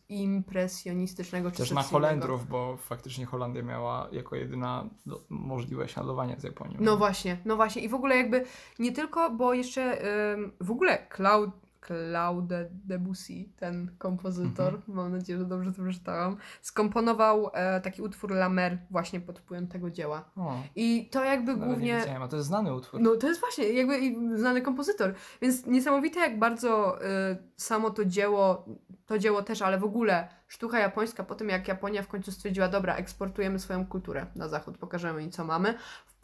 impresjonistycznego 0.09 1.51
czy 1.51 1.57
Też 1.57 1.71
na. 1.71 1.83
Holendrów, 1.83 2.49
bo 2.49 2.77
faktycznie 2.77 3.27
Holandia 3.27 3.63
miała 3.63 4.09
jako 4.13 4.37
jedyna 4.37 4.85
do, 5.07 5.21
możliwość 5.29 5.95
handlowania 5.95 6.41
z 6.41 6.43
Japonią. 6.43 6.77
No 6.81 6.97
właśnie, 6.97 7.37
no 7.45 7.57
właśnie. 7.57 7.83
I 7.83 7.89
w 7.89 7.95
ogóle 7.95 8.17
jakby 8.17 8.45
nie 8.79 8.93
tylko, 8.93 9.31
bo 9.31 9.55
jeszcze 9.55 9.99
ym, 10.35 10.53
w 10.61 10.71
ogóle 10.71 11.07
Claude, 11.17 11.53
Claude 11.87 12.69
Debussy, 12.71 13.45
ten 13.57 13.91
kompozytor, 13.99 14.75
Mhm. 14.75 14.83
mam 14.97 15.13
nadzieję, 15.13 15.39
że 15.39 15.45
dobrze 15.45 15.73
to 15.73 15.83
przeczytałam, 15.83 16.37
skomponował 16.63 17.51
e, 17.55 17.81
taki 17.81 18.03
utwór 18.03 18.33
La 18.33 18.49
Mer 18.49 18.79
właśnie 18.91 19.21
pod 19.21 19.39
wpływem 19.39 19.67
tego 19.69 19.91
dzieła. 19.91 20.25
O, 20.37 20.55
I 20.77 21.09
to 21.13 21.25
jakby 21.25 21.57
głównie... 21.57 22.03
nie 22.07 22.19
a 22.19 22.29
to 22.29 22.37
jest 22.37 22.49
znany 22.49 22.75
utwór. 22.75 23.01
No 23.01 23.17
to 23.17 23.29
jest 23.29 23.41
właśnie 23.41 23.73
jakby 23.73 24.15
znany 24.39 24.61
kompozytor, 24.63 25.15
więc 25.43 25.67
niesamowite 25.67 26.21
jak 26.21 26.39
bardzo 26.39 27.03
y, 27.03 27.07
samo 27.57 27.91
to 27.91 28.05
dzieło, 28.05 28.65
to 29.07 29.19
dzieło 29.19 29.43
też, 29.43 29.63
ale 29.63 29.79
w 29.79 29.85
ogóle 29.85 30.29
sztuka 30.49 30.79
japońska 30.79 31.25
po 31.25 31.35
tym 31.35 31.49
jak 31.49 31.69
Japonia 31.69 32.03
w 32.03 32.09
końcu 32.09 32.33
stwierdziła, 32.33 32.69
dobra, 32.69 32.95
eksportujemy 32.97 33.59
swoją 33.59 33.87
kulturę 33.87 34.27
na 34.37 34.49
zachód, 34.49 34.79
pokażemy 34.79 35.23
im 35.23 35.31
co 35.31 35.45
mamy, 35.45 35.75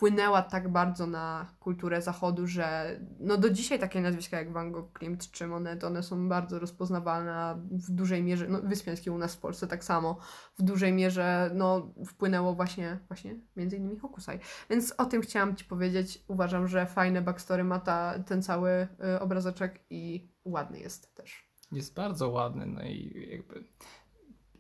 wpłynęła 0.04 0.42
tak 0.42 0.68
bardzo 0.68 1.06
na 1.06 1.46
kulturę 1.60 2.02
zachodu, 2.02 2.46
że 2.46 2.98
no 3.20 3.36
do 3.36 3.50
dzisiaj 3.50 3.78
takie 3.78 4.00
nazwiska 4.00 4.38
jak 4.38 4.52
Van 4.52 4.72
Gogh, 4.72 4.92
Klimt 4.92 5.30
czy 5.30 5.46
Monet, 5.46 5.84
one 5.84 6.02
są 6.02 6.28
bardzo 6.28 6.58
rozpoznawalne, 6.58 7.66
w 7.70 7.90
dużej 7.90 8.22
mierze, 8.22 8.48
no 8.48 8.60
Wyspiański 8.62 9.10
u 9.10 9.18
nas 9.18 9.34
w 9.34 9.38
Polsce 9.38 9.66
tak 9.66 9.84
samo, 9.84 10.18
w 10.58 10.62
dużej 10.62 10.92
mierze 10.92 11.50
no 11.54 11.94
wpłynęło 12.06 12.54
właśnie, 12.54 12.98
właśnie 13.08 13.34
między 13.56 13.76
innymi 13.76 13.98
Hokusai. 13.98 14.38
Więc 14.70 14.94
o 14.98 15.04
tym 15.04 15.22
chciałam 15.22 15.56
Ci 15.56 15.64
powiedzieć. 15.64 16.24
Uważam, 16.28 16.68
że 16.68 16.86
fajne 16.86 17.22
backstory 17.22 17.64
ma 17.64 17.80
ta, 17.80 18.18
ten 18.26 18.42
cały 18.42 18.88
y, 19.16 19.20
obrazeczek 19.20 19.80
i 19.90 20.28
ładny 20.44 20.78
jest 20.78 21.14
też. 21.14 21.50
Jest 21.72 21.94
bardzo 21.94 22.28
ładny, 22.30 22.66
no 22.66 22.82
i 22.82 23.28
jakby 23.30 23.64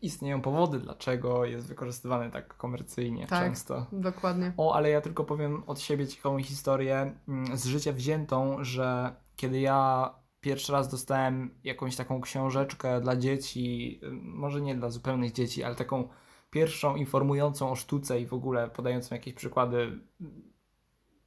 istnieją 0.04 0.42
powody, 0.42 0.78
dlaczego 0.78 1.44
jest 1.44 1.66
wykorzystywany 1.66 2.30
tak 2.30 2.56
komercyjnie 2.56 3.26
Tak. 3.26 3.44
często. 3.44 3.86
Dokładnie. 3.92 4.52
O, 4.56 4.74
ale 4.74 4.90
ja 4.90 5.00
tylko 5.00 5.24
powiem 5.24 5.62
od 5.66 5.80
siebie 5.80 6.06
ciekawą 6.06 6.42
historię 6.42 7.14
mm, 7.28 7.56
z 7.56 7.64
życia 7.66 7.92
wziętą, 7.92 8.56
że 8.60 9.14
kiedy 9.36 9.60
ja 9.60 10.10
pierwszy 10.40 10.72
raz 10.72 10.88
dostałem 10.88 11.50
jakąś 11.64 11.96
taką 11.96 12.20
książeczkę 12.20 13.00
dla 13.00 13.16
dzieci, 13.16 14.00
ym, 14.02 14.22
może 14.24 14.60
nie 14.60 14.74
dla 14.74 14.90
zupełnych 14.90 15.32
dzieci, 15.32 15.64
ale 15.64 15.74
taką 15.74 16.08
pierwszą 16.50 16.96
informującą 16.96 17.70
o 17.70 17.76
sztuce 17.76 18.20
i 18.20 18.26
w 18.26 18.34
ogóle 18.34 18.70
podającą 18.70 19.14
jakieś 19.14 19.34
przykłady 19.34 19.76
mm, 20.20 20.52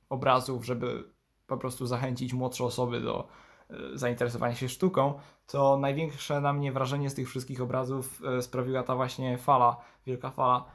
obrazów, 0.10 0.66
żeby 0.66 1.04
po 1.48 1.58
prostu 1.58 1.86
zachęcić 1.86 2.34
młodsze 2.34 2.64
osoby 2.64 3.02
do 3.02 3.28
e, 3.70 3.76
zainteresowania 3.94 4.56
się 4.56 4.70
sztuką, 4.70 5.14
to 5.48 5.78
największe 5.78 6.42
na 6.42 6.54
mnie 6.54 6.72
wrażenie 6.72 7.10
z 7.10 7.14
tych 7.14 7.30
wszystkich 7.30 7.62
obrazów 7.62 8.22
e, 8.38 8.42
sprawiła 8.42 8.84
ta 8.84 8.96
właśnie 8.96 9.38
fala, 9.38 9.78
wielka 10.06 10.32
fala. 10.32 10.66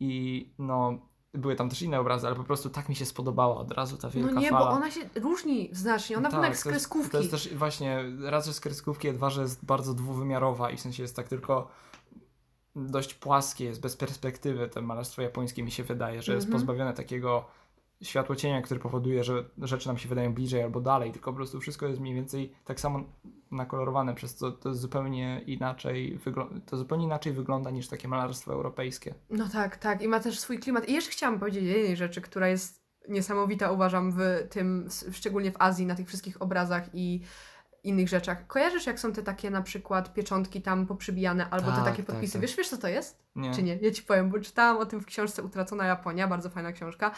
I 0.00 0.48
no, 0.58 0.98
były 1.34 1.56
tam 1.56 1.68
też 1.68 1.82
inne 1.82 2.00
obrazy, 2.00 2.26
ale 2.26 2.36
po 2.36 2.44
prostu 2.44 2.70
tak 2.70 2.88
mi 2.88 2.94
się 2.94 3.06
spodobała 3.06 3.56
od 3.56 3.70
razu 3.72 3.96
ta 3.96 4.10
wielka 4.10 4.34
No 4.34 4.40
nie, 4.40 4.50
fala. 4.50 4.66
bo 4.66 4.72
ona 4.72 4.90
się 4.90 5.00
różni 5.20 5.68
znacznie, 5.72 6.16
ona 6.18 6.28
wygląda 6.28 6.48
jak 6.48 6.56
z 6.56 6.62
to 6.62 6.68
jest- 6.70 6.78
kreskówki. 6.88 7.10
To 7.12 7.18
jest 7.18 7.30
też 7.30 7.54
właśnie, 7.54 8.04
raz, 8.24 8.46
że 8.46 8.52
z 8.52 8.60
kreskówki, 8.60 9.08
a 9.08 9.12
dwa, 9.12 9.30
że 9.30 9.42
jest 9.42 9.64
bardzo 9.64 9.94
dwuwymiarowa 9.94 10.70
i 10.70 10.76
w 10.76 10.80
sensie 10.80 11.02
jest 11.02 11.16
tak 11.16 11.28
tylko 11.28 11.68
dość 12.76 13.14
płaskie, 13.14 13.64
jest 13.64 13.80
bez 13.80 13.96
perspektywy. 13.96 14.68
To 14.68 14.82
malarstwo 14.82 15.22
japońskie 15.22 15.62
mi 15.62 15.70
się 15.70 15.82
wydaje, 15.84 16.22
że 16.22 16.34
jest 16.34 16.46
Mhm. 16.46 16.60
pozbawione 16.60 16.92
takiego 16.92 17.44
światło 18.02 18.36
cienia, 18.36 18.62
które 18.62 18.80
powoduje, 18.80 19.24
że 19.24 19.44
rzeczy 19.58 19.88
nam 19.88 19.98
się 19.98 20.08
wydają 20.08 20.34
bliżej 20.34 20.62
albo 20.62 20.80
dalej, 20.80 21.12
tylko 21.12 21.30
po 21.30 21.36
prostu 21.36 21.60
wszystko 21.60 21.86
jest 21.86 22.00
mniej 22.00 22.14
więcej 22.14 22.52
tak 22.64 22.80
samo 22.80 23.04
nakolorowane, 23.50 24.14
przez 24.14 24.34
co 24.34 24.52
to 24.52 24.74
zupełnie 24.74 25.42
inaczej, 25.46 26.18
to 26.66 26.76
zupełnie 26.76 27.04
inaczej 27.04 27.32
wygląda 27.32 27.70
niż 27.70 27.88
takie 27.88 28.08
malarstwo 28.08 28.52
europejskie. 28.52 29.14
No 29.30 29.48
tak, 29.48 29.76
tak. 29.76 30.02
I 30.02 30.08
ma 30.08 30.20
też 30.20 30.40
swój 30.40 30.58
klimat. 30.58 30.88
I 30.88 30.92
jeszcze 30.92 31.10
chciałam 31.10 31.38
powiedzieć 31.38 31.64
jednej 31.64 31.96
rzeczy, 31.96 32.20
która 32.20 32.48
jest 32.48 32.82
niesamowita, 33.08 33.70
uważam, 33.70 34.12
w 34.12 34.46
tym, 34.50 34.88
szczególnie 35.12 35.52
w 35.52 35.56
Azji, 35.58 35.86
na 35.86 35.94
tych 35.94 36.08
wszystkich 36.08 36.42
obrazach 36.42 36.84
i 36.94 37.20
innych 37.84 38.08
rzeczach. 38.08 38.46
Kojarzysz, 38.46 38.86
jak 38.86 39.00
są 39.00 39.12
te 39.12 39.22
takie 39.22 39.50
na 39.50 39.62
przykład 39.62 40.14
pieczątki 40.14 40.62
tam 40.62 40.86
poprzybijane, 40.86 41.50
albo 41.50 41.70
te 41.70 41.76
Tak, 41.76 41.84
takie 41.84 42.02
tak, 42.02 42.06
podpisy? 42.06 42.32
tak. 42.32 42.42
Wiesz, 42.42 42.56
wiesz, 42.56 42.68
co 42.68 42.78
to 42.78 42.88
jest? 42.88 43.22
Nie? 43.36 43.54
Czy 43.54 43.62
nie? 43.62 43.76
Ja 43.76 43.90
ci 43.90 44.02
powiem, 44.02 44.30
bo 44.30 44.38
czytałam 44.38 44.76
o 44.76 44.86
tym 44.86 45.00
w 45.00 45.06
książce 45.06 45.42
Utracona 45.42 45.86
Japonia, 45.86 46.28
bardzo 46.28 46.50
fajna 46.50 46.72
książka. 46.72 47.10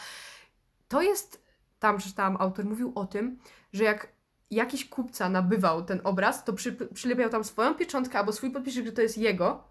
To 0.87 1.01
jest, 1.01 1.45
tam 1.79 1.97
przeczytałam, 1.97 2.37
autor 2.39 2.65
mówił 2.65 2.91
o 2.95 3.05
tym, 3.05 3.39
że 3.73 3.83
jak 3.83 4.15
jakiś 4.51 4.89
kupca 4.89 5.29
nabywał 5.29 5.85
ten 5.85 6.01
obraz, 6.03 6.43
to 6.43 6.53
przy, 6.53 6.71
przylepiał 6.93 7.29
tam 7.29 7.43
swoją 7.43 7.73
pieczątkę 7.73 8.19
albo 8.19 8.31
swój 8.31 8.51
podpis, 8.51 8.73
że 8.73 8.91
to 8.91 9.01
jest 9.01 9.17
jego 9.17 9.63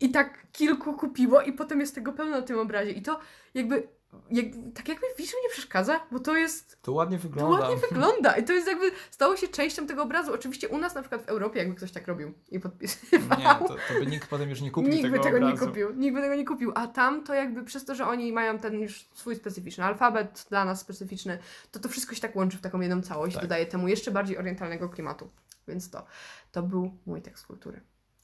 i 0.00 0.10
tak 0.10 0.46
kilku 0.52 0.94
kupiło 0.94 1.42
i 1.42 1.52
potem 1.52 1.80
jest 1.80 1.94
tego 1.94 2.12
pełno 2.12 2.36
na 2.36 2.42
tym 2.42 2.58
obrazie. 2.58 2.90
I 2.90 3.02
to 3.02 3.20
jakby, 3.54 3.88
jak, 4.30 4.46
tak 4.74 4.88
jakby 4.88 5.06
w 5.16 5.18
niczym 5.18 5.38
nie 5.42 5.50
przeszkadza, 5.50 6.00
bo 6.10 6.18
to 6.20 6.36
jest 6.36 6.82
To 6.82 6.92
ładnie 6.92 7.16
to 7.18 7.22
wygląda. 7.22 7.58
ładnie 7.60 7.76
wygląda 7.88 8.36
i 8.36 8.44
to 8.44 8.52
jest 8.52 8.66
jakby, 8.68 8.90
stało 9.10 9.36
się 9.36 9.48
częścią 9.48 9.86
tego 9.86 10.02
obrazu. 10.02 10.32
Oczywiście 10.34 10.68
u 10.68 10.78
nas 10.78 10.94
na 10.94 11.00
przykład 11.00 11.22
w 11.22 11.28
Europie 11.28 11.58
jakby 11.58 11.74
ktoś 11.74 11.92
tak 11.92 12.06
robił 12.06 12.32
i 12.48 12.60
podpisywał. 12.60 13.38
Nie, 13.38 13.44
to, 13.44 13.68
to 13.68 13.94
by 13.98 14.06
nikt 14.06 14.28
potem 14.28 14.50
już 14.50 14.60
nie 14.60 14.70
kupił 14.70 14.90
Nikt 14.90 15.02
tego 15.02 15.16
by 15.16 15.22
tego 15.24 15.38
nie 15.38 15.44
obrazu. 15.46 15.66
kupił, 15.66 15.92
nikt 15.94 16.14
by 16.14 16.20
tego 16.22 16.34
nie 16.34 16.44
kupił. 16.44 16.72
A 16.74 16.86
tam 16.86 17.24
to 17.24 17.34
jakby 17.34 17.64
przez 17.64 17.84
to, 17.84 17.94
że 17.94 18.06
oni 18.06 18.32
mają 18.32 18.58
ten 18.58 18.80
już 18.80 19.04
swój 19.14 19.36
specyficzny 19.36 19.84
alfabet 19.84 20.46
dla 20.48 20.64
nas 20.64 20.80
specyficzny, 20.80 21.38
to 21.70 21.80
to 21.80 21.88
wszystko 21.88 22.14
się 22.14 22.20
tak 22.20 22.36
łączy 22.36 22.58
w 22.58 22.60
taką 22.60 22.80
jedną 22.80 23.02
całość, 23.02 23.34
Tak. 23.34 23.44
dodaje 23.44 23.66
temu 23.66 23.88
jeszcze 23.88 24.10
bardziej 24.10 24.38
orientalnego 24.38 24.88
klimatu. 24.88 25.28
Więc 25.68 25.90
to, 25.90 26.04
to 26.52 26.62
był 26.62 26.96
mój 27.06 27.22
tekst 27.22 27.46
kultury. 27.46 27.80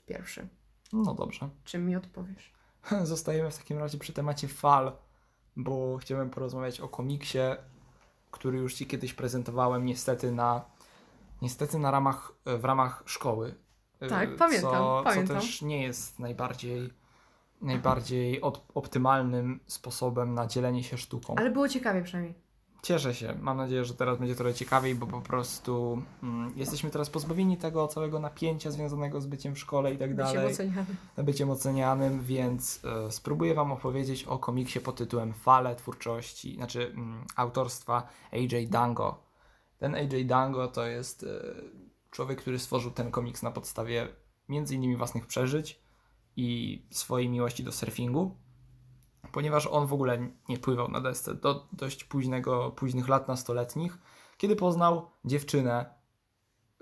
Pierwszy. 0.06 0.48
No 0.92 1.14
dobrze. 1.14 1.48
Czym 1.64 1.86
mi 1.86 1.96
odpowiesz? 1.96 2.52
Zostajemy 3.02 3.50
w 3.50 3.58
takim 3.58 3.78
razie 3.78 3.98
przy 3.98 4.12
temacie 4.12 4.48
fal, 4.48 4.92
bo 5.56 5.96
chciałem 5.96 6.30
porozmawiać 6.30 6.80
o 6.80 6.88
komiksie, 6.88 7.38
który 8.30 8.58
już 8.58 8.74
Ci 8.74 8.86
kiedyś 8.86 9.14
prezentowałem 9.14 9.86
niestety 9.86 10.32
na, 10.32 10.64
niestety 11.42 11.78
na 11.78 11.90
ramach, 11.90 12.32
w 12.44 12.64
ramach 12.64 13.02
szkoły. 13.06 13.54
Tak, 14.08 14.30
Y, 14.30 14.36
pamiętam, 14.36 14.72
co, 14.72 15.02
pamiętam. 15.04 15.36
Co 15.36 15.42
też 15.42 15.62
nie 15.62 15.82
jest 15.82 16.18
najbardziej, 16.18 16.92
najbardziej 17.60 18.40
od, 18.40 18.64
optymalnym 18.74 19.60
sposobem 19.66 20.34
na 20.34 20.46
dzielenie 20.46 20.84
się 20.84 20.98
sztuką. 20.98 21.34
Ale 21.36 21.50
było 21.50 21.68
ciekawie 21.68 22.02
przynajmniej. 22.02 22.41
Cieszę 22.82 23.14
się. 23.14 23.34
Mam 23.40 23.56
nadzieję, 23.56 23.84
że 23.84 23.94
teraz 23.94 24.18
będzie 24.18 24.34
trochę 24.34 24.54
ciekawiej, 24.54 24.94
bo 24.94 25.06
po 25.06 25.20
prostu 25.20 26.02
mm, 26.22 26.52
jesteśmy 26.56 26.90
teraz 26.90 27.10
pozbawieni 27.10 27.56
tego 27.56 27.88
całego 27.88 28.18
napięcia 28.18 28.70
związanego 28.70 29.20
z 29.20 29.26
byciem 29.26 29.54
w 29.54 29.58
szkole 29.58 29.94
i 29.94 29.98
tak 29.98 30.14
dalej 30.14 30.52
oceniany. 30.52 30.86
byciem 31.16 31.50
ocenianym, 31.50 32.22
więc 32.22 32.80
e, 32.84 33.12
spróbuję 33.12 33.54
Wam 33.54 33.72
opowiedzieć 33.72 34.24
o 34.24 34.38
komiksie 34.38 34.80
pod 34.80 34.96
tytułem 34.96 35.32
Fale 35.32 35.76
twórczości, 35.76 36.56
znaczy 36.56 36.86
mm, 36.86 37.24
autorstwa 37.36 38.08
AJ 38.32 38.68
Dango. 38.68 39.22
Ten 39.78 39.94
AJ 39.94 40.26
Dango 40.26 40.68
to 40.68 40.86
jest 40.86 41.22
e, 41.22 41.26
człowiek, 42.10 42.40
który 42.40 42.58
stworzył 42.58 42.90
ten 42.90 43.10
komiks 43.10 43.42
na 43.42 43.50
podstawie 43.50 44.08
między 44.48 44.74
innymi 44.74 44.96
własnych 44.96 45.26
przeżyć 45.26 45.80
i 46.36 46.82
swojej 46.90 47.28
miłości 47.28 47.64
do 47.64 47.72
surfingu, 47.72 48.36
ponieważ 49.32 49.66
on 49.66 49.86
w 49.86 49.92
ogóle 49.92 50.28
nie 50.48 50.58
pływał 50.58 50.90
na 50.90 51.00
desce 51.00 51.34
do 51.34 51.68
dość 51.72 52.04
późnego, 52.04 52.70
późnych 52.70 53.08
lat 53.08 53.28
nastoletnich, 53.28 53.98
kiedy 54.36 54.56
poznał 54.56 55.10
dziewczynę, 55.24 55.94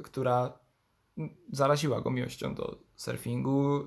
która 0.02 0.58
zaraziła 1.52 2.00
go 2.00 2.10
miłością 2.10 2.54
do 2.54 2.78
surfingu, 2.96 3.76
y, 3.76 3.82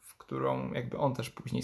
w 0.00 0.16
którą 0.16 0.72
jakby 0.72 0.98
on 0.98 1.14
też 1.14 1.30
później 1.30 1.62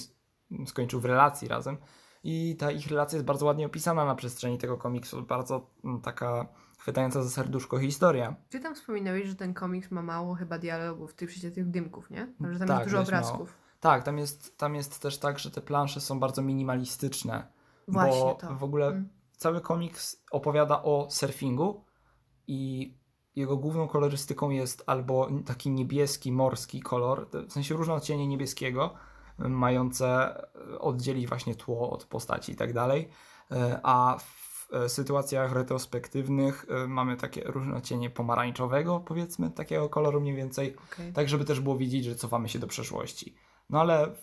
skończył 0.66 1.00
w 1.00 1.04
relacji 1.04 1.48
razem. 1.48 1.76
I 2.24 2.56
ta 2.58 2.70
ich 2.70 2.86
relacja 2.86 3.16
jest 3.16 3.26
bardzo 3.26 3.46
ładnie 3.46 3.66
opisana 3.66 4.04
na 4.04 4.14
przestrzeni 4.14 4.58
tego 4.58 4.78
komiksu. 4.78 5.22
Bardzo 5.22 5.70
mm, 5.84 6.00
taka 6.00 6.46
chwytająca 6.78 7.22
za 7.22 7.30
serduszko 7.30 7.78
historia. 7.78 8.36
Ty 8.48 8.60
tam 8.60 8.74
wspominałeś, 8.74 9.28
że 9.28 9.34
ten 9.34 9.54
komiks 9.54 9.90
ma 9.90 10.02
mało 10.02 10.34
chyba 10.34 10.58
dialogów, 10.58 11.14
tych 11.14 11.28
przecież 11.28 11.54
tych 11.54 11.70
dymków, 11.70 12.10
nie? 12.10 12.32
Że 12.50 12.58
tam 12.58 12.68
Tak, 12.68 12.78
jest 12.78 12.90
dużo 12.90 12.98
dość 12.98 13.10
mało. 13.10 13.46
Tak, 13.84 14.02
tam 14.02 14.18
jest, 14.18 14.58
tam 14.58 14.74
jest 14.74 15.02
też 15.02 15.18
tak, 15.18 15.38
że 15.38 15.50
te 15.50 15.60
plansze 15.60 16.00
są 16.00 16.20
bardzo 16.20 16.42
minimalistyczne. 16.42 17.46
Właśnie 17.88 18.20
bo 18.20 18.34
to. 18.34 18.54
w 18.54 18.64
ogóle 18.64 18.86
Mm. 18.86 19.08
cały 19.36 19.60
komiks 19.60 20.22
opowiada 20.30 20.82
o 20.82 21.06
surfingu 21.10 21.84
i 22.46 22.94
jego 23.36 23.56
główną 23.56 23.88
kolorystyką 23.88 24.50
jest 24.50 24.82
albo 24.86 25.28
taki 25.46 25.70
niebieski, 25.70 26.32
morski 26.32 26.80
kolor, 26.80 27.28
w 27.48 27.52
sensie 27.52 27.74
różne 27.74 27.94
odcienie 27.94 28.26
niebieskiego, 28.26 28.94
mające 29.38 30.36
y, 30.74 30.78
oddzielić 30.78 31.28
właśnie 31.28 31.54
tło 31.54 31.90
od 31.90 32.04
postaci 32.04 32.52
i 32.52 32.56
tak 32.56 32.72
dalej, 32.72 33.08
Y, 33.52 33.56
a 33.82 34.16
w 34.18 34.68
y, 34.84 34.88
sytuacjach 34.88 35.52
retrospektywnych 35.52 36.66
mamy 36.88 37.16
takie 37.16 37.44
różne 37.44 37.76
odcienie 37.76 38.10
pomarańczowego, 38.10 39.00
powiedzmy, 39.00 39.50
takiego 39.50 39.88
koloru 39.88 40.20
mniej 40.20 40.34
więcej, 40.34 40.76
Okej. 40.92 41.12
tak 41.12 41.28
żeby 41.28 41.44
też 41.44 41.60
było 41.60 41.76
widzieć, 41.76 42.04
że 42.04 42.14
cofamy 42.14 42.48
się 42.48 42.58
do 42.58 42.66
przeszłości. 42.66 43.34
No 43.70 43.80
ale 43.80 44.16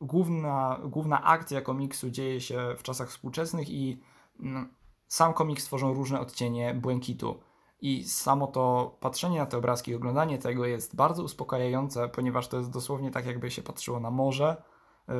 główna, 0.00 0.80
główna 0.84 1.22
akcja 1.24 1.60
komiksu 1.60 2.10
dzieje 2.10 2.40
się 2.40 2.74
w 2.76 2.82
czasach 2.82 3.08
współczesnych 3.08 3.70
i 3.70 4.00
mm, 4.40 4.74
sam 5.08 5.34
komiks 5.34 5.64
tworzą 5.64 5.94
różne 5.94 6.20
odcienie 6.20 6.74
błękitu. 6.74 7.40
I 7.80 8.04
samo 8.04 8.46
to 8.46 8.96
patrzenie 9.00 9.38
na 9.38 9.46
te 9.46 9.58
obrazki 9.58 9.90
i 9.90 9.94
oglądanie 9.94 10.38
tego 10.38 10.66
jest 10.66 10.96
bardzo 10.96 11.22
uspokajające, 11.22 12.08
ponieważ 12.08 12.48
to 12.48 12.56
jest 12.56 12.70
dosłownie 12.70 13.10
tak, 13.10 13.26
jakby 13.26 13.50
się 13.50 13.62
patrzyło 13.62 14.00
na 14.00 14.10
morze, 14.10 14.62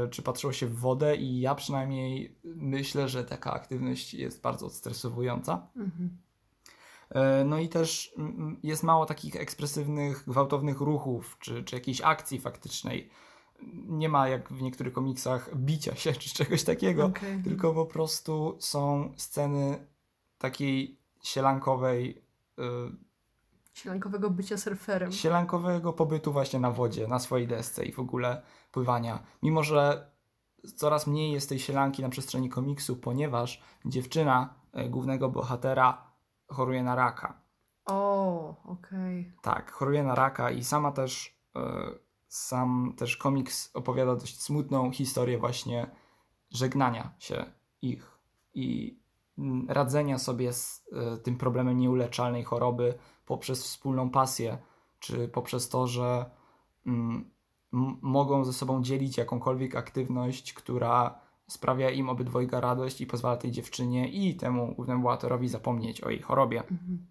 y, 0.07 0.09
czy 0.09 0.23
patrzyło 0.23 0.53
się 0.53 0.67
w 0.67 0.79
wodę, 0.79 1.17
i 1.17 1.41
ja 1.41 1.55
przynajmniej 1.55 2.39
myślę, 2.45 3.09
że 3.09 3.25
taka 3.25 3.53
aktywność 3.53 4.15
jest 4.15 4.43
bardzo 4.43 4.67
odstresowująca. 4.67 5.67
Mhm. 5.77 6.24
E, 7.15 7.45
No 7.45 7.59
i 7.59 7.69
też 7.69 8.15
mm, 8.19 8.57
jest 8.63 8.83
mało 8.83 9.07
takich 9.07 9.37
ekspresywnych, 9.37 10.25
gwałtownych 10.27 10.81
ruchów, 10.81 11.37
czy, 11.41 11.65
czy 11.65 11.77
jakiejś 11.77 12.01
akcji 12.01 12.41
faktycznej. 12.41 13.11
Nie 13.89 14.09
ma 14.09 14.29
jak 14.29 14.53
w 14.53 14.63
niektórych 14.63 14.93
komiksach 14.93 15.57
bicia 15.57 15.95
się, 15.97 16.13
czy 16.13 16.35
czegoś 16.35 16.65
takiego, 16.65 17.05
Okej. 17.07 17.43
tylko 17.43 17.75
po 17.75 17.87
prostu 17.87 18.57
są 18.61 19.13
sceny 19.17 19.87
takiej 20.39 20.99
sielankowej, 21.23 22.23
Sielankowego 23.75 24.31
bycia 24.31 24.57
surferem. 24.57 25.09
y, 25.09 25.13
sielankowego 25.13 25.93
pobytu 25.93 26.33
właśnie 26.33 26.61
na 26.61 26.71
wodzie, 26.71 27.09
na 27.09 27.19
swojej 27.19 27.47
desce 27.47 27.85
i 27.85 27.93
w 27.93 27.99
ogóle 27.99 28.43
pływania. 28.73 29.23
Mimo, 29.43 29.63
że 29.63 30.11
coraz 30.77 31.07
mniej 31.07 31.33
jest 31.33 31.49
tej 31.49 31.59
sielanki 31.59 32.03
na 32.03 32.09
przestrzeni 32.09 32.49
komiksu, 32.49 32.97
ponieważ 32.97 33.63
dziewczyna 33.85 34.55
e, 34.73 34.89
głównego 34.89 35.29
bohatera 35.29 36.14
choruje 36.49 36.83
na 36.83 36.95
raka. 36.95 37.41
O, 37.87 38.63
okej. 38.65 39.33
Tak, 39.43 39.73
choruje 39.73 40.03
na 40.03 40.15
raka 40.15 40.51
i 40.51 40.65
sama 40.65 40.93
też, 40.93 41.39
e, 41.57 41.61
sam 42.29 42.95
też 42.97 43.17
komiks 43.17 43.71
opowiada 43.75 44.17
dość 44.17 44.43
smutną 44.43 44.91
historię 44.91 45.39
właśnie 45.39 45.91
żegnania 46.51 47.13
się 47.19 47.45
ich 47.83 48.19
i 48.55 48.99
radzenia 49.69 50.19
sobie 50.19 50.53
z 50.53 50.85
e, 50.93 51.17
tym 51.17 51.37
problemem 51.37 51.79
nieuleczalnej 51.79 52.45
choroby 52.45 52.99
poprzez 53.27 53.65
wspólną 53.65 54.11
pasję, 54.11 54.59
czy 54.99 55.29
poprzez 55.29 55.69
to, 55.69 55.87
że 55.87 56.31
mm, 56.87 57.31
mogą 58.03 58.45
ze 58.45 58.53
sobą 58.53 58.83
dzielić 58.83 59.19
jakąkolwiek 59.19 59.77
aktywność, 59.77 60.53
która 60.53 61.24
sprawia 61.49 61.91
im 61.91 62.09
obydwojga 62.09 62.61
radość 62.61 63.01
i 63.01 63.07
pozwala 63.07 63.37
tej 63.37 63.51
dziewczynie 63.51 64.09
i 64.09 64.37
temu 64.37 64.75
głównemu 64.75 65.03
bohaterowi 65.03 65.49
zapomnieć 65.49 66.01
o 66.01 66.11
jej 66.11 66.23
chorobie. 66.23 66.61
Mhm. 66.61 67.07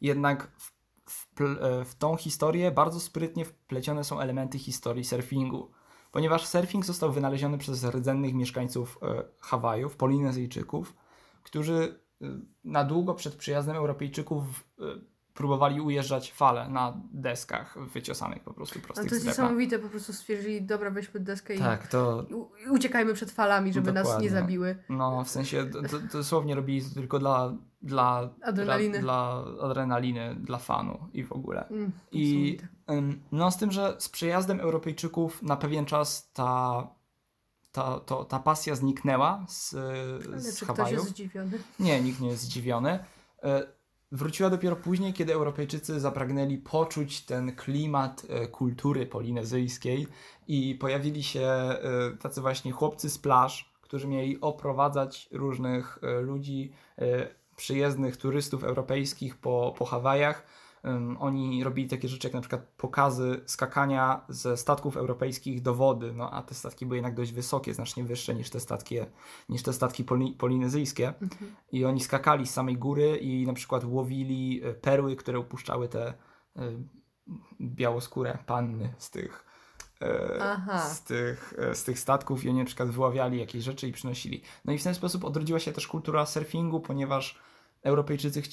Jednak 0.00 0.50
w, 0.56 0.72
w, 1.06 1.40
e, 1.40 1.84
w 1.84 1.94
tą 1.94 2.16
historię 2.16 2.70
bardzo 2.70 3.00
sprytnie 3.00 3.44
wplecione 3.44 4.04
są 4.04 4.20
elementy 4.20 4.58
historii 4.58 5.04
surfingu. 5.04 5.70
Ponieważ 6.12 6.46
surfing 6.46 6.84
został 6.84 7.12
wynaleziony 7.12 7.58
przez 7.58 7.84
rdzennych 7.84 8.34
mieszkańców 8.34 8.98
e, 9.02 9.22
Hawajów, 9.40 9.96
Polinezyjczyków, 9.96 10.96
którzy 11.42 12.00
y, 12.22 12.26
na 12.64 12.84
długo 12.84 13.14
przed 13.14 13.36
przyjazdem 13.36 13.76
Europejczyków 13.76 14.64
próbowali 15.34 15.80
ujeżdżać 15.80 16.32
fale 16.32 16.68
na 16.68 17.00
deskach 17.12 17.78
wyciosanych 17.88 18.42
po 18.42 18.54
prostu 18.54 18.80
prostych 18.80 19.08
to 19.08 19.14
jest 19.14 19.26
niesamowite, 19.26 19.78
po 19.78 19.88
prostu 19.88 20.12
stwierdzili, 20.12 20.62
dobra, 20.62 20.90
weźmy 20.90 21.20
deskę 21.20 21.54
i, 21.54 21.58
Tak, 21.58 21.86
to 21.86 22.26
i 22.30 22.34
u- 22.34 22.50
i 22.66 22.70
uciekajmy 22.70 23.14
przed 23.14 23.30
falami, 23.30 23.72
żeby 23.72 23.92
nas 23.92 24.02
Dokładnie. 24.04 24.24
nie 24.28 24.32
zabiły. 24.32 24.76
no 24.88 25.24
w 25.24 25.28
sensie 25.28 25.70
dosłownie 26.12 26.54
robili 26.54 26.82
to 26.84 26.94
tylko 26.94 27.18
dla, 27.18 27.52
dla, 27.82 28.30
Adrenaliny. 28.42 29.00
dla, 29.00 29.42
dla 29.44 29.64
adrenaliny, 29.68 30.36
dla 30.40 30.58
fanu 30.58 30.98
i 31.12 31.24
w 31.24 31.32
ogóle. 31.32 31.68
Mm, 31.68 31.92
I 32.12 32.58
no 33.32 33.50
z 33.50 33.56
tym, 33.56 33.70
że 33.72 33.96
z 33.98 34.08
przyjazdem 34.08 34.60
Europejczyków 34.60 35.42
na 35.42 35.56
pewien 35.56 35.84
czas 35.86 36.30
ta, 36.32 36.86
ta, 37.72 38.00
to, 38.00 38.24
ta 38.24 38.38
pasja 38.38 38.74
zniknęła 38.74 39.44
z, 39.48 39.74
Ale 39.74 40.40
z 40.40 40.58
czy 40.58 40.64
ktoś 40.64 40.76
Hawajów. 40.76 40.98
jest 40.98 41.10
zdziwiony? 41.10 41.58
Nie, 41.80 42.00
nikt 42.00 42.20
nie 42.20 42.28
jest 42.28 42.42
zdziwiony. 42.42 42.98
Wróciła 44.12 44.50
dopiero 44.50 44.76
później, 44.76 45.12
kiedy 45.12 45.34
Europejczycy 45.34 46.00
zapragnęli 46.00 46.58
poczuć 46.58 47.20
ten 47.20 47.56
klimat 47.56 48.26
e, 48.28 48.46
kultury 48.46 49.06
polinezyjskiej 49.06 50.06
i 50.48 50.74
pojawili 50.74 51.22
się 51.22 51.40
e, 51.40 51.78
tacy 52.22 52.40
właśnie 52.40 52.72
chłopcy 52.72 53.10
z 53.10 53.18
plaż, 53.18 53.72
którzy 53.82 54.08
mieli 54.08 54.40
oprowadzać 54.40 55.28
różnych 55.32 55.98
e, 56.02 56.20
ludzi, 56.20 56.72
przyjezdnych 57.56 58.16
turystów 58.16 58.64
europejskich 58.64 59.36
po, 59.36 59.74
po 59.78 59.84
Hawajach. 59.84 60.46
Ym, 60.84 61.16
Oni 61.20 61.64
robili 61.64 61.88
takie 61.88 62.08
rzeczy 62.08 62.26
jak 62.28 62.34
na 62.34 62.40
przykład 62.40 62.62
pokazy 62.76 63.40
skakania 63.46 64.24
ze 64.28 64.56
statków 64.56 64.96
europejskich 64.96 65.62
do 65.62 65.74
wody, 65.74 66.12
no 66.12 66.30
a 66.30 66.42
te 66.42 66.54
statki 66.54 66.86
były 66.86 66.96
jednak 66.96 67.14
dość 67.14 67.32
wysokie, 67.32 67.74
znacznie 67.74 68.04
wyższe 68.04 68.34
niż 68.34 68.50
te 68.50 68.60
statki, 68.60 68.96
niż 69.48 69.62
te 69.62 69.72
statki 69.72 70.04
poli, 70.04 70.32
polinezyjskie. 70.32 71.08
Mhm. 71.08 71.54
I 71.72 71.84
oni 71.84 72.00
skakali 72.00 72.46
z 72.46 72.50
samej 72.50 72.76
góry 72.76 73.16
i 73.16 73.46
na 73.46 73.52
przykład 73.52 73.84
łowili 73.84 74.60
e, 74.64 74.74
perły, 74.74 75.16
które 75.16 75.38
upuszczały 75.38 75.88
te 75.88 76.06
e, 76.06 76.14
białoskóre 77.60 78.38
panny 78.46 78.94
z 78.98 79.10
tych, 79.10 79.44
e, 80.02 80.38
Aha. 80.40 80.88
z, 80.88 81.02
tych, 81.02 81.54
z 81.72 81.84
tych 81.84 81.98
statków 81.98 82.44
i 82.44 82.48
oni 82.48 82.58
na 82.58 82.64
przykład 82.64 82.90
wyławiali 82.90 83.40
jakieś 83.40 83.64
rzeczy 83.64 83.88
i 83.88 83.92
przynosili. 83.92 84.42
No 84.64 84.72
i 84.72 84.78
w 84.78 84.84
ten 84.84 84.94
sposób 84.94 85.24
odrodziła 85.24 85.58
się 85.58 85.72
też 85.72 85.86
kultura 85.86 86.26
surfingu, 86.26 86.80
ponieważ 86.80 87.49
Europejczycy 87.82 88.40
y, 88.40 88.44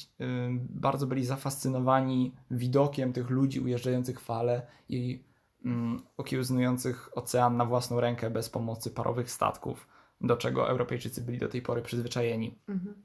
bardzo 0.69 1.07
byli 1.07 1.25
zafascynowani 1.25 2.35
widokiem 2.51 3.13
tych 3.13 3.29
ludzi 3.29 3.59
ujeżdżających 3.59 4.19
fale 4.19 4.67
i 4.89 5.23
mm, 5.65 6.01
okiełznujących 6.17 7.09
ocean 7.17 7.57
na 7.57 7.65
własną 7.65 7.99
rękę 7.99 8.29
bez 8.29 8.49
pomocy 8.49 8.91
parowych 8.91 9.31
statków, 9.31 9.87
do 10.21 10.37
czego 10.37 10.69
Europejczycy 10.69 11.21
byli 11.21 11.37
do 11.37 11.47
tej 11.47 11.61
pory 11.61 11.81
przyzwyczajeni. 11.81 12.59
Mhm. 12.67 12.95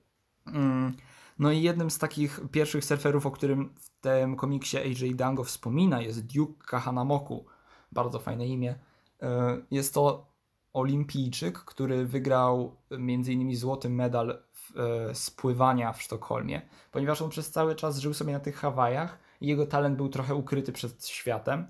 Mm, 0.47 0.93
No 1.39 1.51
i 1.53 1.63
jednym 1.63 1.91
z 1.91 1.99
takich 1.99 2.41
pierwszych 2.51 2.85
surferów, 2.85 3.27
o 3.27 3.31
którym 3.31 3.75
w 3.81 3.91
tym 4.01 4.37
komiksie 4.37 4.79
AJ 4.79 5.15
Dango 5.15 5.45
wspomina, 5.45 6.01
jest 6.03 6.27
Duke 6.27 6.65
Kahanamoku. 6.67 7.45
Bardzo 7.93 8.19
fajne 8.19 8.47
imię. 8.47 8.79
E, 9.23 9.59
Jest 9.71 9.95
to 9.95 10.33
olimpijczyk, 10.73 11.59
który 11.59 12.07
wygrał 12.07 12.77
m.in. 12.91 13.57
złoty 13.57 13.89
medal 13.91 14.43
w, 14.63 14.77
e, 15.11 15.15
z 15.15 15.31
pływania 15.31 15.93
w 15.93 16.03
Sztokholmie, 16.03 16.63
ponieważ 16.93 17.23
on 17.23 17.31
przez 17.31 17.51
cały 17.51 17.75
czas 17.75 17.99
żył 17.99 18.15
sobie 18.15 18.33
na 18.33 18.41
tych 18.41 18.57
Hawajach 18.57 19.19
i 19.41 19.47
jego 19.47 19.67
talent 19.67 19.97
był 19.97 20.09
trochę 20.09 20.35
ukryty 20.35 20.73
przed 20.73 21.07
światem. 21.07 21.67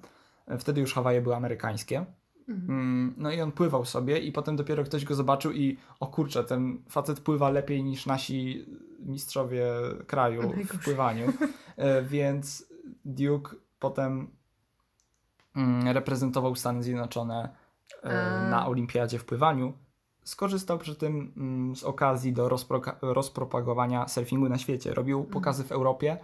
E, 0.46 0.58
Wtedy 0.58 0.80
już 0.80 0.94
Hawaje 0.94 1.20
były 1.22 1.36
amerykańskie. 1.36 2.04
Mhm. 2.48 2.70
Mm, 2.70 3.14
No 3.16 3.30
i 3.32 3.40
on 3.40 3.52
pływał 3.52 3.84
sobie 3.84 4.18
i 4.18 4.32
potem 4.32 4.56
dopiero 4.56 4.84
ktoś 4.84 5.04
go 5.04 5.14
zobaczył 5.14 5.52
i 5.52 5.78
o 6.00 6.06
kurczę, 6.06 6.44
ten 6.44 6.82
facet 6.88 7.20
pływa 7.20 7.50
lepiej 7.50 7.84
niż 7.84 8.06
nasi 8.06 8.66
mistrzowie 8.98 9.66
kraju 10.06 10.52
w 10.72 10.84
pływaniu. 10.84 11.32
E, 11.76 12.02
Więc 12.02 12.66
Duke 13.04 13.56
potem 13.78 14.30
mm, 15.56 15.88
reprezentował 15.88 16.56
Stany 16.56 16.82
Zjednoczone 16.82 17.48
A. 18.02 18.08
na 18.50 18.66
olimpiadzie 18.66 19.18
w 19.18 19.24
pływaniu. 19.24 19.72
Skorzystał 20.24 20.78
przy 20.78 20.94
tym 20.94 21.32
mm, 21.36 21.76
z 21.76 21.84
okazji 21.84 22.32
do 22.32 22.48
rozpropagowania 23.02 24.08
surfingu 24.08 24.48
na 24.48 24.58
świecie. 24.58 24.94
Robił 24.94 25.24
pokazy 25.24 25.64
w 25.64 25.72
Europie, 25.72 26.18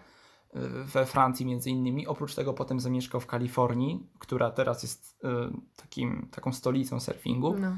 y, 0.57 0.85
we 0.85 1.07
Francji 1.07 1.47
między 1.47 1.71
innymi. 1.71 2.07
Oprócz 2.07 2.35
tego 2.35 2.55
potem 2.55 2.81
zamieszkał 2.81 3.21
w 3.21 3.27
Kalifornii, 3.27 4.07
która 4.19 4.51
teraz 4.51 4.83
jest 4.83 5.25
y, 5.25 5.29
takim, 5.77 6.29
taką 6.31 6.53
stolicą 6.53 7.01
surfingu. 7.01 7.55
No. 7.59 7.77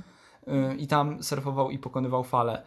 Y, 0.72 0.76
I 0.76 0.86
tam 0.86 1.22
surfował 1.22 1.70
i 1.70 1.78
pokonywał 1.78 2.24
fale. 2.24 2.62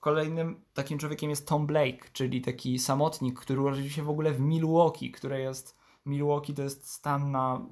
Kolejnym 0.00 0.64
takim 0.74 0.98
człowiekiem 0.98 1.30
jest 1.30 1.48
Tom 1.48 1.66
Blake, 1.66 2.08
czyli 2.12 2.40
taki 2.40 2.78
samotnik, 2.78 3.40
który 3.40 3.60
urodził 3.60 3.90
się 3.90 4.02
w 4.02 4.10
ogóle 4.10 4.32
w 4.32 4.40
Milwaukee, 4.40 5.10
które 5.10 5.40
jest... 5.40 5.82
Milwaukee 6.06 6.54
to 6.54 6.62
jest 6.62 6.90
stan 6.90 7.30
na... 7.30 7.66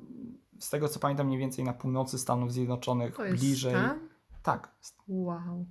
Z 0.59 0.71
tego 0.71 0.89
co 0.89 1.01
pamiętam, 1.01 1.27
mniej 1.27 1.39
więcej 1.39 1.65
na 1.65 1.73
północy 1.73 2.19
Stanów 2.19 2.53
Zjednoczonych, 2.53 3.17
bliżej. 3.31 3.75
Tak, 4.43 4.75
Wow. 5.09 5.67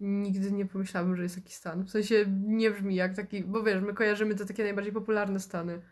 Nigdy 0.00 0.52
nie 0.52 0.66
pomyślałabym, 0.66 1.16
że 1.16 1.22
jest 1.22 1.34
taki 1.34 1.52
stan. 1.52 1.84
W 1.84 1.90
sensie 1.90 2.24
nie 2.46 2.70
brzmi 2.70 2.94
jak 2.94 3.16
taki, 3.16 3.44
bo 3.44 3.62
wiesz, 3.62 3.82
my 3.82 3.94
kojarzymy 3.94 4.34
te 4.34 4.46
takie 4.46 4.62
najbardziej 4.64 4.92
popularne 4.92 5.40
stany. 5.40 5.82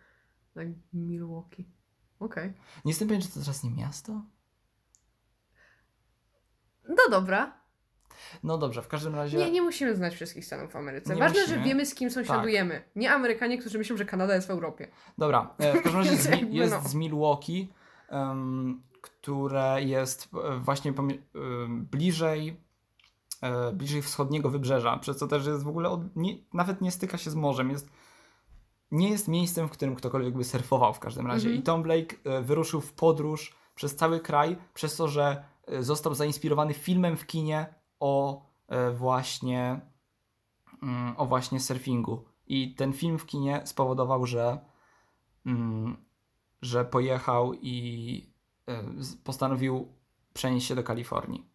Tak, 0.55 0.67
Milwaukee. 0.93 1.69
Okej. 2.21 2.49
Nie 2.85 2.91
jestem 2.91 3.09
pewien, 3.09 3.23
czy 3.23 3.29
to 3.29 3.41
teraz 3.41 3.65
nie 3.65 3.71
miasto? 3.71 4.23
No 6.89 6.97
dobra. 7.11 7.59
No 8.43 8.59
dobrze, 8.59 8.83
w 8.83 8.89
każdym 8.89 9.15
razie. 9.15 9.39
Nie, 9.39 9.51
nie 9.51 9.63
musimy 9.63 9.97
znać 9.97 10.15
wszystkich 10.15 10.45
stanów 10.45 10.73
w 10.73 10.77
Ameryce. 10.77 11.15
Nie 11.15 11.21
Ważne, 11.21 11.41
musimy. 11.41 11.59
że 11.59 11.65
wiemy, 11.65 11.87
z 11.87 11.95
kim 11.95 12.11
sąsiadujemy. 12.11 12.83
Nie 12.97 13.13
Amerykanie, 13.13 13.59
którzy 13.59 13.79
myślą, 13.79 13.97
że 13.97 14.05
Kanada 14.05 14.35
jest 14.35 14.47
w 14.47 14.51
Europie. 14.51 14.89
Dobra, 15.19 15.55
e, 15.59 15.73
w 15.73 15.83
każdym 15.83 16.01
razie 16.01 16.17
z, 16.17 16.31
jest 16.51 16.73
no. 16.73 16.89
z 16.89 16.95
Milwaukee, 16.95 17.69
em, 18.09 18.83
które 19.01 19.83
jest 19.83 20.29
e, 20.45 20.59
właśnie 20.59 20.91
em, 20.91 21.87
bliżej, 21.91 22.61
e, 23.43 23.73
bliżej 23.73 24.03
wschodniego 24.03 24.51
wybrzeża, 24.51 24.99
przez 24.99 25.17
co 25.17 25.27
też 25.27 25.47
jest 25.47 25.65
w 25.65 25.69
ogóle 25.69 25.89
od, 25.89 26.17
nie, 26.17 26.39
nawet 26.53 26.81
nie 26.81 26.91
styka 26.91 27.19
się 27.19 27.31
z 27.31 27.35
morzem. 27.35 27.71
Jest, 27.71 27.91
nie 28.91 29.11
jest 29.11 29.29
miejscem, 29.29 29.69
w 29.69 29.71
którym 29.71 29.95
ktokolwiek 29.95 30.37
by 30.37 30.45
surfował 30.45 30.95
w 30.95 31.01
każdym 31.01 31.27
razie. 31.27 31.49
Mhm. 31.49 31.61
I 31.61 31.65
Tom 31.65 31.83
Blake 31.83 32.17
e, 32.25 32.43
wyruszył 32.43 32.81
w 32.81 32.93
podróż 32.93 33.55
przez 33.75 33.97
cały 33.97 34.21
kraj, 34.21 34.57
przez 34.75 34.97
to, 34.97 35.09
że 35.09 35.45
e, 35.67 35.83
został 35.83 36.15
zainspirowany 36.15 36.75
filmem 36.75 37.17
w 37.17 37.27
kinie 37.27 37.75
o 38.01 38.43
e, 38.69 38.91
właśnie 38.91 39.81
mm, 40.83 41.15
o 41.17 41.27
właśnie 41.27 41.61
surfingu. 41.61 42.25
I 42.47 42.75
ten 42.75 42.93
film 42.93 43.19
w 43.19 43.27
kinie 43.27 43.63
spowodował, 43.65 44.27
że 44.27 44.59
mm, 45.47 46.09
że 46.63 46.85
pojechał 46.85 47.55
i 47.55 48.27
e, 48.27 48.38
postanowił 49.25 49.89
przenieść 50.35 50.67
się 50.67 50.75
do 50.75 50.83
Kalifornii. 50.83 51.47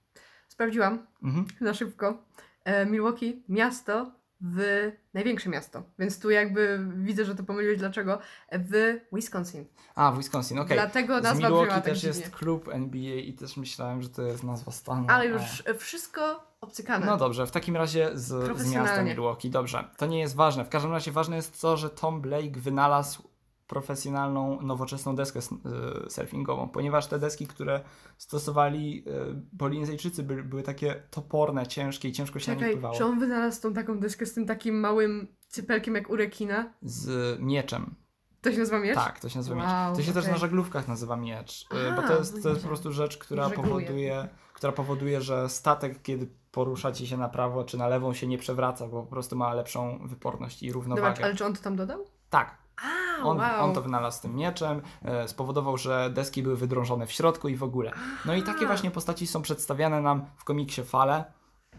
Sprawdziłam 0.47 1.05
Mhm. 1.23 1.45
na 1.61 1.73
szybko. 1.73 2.17
E, 2.63 2.85
Milwaukee, 2.85 3.43
miasto 3.49 4.11
w... 4.41 4.91
Największe 5.13 5.49
miasto. 5.49 5.83
Więc 5.99 6.19
tu 6.19 6.29
jakby 6.29 6.79
widzę, 6.95 7.25
że 7.25 7.35
to 7.35 7.43
pomyliłeś 7.43 7.77
dlaczego. 7.79 8.19
W 8.51 8.99
Wisconsin. 9.13 9.65
A, 9.95 10.11
w 10.11 10.17
Wisconsin, 10.17 10.59
okej. 10.59 10.77
Dlatego 10.77 11.19
Z 11.19 11.23
nazwa 11.23 11.33
brzmiała 11.33 11.49
Milwaukee 11.61 11.75
tak 11.75 11.83
też 11.83 12.03
jest 12.03 12.29
klub 12.29 12.69
NBA 12.69 13.15
i 13.15 13.33
też 13.33 13.57
myślałem, 13.57 14.01
że 14.01 14.09
to 14.09 14.21
jest 14.21 14.43
nazwa 14.43 14.71
stanu. 14.71 15.05
Ale 15.09 15.21
a- 15.21 15.23
już 15.23 15.63
e, 15.65 15.73
wszystko 15.75 16.43
obcykane. 16.61 17.05
No 17.05 17.17
dobrze, 17.17 17.47
w 17.47 17.51
takim 17.51 17.75
razie 17.75 18.09
z, 18.13 18.57
z 18.59 18.73
miasta. 18.73 19.03
Milwaukee. 19.03 19.49
Dobrze, 19.49 19.89
to 19.97 20.05
nie 20.05 20.19
jest 20.19 20.35
ważne. 20.35 20.65
W 20.65 20.69
każdym 20.69 20.91
razie 20.91 21.11
ważne 21.11 21.35
jest 21.35 21.61
to, 21.61 21.77
że 21.77 21.89
Tom 21.89 22.21
Blake 22.21 22.59
wynalazł 22.59 23.23
profesjonalną, 23.67 24.61
nowoczesną 24.61 25.15
deskę 25.15 25.39
y, 25.39 26.09
surfingową, 26.09 26.69
ponieważ 26.69 27.07
te 27.07 27.19
deski, 27.19 27.47
które 27.47 27.81
stosowali 28.17 29.03
y, 29.07 29.57
Polinezyjczycy, 29.57 30.23
by, 30.23 30.43
były 30.43 30.63
takie 30.63 31.03
toporne, 31.09 31.67
ciężkie 31.67 32.07
i 32.09 32.11
ciężko 32.11 32.39
się 32.39 32.51
na 32.51 32.55
nich 32.55 32.61
Czekaj, 32.61 32.73
pływało. 32.73 32.95
czy 32.95 33.05
on 33.05 33.19
wynalazł 33.19 33.61
tą 33.61 33.73
taką 33.73 33.99
deskę 33.99 34.25
z 34.25 34.33
tym 34.33 34.45
takim 34.45 34.79
małym 34.79 35.27
cypelkiem 35.47 35.95
jak 35.95 36.09
u 36.09 36.15
rekina? 36.15 36.73
Z 36.81 37.39
mieczem. 37.39 37.95
To 38.41 38.51
się 38.51 38.57
nazywa 38.59 38.79
miecz? 38.79 38.95
Tak, 38.95 39.19
to 39.19 39.29
się 39.29 39.39
nazywa 39.39 39.55
Wow, 39.55 39.89
miecz. 39.89 39.97
To 39.97 40.03
się 40.03 40.13
też 40.13 40.23
okej. 40.23 40.33
na 40.33 40.37
żaglówkach 40.39 40.87
nazywa 40.87 41.15
miecz, 41.15 41.65
A, 41.91 41.95
bo 42.01 42.07
to 42.07 42.17
jest, 42.17 42.43
to 42.43 42.49
jest 42.49 42.61
po 42.61 42.67
prostu 42.67 42.91
rzecz, 42.91 43.17
która 43.17 43.49
Żegluje. 43.49 43.69
powoduje, 43.69 44.27
która 44.53 44.73
powoduje, 44.73 45.21
że 45.21 45.49
statek, 45.49 46.01
kiedy 46.01 46.27
poruszacie 46.51 47.07
się 47.07 47.17
na 47.17 47.29
prawo 47.29 47.63
czy 47.63 47.77
na 47.77 47.87
lewą, 47.87 48.13
się 48.13 48.27
nie 48.27 48.37
przewraca, 48.37 48.87
bo 48.87 49.03
po 49.03 49.09
prostu 49.09 49.35
ma 49.35 49.53
lepszą 49.53 49.99
wyporność 50.07 50.63
i 50.63 50.71
równowagę. 50.71 51.09
Dobra, 51.13 51.25
ale 51.25 51.35
czy 51.35 51.45
on 51.45 51.53
to 51.53 51.61
tam 51.63 51.75
dodał? 51.75 52.05
Tak, 52.29 52.57
A, 52.77 53.23
on, 53.23 53.37
wow. 53.37 53.65
on 53.65 53.73
to 53.73 53.81
wynalazł 53.81 54.21
tym 54.21 54.35
mieczem, 54.35 54.81
e, 55.01 55.27
spowodował, 55.27 55.77
że 55.77 56.09
deski 56.13 56.43
były 56.43 56.57
wydrążone 56.57 57.07
w 57.07 57.11
środku 57.11 57.47
i 57.47 57.55
w 57.55 57.63
ogóle. 57.63 57.91
No 58.25 58.35
i 58.35 58.43
takie 58.43 58.65
właśnie 58.65 58.91
postaci 58.91 59.27
są 59.27 59.41
przedstawiane 59.41 60.01
nam 60.01 60.25
w 60.37 60.43
komiksie 60.43 60.83
Fale, 60.83 61.33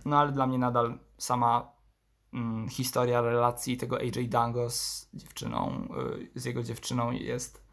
no 0.04 0.18
ale 0.18 0.33
dla 0.33 0.46
mnie 0.46 0.59
nadal 0.59 0.98
sama 1.18 1.72
mm, 2.33 2.68
historia 2.68 3.20
relacji 3.20 3.76
tego 3.76 3.98
AJ 3.98 4.28
Dango 4.28 4.70
z 4.70 5.09
dziewczyną, 5.14 5.88
y, 6.35 6.40
z 6.40 6.44
jego 6.44 6.62
dziewczyną 6.62 7.11
jest 7.11 7.64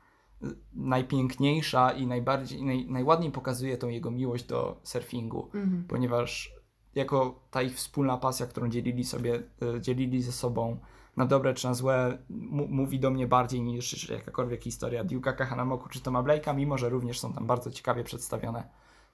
y, 0.43 0.47
najpiękniejsza 0.73 1.91
i 1.91 2.07
najbardziej, 2.07 2.63
naj, 2.63 2.85
najładniej 2.85 3.31
pokazuje 3.31 3.77
tą 3.77 3.87
jego 3.87 4.11
miłość 4.11 4.43
do 4.43 4.79
surfingu, 4.83 5.49
Mhm. 5.53 5.85
ponieważ 5.87 6.53
jako 6.95 7.39
ta 7.51 7.61
ich 7.61 7.75
wspólna 7.75 8.17
pasja, 8.17 8.47
którą 8.47 8.69
dzielili 8.69 9.03
sobie, 9.03 9.43
e, 9.75 9.81
dzielili 9.81 10.21
ze 10.21 10.31
sobą 10.31 10.79
na 11.17 11.25
dobre 11.25 11.53
czy 11.53 11.67
na 11.67 11.73
złe, 11.73 12.17
mówi 12.49 12.99
do 12.99 13.11
mnie 13.11 13.27
bardziej 13.27 13.61
niż 13.61 14.09
jakakolwiek 14.09 14.63
historia 14.63 15.03
Duke'a 15.03 15.35
Kahanamoku 15.35 15.89
czy 15.89 16.01
Toma 16.01 16.23
Blake'a, 16.23 16.55
mimo 16.55 16.77
że 16.77 16.89
również 16.89 17.19
są 17.19 17.33
tam 17.33 17.47
bardzo 17.47 17.71
ciekawie 17.71 18.03
przedstawione. 18.03 18.63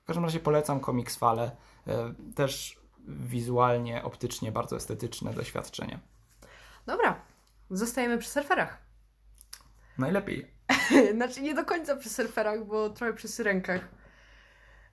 W 0.03 0.07
każdym 0.07 0.25
razie 0.25 0.39
polecam 0.39 0.79
komiks 0.79 1.15
Fale. 1.15 1.51
E, 1.87 2.13
też 2.35 2.79
wizualnie, 3.07 4.03
optycznie 4.03 4.51
bardzo 4.51 4.75
estetyczne 4.75 5.33
doświadczenie. 5.33 5.99
Dobra, 6.85 7.21
zostajemy 7.69 8.17
przy 8.17 8.29
surferach. 8.29 8.77
Najlepiej. 9.97 10.51
znaczy 11.15 11.41
nie 11.41 11.53
do 11.53 11.65
końca 11.65 11.95
przy 11.95 12.09
surferach, 12.09 12.65
bo 12.65 12.89
trochę 12.89 13.13
przy 13.13 13.27
syrenkach. 13.27 13.89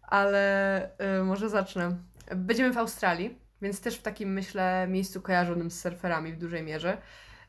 Ale 0.03 0.91
y, 1.21 1.25
może 1.25 1.49
zacznę. 1.49 1.97
Będziemy 2.37 2.73
w 2.73 2.79
Australii, 2.79 3.39
więc 3.65 3.81
też 3.81 3.99
w 3.99 4.03
takim, 4.03 4.33
myślę, 4.33 4.87
miejscu 4.89 5.23
kojarzonym 5.23 5.71
z 5.71 5.81
surferami 5.81 6.33
w 6.33 6.39
dużej 6.39 6.63
mierze. 6.63 6.99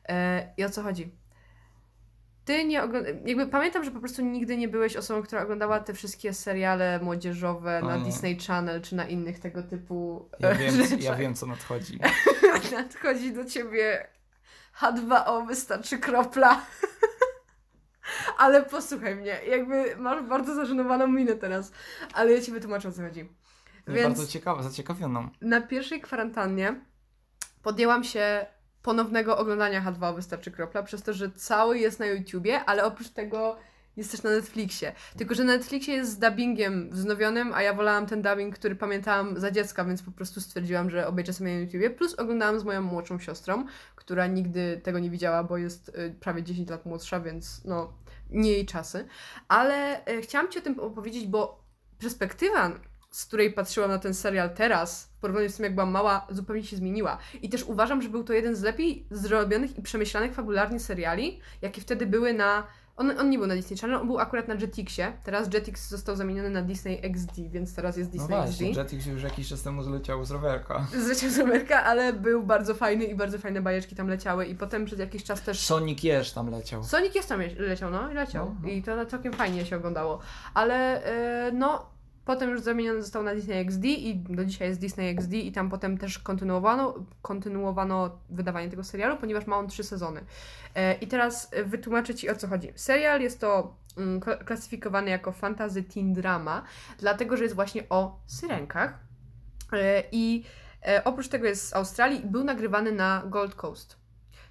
Y, 0.08 0.12
I 0.56 0.64
o 0.64 0.70
co 0.70 0.82
chodzi? 0.82 1.10
Ty 2.44 2.64
nie 2.64 2.82
oglądasz. 2.82 3.12
Jakby 3.24 3.46
pamiętam, 3.46 3.84
że 3.84 3.90
po 3.90 4.00
prostu 4.00 4.22
nigdy 4.22 4.56
nie 4.56 4.68
byłeś 4.68 4.96
osobą, 4.96 5.22
która 5.22 5.42
oglądała 5.42 5.80
te 5.80 5.94
wszystkie 5.94 6.34
seriale 6.34 7.00
młodzieżowe 7.02 7.82
na. 7.82 7.98
Disney 7.98 8.38
Channel 8.46 8.82
czy 8.82 8.96
na 8.96 9.08
innych 9.08 9.40
tego 9.40 9.62
typu. 9.62 10.28
Ja 10.40 10.54
wiem, 10.54 10.74
ja 10.98 11.14
wiem 11.14 11.34
co 11.34 11.46
nadchodzi. 11.46 12.00
nadchodzi 12.72 13.32
do 13.32 13.44
ciebie 13.44 14.08
H2O, 14.80 15.46
wystarczy 15.46 15.98
kropla. 15.98 16.60
ale 18.38 18.62
posłuchaj 18.62 19.16
mnie, 19.16 19.40
jakby 19.48 19.96
masz 19.96 20.22
bardzo 20.22 20.54
zażenowaną 20.54 21.06
minę 21.06 21.34
teraz, 21.34 21.72
ale 22.14 22.32
ja 22.32 22.42
ci 22.42 22.52
wytłumaczę 22.52 22.88
o 22.88 22.92
co 22.92 23.02
chodzi. 23.02 23.28
Więc 23.86 24.18
bardzo 24.18 24.32
ciekawa, 24.32 24.62
zaciekawioną. 24.62 25.28
Na 25.40 25.60
pierwszej 25.60 26.00
kwarantannie 26.00 26.80
podjęłam 27.62 28.04
się 28.04 28.46
ponownego 28.82 29.38
oglądania 29.38 29.82
H2 29.82 30.14
Wystarczy 30.14 30.50
Kropla, 30.50 30.82
przez 30.82 31.02
to, 31.02 31.12
że 31.12 31.30
cały 31.30 31.78
jest 31.78 32.00
na 32.00 32.06
YouTubie, 32.06 32.64
ale 32.64 32.84
oprócz 32.84 33.08
tego 33.08 33.56
jest 33.96 34.10
też 34.10 34.22
na 34.22 34.30
Netflixie. 34.30 34.92
Tylko, 35.16 35.34
że 35.34 35.44
na 35.44 35.52
Netflixie 35.52 35.94
jest 35.94 36.10
z 36.10 36.18
dubbingiem 36.18 36.90
wznowionym, 36.90 37.52
a 37.54 37.62
ja 37.62 37.74
wolałam 37.74 38.06
ten 38.06 38.22
dubbing, 38.22 38.54
który 38.54 38.76
pamiętałam 38.76 39.40
za 39.40 39.50
dziecka, 39.50 39.84
więc 39.84 40.02
po 40.02 40.10
prostu 40.10 40.40
stwierdziłam, 40.40 40.90
że 40.90 41.06
obejrzę 41.06 41.32
sobie 41.32 41.54
na 41.54 41.60
YouTubie. 41.60 41.90
Plus 41.90 42.14
oglądałam 42.14 42.60
z 42.60 42.64
moją 42.64 42.82
młodszą 42.82 43.18
siostrą, 43.18 43.66
która 43.96 44.26
nigdy 44.26 44.80
tego 44.84 44.98
nie 44.98 45.10
widziała, 45.10 45.44
bo 45.44 45.56
jest 45.56 45.88
y, 45.88 46.14
prawie 46.20 46.42
10 46.42 46.70
lat 46.70 46.86
młodsza, 46.86 47.20
więc 47.20 47.64
no 47.64 47.92
nie 48.30 48.50
jej 48.52 48.66
czasy. 48.66 49.06
Ale 49.48 50.06
y, 50.08 50.22
chciałam 50.22 50.50
Ci 50.50 50.58
o 50.58 50.62
tym 50.62 50.80
opowiedzieć, 50.80 51.26
bo 51.26 51.64
perspektywa 51.98 52.72
z 53.16 53.24
której 53.24 53.52
patrzyłam 53.52 53.90
na 53.90 53.98
ten 53.98 54.14
serial 54.14 54.50
teraz, 54.54 55.04
w 55.04 55.20
porównaniu 55.20 55.50
z 55.50 55.56
tym, 55.56 55.64
jak 55.64 55.74
byłam 55.74 55.90
mała, 55.90 56.26
zupełnie 56.30 56.62
się 56.64 56.76
zmieniła. 56.76 57.18
I 57.42 57.48
też 57.48 57.64
uważam, 57.64 58.02
że 58.02 58.08
był 58.08 58.24
to 58.24 58.32
jeden 58.32 58.56
z 58.56 58.62
lepiej 58.62 59.06
zrobionych 59.10 59.78
i 59.78 59.82
przemyślanych 59.82 60.34
fabularnie 60.34 60.80
seriali, 60.80 61.40
jakie 61.62 61.80
wtedy 61.80 62.06
były 62.06 62.32
na 62.32 62.66
on, 62.96 63.20
on 63.20 63.30
nie 63.30 63.38
był 63.38 63.46
na 63.46 63.54
Disney 63.54 63.78
Channel, 63.78 63.96
on 63.96 64.06
był 64.06 64.18
akurat 64.18 64.48
na 64.48 64.54
Jetixie. 64.54 65.12
Teraz 65.24 65.54
Jetix 65.54 65.88
został 65.88 66.16
zamieniony 66.16 66.50
na 66.50 66.62
Disney 66.62 67.00
XD, 67.02 67.32
więc 67.48 67.74
teraz 67.74 67.96
jest 67.96 68.10
Disney 68.10 68.28
no 68.30 68.36
właśnie, 68.36 68.68
XD. 68.68 68.78
Jetix 68.78 69.06
już 69.06 69.22
jakiś 69.22 69.48
czas 69.48 69.62
temu 69.62 69.82
zleciał 69.82 70.24
z 70.24 70.30
rowerka. 70.30 70.86
Zleciał 71.04 71.30
z 71.30 71.38
rowerka, 71.38 71.84
ale 71.84 72.12
był 72.12 72.42
bardzo 72.42 72.74
fajny 72.74 73.04
i 73.04 73.14
bardzo 73.14 73.38
fajne 73.38 73.60
bajeczki 73.60 73.96
tam 73.96 74.08
leciały 74.08 74.46
i 74.46 74.54
potem 74.54 74.84
przez 74.84 74.98
jakiś 74.98 75.24
czas 75.24 75.42
też... 75.42 75.60
Sonic 75.60 76.02
Jeż 76.02 76.32
tam 76.32 76.50
leciał. 76.50 76.84
Sonic 76.84 77.14
Jeż 77.14 77.26
tam 77.26 77.40
leciał, 77.58 77.90
no 77.90 78.10
i 78.10 78.14
leciał. 78.14 78.44
No, 78.44 78.56
no. 78.62 78.68
I 78.68 78.82
to 78.82 79.06
całkiem 79.06 79.32
fajnie 79.32 79.66
się 79.66 79.76
oglądało. 79.76 80.18
Ale 80.54 81.02
yy, 81.46 81.58
no 81.58 81.95
Potem 82.26 82.50
już 82.50 82.60
zamieniony 82.60 83.02
został 83.02 83.22
na 83.22 83.34
Disney 83.34 83.58
XD 83.58 83.84
i 83.84 84.16
do 84.16 84.44
dzisiaj 84.44 84.68
jest 84.68 84.80
Disney 84.80 85.08
XD 85.08 85.32
i 85.32 85.52
tam 85.52 85.70
potem 85.70 85.98
też 85.98 86.18
kontynuowano, 86.18 86.94
kontynuowano 87.22 88.18
wydawanie 88.30 88.68
tego 88.68 88.84
serialu, 88.84 89.16
ponieważ 89.16 89.46
ma 89.46 89.56
on 89.56 89.68
trzy 89.68 89.84
sezony. 89.84 90.20
E, 90.74 90.94
I 90.94 91.06
teraz 91.06 91.50
wytłumaczę 91.64 92.14
Ci 92.14 92.30
o 92.30 92.36
co 92.36 92.48
chodzi. 92.48 92.72
Serial 92.74 93.20
jest 93.20 93.40
to 93.40 93.76
mm, 93.96 94.20
klasyfikowany 94.20 95.10
jako 95.10 95.32
fantasy 95.32 95.82
teen 95.82 96.12
drama, 96.12 96.62
dlatego 96.98 97.36
że 97.36 97.42
jest 97.42 97.54
właśnie 97.54 97.82
o 97.88 98.20
syrenkach. 98.26 98.98
E, 99.72 100.02
I 100.12 100.44
e, 100.86 101.04
oprócz 101.04 101.28
tego 101.28 101.46
jest 101.46 101.68
z 101.68 101.74
Australii 101.74 102.24
i 102.24 102.28
był 102.28 102.44
nagrywany 102.44 102.92
na 102.92 103.22
Gold 103.26 103.54
Coast 103.54 104.05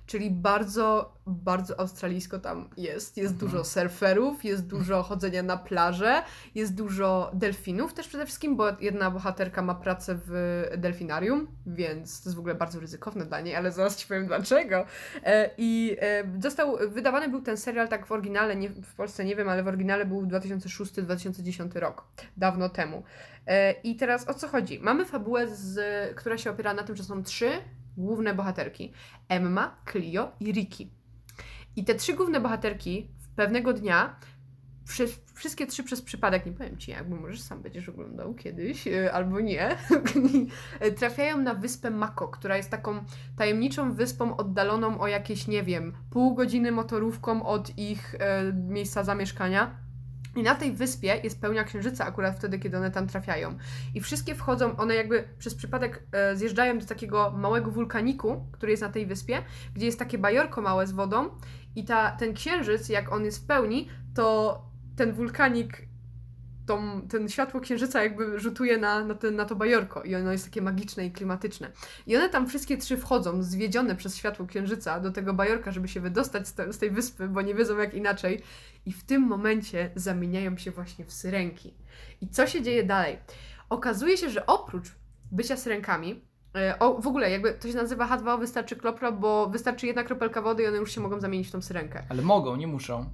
czyli 0.06 0.32
bardzo, 0.32 1.16
bardzo 1.28 1.80
australijsko 1.80 2.40
tam 2.40 2.70
jest. 2.78 3.18
Jest 3.18 3.34
mhm. 3.34 3.52
dużo 3.52 3.64
surferów, 3.64 4.44
jest 4.44 4.68
dużo 4.68 5.04
chodzenia 5.04 5.44
na 5.44 5.58
plażę, 5.58 6.24
jest 6.56 6.76
dużo 6.76 7.32
delfinów 7.34 7.94
też 7.94 8.08
przede 8.08 8.26
wszystkim, 8.26 8.56
bo 8.56 8.66
jedna 8.80 9.12
bohaterka 9.12 9.62
ma 9.62 9.76
pracę 9.76 10.20
w 10.26 10.64
delfinarium, 10.78 11.48
więc 11.66 12.24
to 12.24 12.30
jest 12.30 12.36
w 12.36 12.40
ogóle 12.40 12.56
bardzo 12.56 12.80
ryzykowne 12.80 13.26
dla 13.26 13.42
niej, 13.42 13.56
ale 13.56 13.72
zaraz 13.72 13.98
Ci 13.98 14.08
powiem 14.08 14.28
dlaczego. 14.28 14.86
E, 15.24 15.50
I 15.58 15.98
e, 16.00 16.24
został, 16.42 16.78
wydawany 16.90 17.30
był 17.30 17.42
ten 17.42 17.58
serial 17.58 17.88
tak 17.88 18.06
w 18.06 18.12
oryginale, 18.12 18.56
nie, 18.56 18.70
w 18.70 18.96
Polsce 18.96 19.26
nie 19.26 19.36
wiem, 19.36 19.50
ale 19.50 19.64
w 19.64 19.68
oryginale 19.68 20.06
był 20.06 20.22
2006-2010 20.22 21.80
rok, 21.80 22.04
dawno 22.38 22.70
temu. 22.70 23.04
E, 23.48 23.72
I 23.72 23.96
teraz 23.96 24.30
o 24.30 24.34
co 24.34 24.48
chodzi? 24.48 24.80
Mamy 24.80 25.06
fabułę, 25.06 25.56
z, 25.56 25.80
która 26.16 26.38
się 26.38 26.52
opiera 26.52 26.74
na 26.74 26.84
tym, 26.84 26.96
że 26.96 27.04
są 27.04 27.24
trzy 27.24 27.50
główne 27.98 28.34
bohaterki: 28.34 28.94
Emma, 29.30 29.78
Clio 29.92 30.32
i 30.40 30.52
Ricky. 30.52 30.88
I 31.76 31.84
te 31.84 31.96
trzy 31.96 32.14
główne 32.14 32.40
bohaterki 32.42 33.10
pewnego 33.36 33.74
dnia, 33.74 34.20
wszystkie 35.36 35.68
trzy 35.68 35.84
przez 35.84 36.02
przypadek, 36.02 36.46
nie 36.46 36.52
powiem 36.52 36.78
ci, 36.78 36.92
jakby 36.92 37.16
możesz 37.16 37.42
sam 37.42 37.62
będziesz 37.62 37.90
oglądał 37.90 38.34
kiedyś, 38.34 38.86
yy, 38.86 39.14
albo 39.14 39.40
nie, 39.40 39.78
trafiają 41.00 41.38
na 41.38 41.54
wyspę 41.54 41.92
Mako, 41.92 42.28
która 42.28 42.58
jest 42.58 42.70
taką 42.70 43.04
tajemniczą 43.38 43.94
wyspą 43.94 44.38
oddaloną 44.38 45.00
o 45.00 45.08
jakieś, 45.08 45.48
nie 45.48 45.64
wiem, 45.64 45.94
pół 46.10 46.36
godziny 46.36 46.72
motorówką 46.72 47.46
od 47.46 47.78
ich 47.78 48.16
yy, 48.44 48.54
miejsca 48.54 49.04
zamieszkania 49.04 49.85
i 50.36 50.44
na 50.44 50.56
tej 50.56 50.72
wyspie 50.72 51.20
jest 51.24 51.42
pełnia 51.42 51.64
księżyca 51.64 52.06
akurat 52.06 52.38
wtedy, 52.38 52.60
kiedy 52.60 52.78
one 52.78 52.92
tam 52.92 53.08
trafiają. 53.08 53.58
I 53.94 54.02
wszystkie 54.02 54.36
wchodzą, 54.36 54.78
one 54.78 54.96
jakby 54.96 55.24
przez 55.38 55.56
przypadek 55.56 56.04
e, 56.12 56.36
zjeżdżają 56.36 56.80
do 56.80 56.86
takiego 56.86 57.32
małego 57.32 57.72
wulkaniku, 57.72 58.46
który 58.52 58.72
jest 58.72 58.84
na 58.84 58.90
tej 58.90 59.06
wyspie, 59.06 59.44
gdzie 59.74 59.86
jest 59.86 60.00
takie 60.00 60.18
bajorko 60.18 60.62
małe 60.62 60.88
z 60.88 60.92
wodą 60.92 61.30
i 61.76 61.86
ta, 61.86 62.12
ten 62.12 62.34
księżyc, 62.34 62.90
jak 62.90 63.12
on 63.12 63.26
jest 63.26 63.44
w 63.44 63.48
pełni, 63.48 63.90
to 64.16 64.62
ten 64.96 65.14
wulkanik 65.14 65.88
tą, 66.66 67.02
ten 67.02 67.30
światło 67.30 67.60
księżyca 67.60 68.04
jakby 68.04 68.40
rzutuje 68.40 68.78
na, 68.78 69.06
na, 69.06 69.16
ten, 69.16 69.36
na 69.36 69.46
to 69.46 69.56
bajorko 69.56 70.04
i 70.04 70.16
ono 70.16 70.32
jest 70.32 70.46
takie 70.46 70.62
magiczne 70.62 71.06
i 71.06 71.12
klimatyczne. 71.12 71.72
I 72.08 72.16
one 72.16 72.30
tam 72.30 72.48
wszystkie 72.48 72.78
trzy 72.78 72.98
wchodzą, 72.98 73.44
zwiedzione 73.44 73.96
przez 73.96 74.18
światło 74.18 74.46
księżyca 74.46 75.00
do 75.00 75.12
tego 75.12 75.34
bajorka, 75.34 75.72
żeby 75.72 75.88
się 75.88 76.00
wydostać 76.00 76.48
z, 76.48 76.54
te, 76.54 76.74
z 76.74 76.78
tej 76.78 76.92
wyspy, 76.92 77.28
bo 77.28 77.42
nie 77.42 77.56
wiedzą 77.56 77.78
jak 77.78 77.94
inaczej. 77.94 78.42
I 78.86 78.92
w 78.92 79.04
tym 79.04 79.22
momencie 79.22 79.92
zamieniają 79.96 80.58
się 80.58 80.72
właśnie 80.72 81.06
w 81.06 81.14
syrenki. 81.14 81.74
I 82.22 82.28
co 82.28 82.48
się 82.48 82.62
dzieje 82.62 82.84
dalej? 82.84 83.18
Okazuje 83.70 84.18
się, 84.18 84.30
że 84.30 84.46
oprócz 84.46 84.92
bycia 85.32 85.58
syrenkami, 85.58 86.22
e, 86.56 86.80
o, 86.80 87.02
w 87.02 87.08
ogóle, 87.08 87.32
jakby 87.32 87.54
to 87.54 87.68
się 87.68 87.74
nazywa 87.74 88.18
H2O, 88.18 88.40
wystarczy 88.40 88.76
kropla, 88.76 89.12
bo 89.12 89.50
wystarczy 89.50 89.88
jedna 89.88 90.04
kropelka 90.04 90.42
wody 90.42 90.64
i 90.64 90.68
one 90.68 90.78
już 90.78 90.96
się 90.96 91.02
mogą 91.02 91.20
zamienić 91.20 91.48
w 91.48 91.52
tą 91.52 91.62
syrenkę. 91.62 92.04
Ale 92.10 92.22
mogą, 92.22 92.56
nie 92.56 92.68
muszą. 92.68 93.10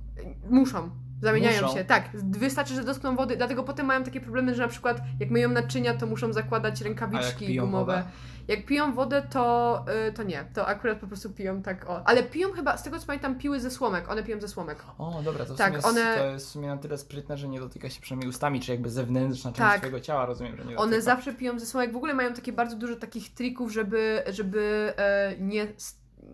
Muszą. 0.49 0.89
Zamieniają 1.21 1.61
muszą. 1.61 1.75
się, 1.75 1.85
tak. 1.85 2.09
Wystarczy, 2.13 2.75
że 2.75 2.83
dotkną 2.83 3.15
wody, 3.15 3.37
dlatego 3.37 3.63
potem 3.63 3.85
mają 3.85 4.03
takie 4.03 4.21
problemy, 4.21 4.55
że 4.55 4.61
na 4.61 4.67
przykład 4.67 5.01
jak 5.19 5.29
myją 5.29 5.49
naczynia, 5.49 5.93
to 5.93 6.05
muszą 6.05 6.33
zakładać 6.33 6.81
rękawiczki 6.81 7.55
jak 7.55 7.65
gumowe. 7.65 7.95
Wodę? 7.95 8.03
Jak 8.47 8.65
piją 8.65 8.93
wodę, 8.93 9.21
to, 9.29 9.85
yy, 10.05 10.11
to 10.11 10.23
nie. 10.23 10.45
To 10.53 10.67
akurat 10.67 10.99
po 10.99 11.07
prostu 11.07 11.29
piją 11.29 11.61
tak 11.61 11.89
o. 11.89 12.07
Ale 12.07 12.23
piją 12.23 12.51
chyba, 12.51 12.77
z 12.77 12.83
tego 12.83 12.99
co 12.99 13.05
pamiętam, 13.05 13.35
piły 13.35 13.59
ze 13.59 13.71
słomek. 13.71 14.09
One 14.09 14.23
piją 14.23 14.41
ze 14.41 14.47
słomek. 14.47 14.83
O, 14.97 15.21
dobra, 15.23 15.45
to, 15.45 15.55
tak, 15.55 15.77
w 15.77 15.81
sumie 15.81 15.89
one... 15.89 16.01
jest, 16.01 16.19
to 16.19 16.25
jest 16.25 16.47
w 16.47 16.49
sumie 16.49 16.67
na 16.67 16.77
tyle 16.77 16.97
sprytne, 16.97 17.37
że 17.37 17.47
nie 17.47 17.59
dotyka 17.59 17.89
się 17.89 18.01
przynajmniej 18.01 18.29
ustami, 18.29 18.59
czy 18.59 18.71
jakby 18.71 18.89
zewnętrzna 18.89 19.51
część 19.51 19.69
tak. 19.69 19.77
swojego 19.77 19.99
ciała, 19.99 20.25
rozumiem, 20.25 20.51
że 20.51 20.57
nie 20.57 20.63
dotyka. 20.63 20.83
One 20.83 21.01
zawsze 21.01 21.33
piją 21.33 21.59
ze 21.59 21.65
słomek. 21.65 21.93
W 21.93 21.95
ogóle 21.95 22.13
mają 22.13 22.33
takie 22.33 22.53
bardzo 22.53 22.75
dużo 22.75 22.95
takich 22.95 23.33
trików, 23.33 23.71
żeby, 23.71 24.23
żeby 24.29 24.93
e, 24.97 25.35
nie 25.39 25.67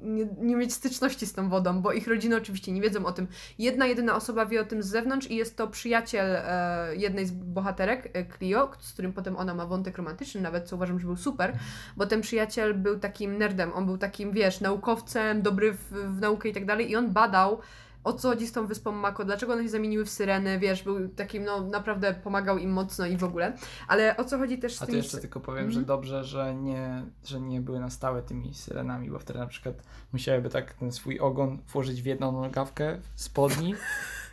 nie, 0.01 0.25
nie, 0.41 0.55
mieć 0.55 0.73
styczności 0.73 1.25
z 1.25 1.33
tą 1.33 1.49
wodą, 1.49 1.81
bo 1.81 1.93
ich 1.93 2.07
rodziny 2.07 2.35
oczywiście 2.35 2.71
nie 2.71 2.81
wiedzą 2.81 3.05
o 3.05 3.11
tym. 3.11 3.27
Jedna, 3.59 3.85
jedyna 3.85 4.15
osoba 4.15 4.45
wie 4.45 4.61
o 4.61 4.63
tym 4.63 4.83
z 4.83 4.87
zewnątrz 4.87 5.27
i 5.27 5.35
jest 5.35 5.57
to 5.57 5.67
przyjaciel 5.67 6.35
e, 6.35 6.95
jednej 6.95 7.25
z 7.25 7.31
bohaterek, 7.31 8.09
e, 8.13 8.25
Clio, 8.25 8.71
z 8.79 8.93
którym 8.93 9.13
potem 9.13 9.37
ona 9.37 9.53
ma 9.53 9.65
wątek 9.65 9.97
romantyczny, 9.97 10.41
nawet 10.41 10.67
co 10.67 10.75
uważam, 10.75 10.99
że 10.99 11.05
był 11.05 11.17
super, 11.17 11.57
bo 11.97 12.05
ten 12.05 12.21
przyjaciel 12.21 12.73
był 12.73 12.99
takim 12.99 13.37
nerdem, 13.37 13.73
on 13.73 13.85
był 13.85 13.97
takim, 13.97 14.31
wiesz, 14.31 14.61
naukowcem, 14.61 15.41
dobry 15.41 15.73
w, 15.73 15.91
w 15.91 16.21
naukę 16.21 16.49
i 16.49 16.53
tak 16.53 16.65
dalej 16.65 16.91
i 16.91 16.95
on 16.95 17.13
badał 17.13 17.61
o 18.03 18.13
co 18.13 18.29
chodzi 18.29 18.47
z 18.47 18.51
tą 18.51 18.67
wyspą 18.67 18.91
Mako, 18.91 19.25
dlaczego 19.25 19.53
one 19.53 19.63
się 19.63 19.69
zamieniły 19.69 20.05
w 20.05 20.09
syreny, 20.09 20.59
wiesz, 20.59 20.83
był 20.83 21.09
takim, 21.09 21.43
no 21.43 21.61
naprawdę 21.61 22.13
pomagał 22.13 22.57
im 22.57 22.71
mocno 22.71 23.05
i 23.05 23.17
w 23.17 23.23
ogóle. 23.23 23.57
Ale 23.87 24.17
o 24.17 24.23
co 24.23 24.37
chodzi 24.37 24.57
też 24.57 24.75
z 24.75 24.81
A 24.81 24.85
tym... 24.85 24.93
to 24.93 24.97
jeszcze 24.97 25.17
tylko 25.17 25.39
powiem, 25.39 25.59
mm 25.59 25.71
-hmm. 25.71 25.73
że 25.73 25.79
mhm. 25.79 25.97
dobrze, 25.97 26.23
że 26.23 26.55
nie, 26.55 27.05
że 27.25 27.41
nie 27.41 27.61
były 27.61 27.79
na 27.79 27.89
stałe 27.89 28.21
tymi 28.21 28.53
syrenami, 28.53 29.09
bo 29.09 29.19
wtedy 29.19 29.39
na 29.39 29.47
przykład 29.47 29.75
musiałyby 30.13 30.49
tak 30.49 30.73
ten 30.73 30.91
swój 30.91 31.19
ogon 31.19 31.57
włożyć 31.67 32.01
w 32.01 32.05
jedną 32.05 32.41
nogawkę 32.41 32.97
spodni, 33.15 33.75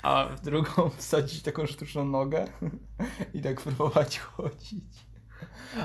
a 0.03 0.27
w 0.37 0.41
drugą 0.41 0.91
wsadzić 0.97 1.43
taką 1.43 1.67
sztuczną 1.67 2.05
nogę 2.05 2.45
i 3.35 3.43
tak 3.43 3.61
próbować 3.61 4.19
chodzić. 4.19 5.07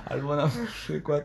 Albo 0.05 0.35
na 0.35 0.49
przykład, 0.67 1.23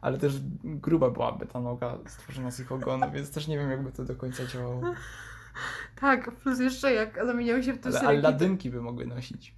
ale 0.00 0.18
też 0.18 0.34
gruba 0.64 1.10
byłaby 1.10 1.46
ta 1.46 1.60
noga 1.60 1.98
stworzona 2.06 2.50
z 2.50 2.60
ich 2.60 2.72
ogonu, 2.72 3.06
więc 3.12 3.30
też 3.30 3.48
nie 3.48 3.58
wiem, 3.58 3.70
jakby 3.70 3.92
to 3.92 4.04
do 4.04 4.16
końca 4.16 4.46
działało. 4.46 4.82
Tak, 6.00 6.30
plus 6.30 6.60
jeszcze 6.60 6.94
jak 6.94 7.26
zamieniały 7.26 7.62
się 7.62 7.72
w 7.72 7.78
te 7.78 7.88
Ale 7.88 8.08
Aladynki 8.08 8.70
by 8.70 8.82
mogły 8.82 9.06
nosić. 9.06 9.54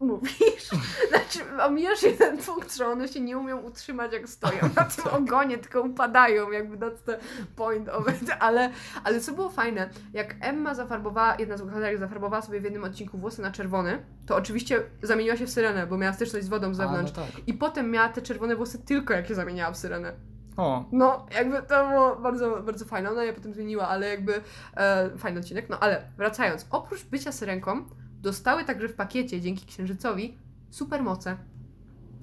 Mówisz? 0.00 0.68
Znaczy, 1.08 1.62
omijasz 1.62 2.02
jeden 2.02 2.38
punkt, 2.38 2.76
że 2.76 2.86
one 2.86 3.08
się 3.08 3.20
nie 3.20 3.38
umią 3.38 3.60
utrzymać 3.60 4.12
jak 4.12 4.28
stoją 4.28 4.60
na 4.76 4.84
tym 4.84 5.06
ogonie, 5.06 5.58
tylko 5.58 5.82
upadają, 5.82 6.50
jakby 6.50 6.76
that's 6.76 7.02
the 7.06 7.18
point 7.56 7.88
of 7.88 8.22
it. 8.22 8.30
Ale, 8.40 8.70
ale 9.04 9.20
co 9.20 9.32
było 9.32 9.50
fajne, 9.50 9.90
jak 10.12 10.34
Emma 10.40 10.74
zafarbowała, 10.74 11.36
jedna 11.38 11.56
z 11.56 11.62
bohaterek 11.62 11.98
zafarbowała 11.98 12.42
sobie 12.42 12.60
w 12.60 12.64
jednym 12.64 12.84
odcinku 12.84 13.18
włosy 13.18 13.42
na 13.42 13.50
czerwony, 13.50 14.04
to 14.26 14.36
oczywiście 14.36 14.82
zamieniła 15.02 15.36
się 15.36 15.46
w 15.46 15.50
syrenę, 15.50 15.86
bo 15.86 15.98
miała 15.98 16.12
styczność 16.12 16.46
z 16.46 16.48
wodą 16.48 16.74
z 16.74 16.76
zewnątrz. 16.76 17.12
A, 17.16 17.20
no 17.20 17.26
tak. 17.26 17.48
I 17.48 17.54
potem 17.54 17.90
miała 17.90 18.08
te 18.08 18.22
czerwone 18.22 18.56
włosy 18.56 18.78
tylko 18.78 19.14
jak 19.14 19.26
się 19.26 19.34
zamieniała 19.34 19.72
w 19.72 19.76
syrenę. 19.76 20.12
O, 20.58 20.84
No, 20.92 21.26
jakby 21.34 21.62
to 21.62 21.88
było 21.88 22.16
bardzo, 22.16 22.62
bardzo 22.62 22.84
fajne. 22.84 23.10
Ona 23.10 23.24
je 23.24 23.32
potem 23.32 23.54
zmieniła, 23.54 23.88
ale 23.88 24.08
jakby 24.08 24.40
e, 24.76 25.10
fajny 25.18 25.40
odcinek. 25.40 25.68
No 25.70 25.80
ale 25.80 26.10
wracając, 26.16 26.66
oprócz 26.70 27.04
bycia 27.04 27.32
syrenką, 27.32 27.84
dostały 28.20 28.64
także 28.64 28.88
w 28.88 28.94
pakiecie 28.94 29.40
dzięki 29.40 29.66
księżycowi 29.66 30.38
supermoce. 30.70 31.36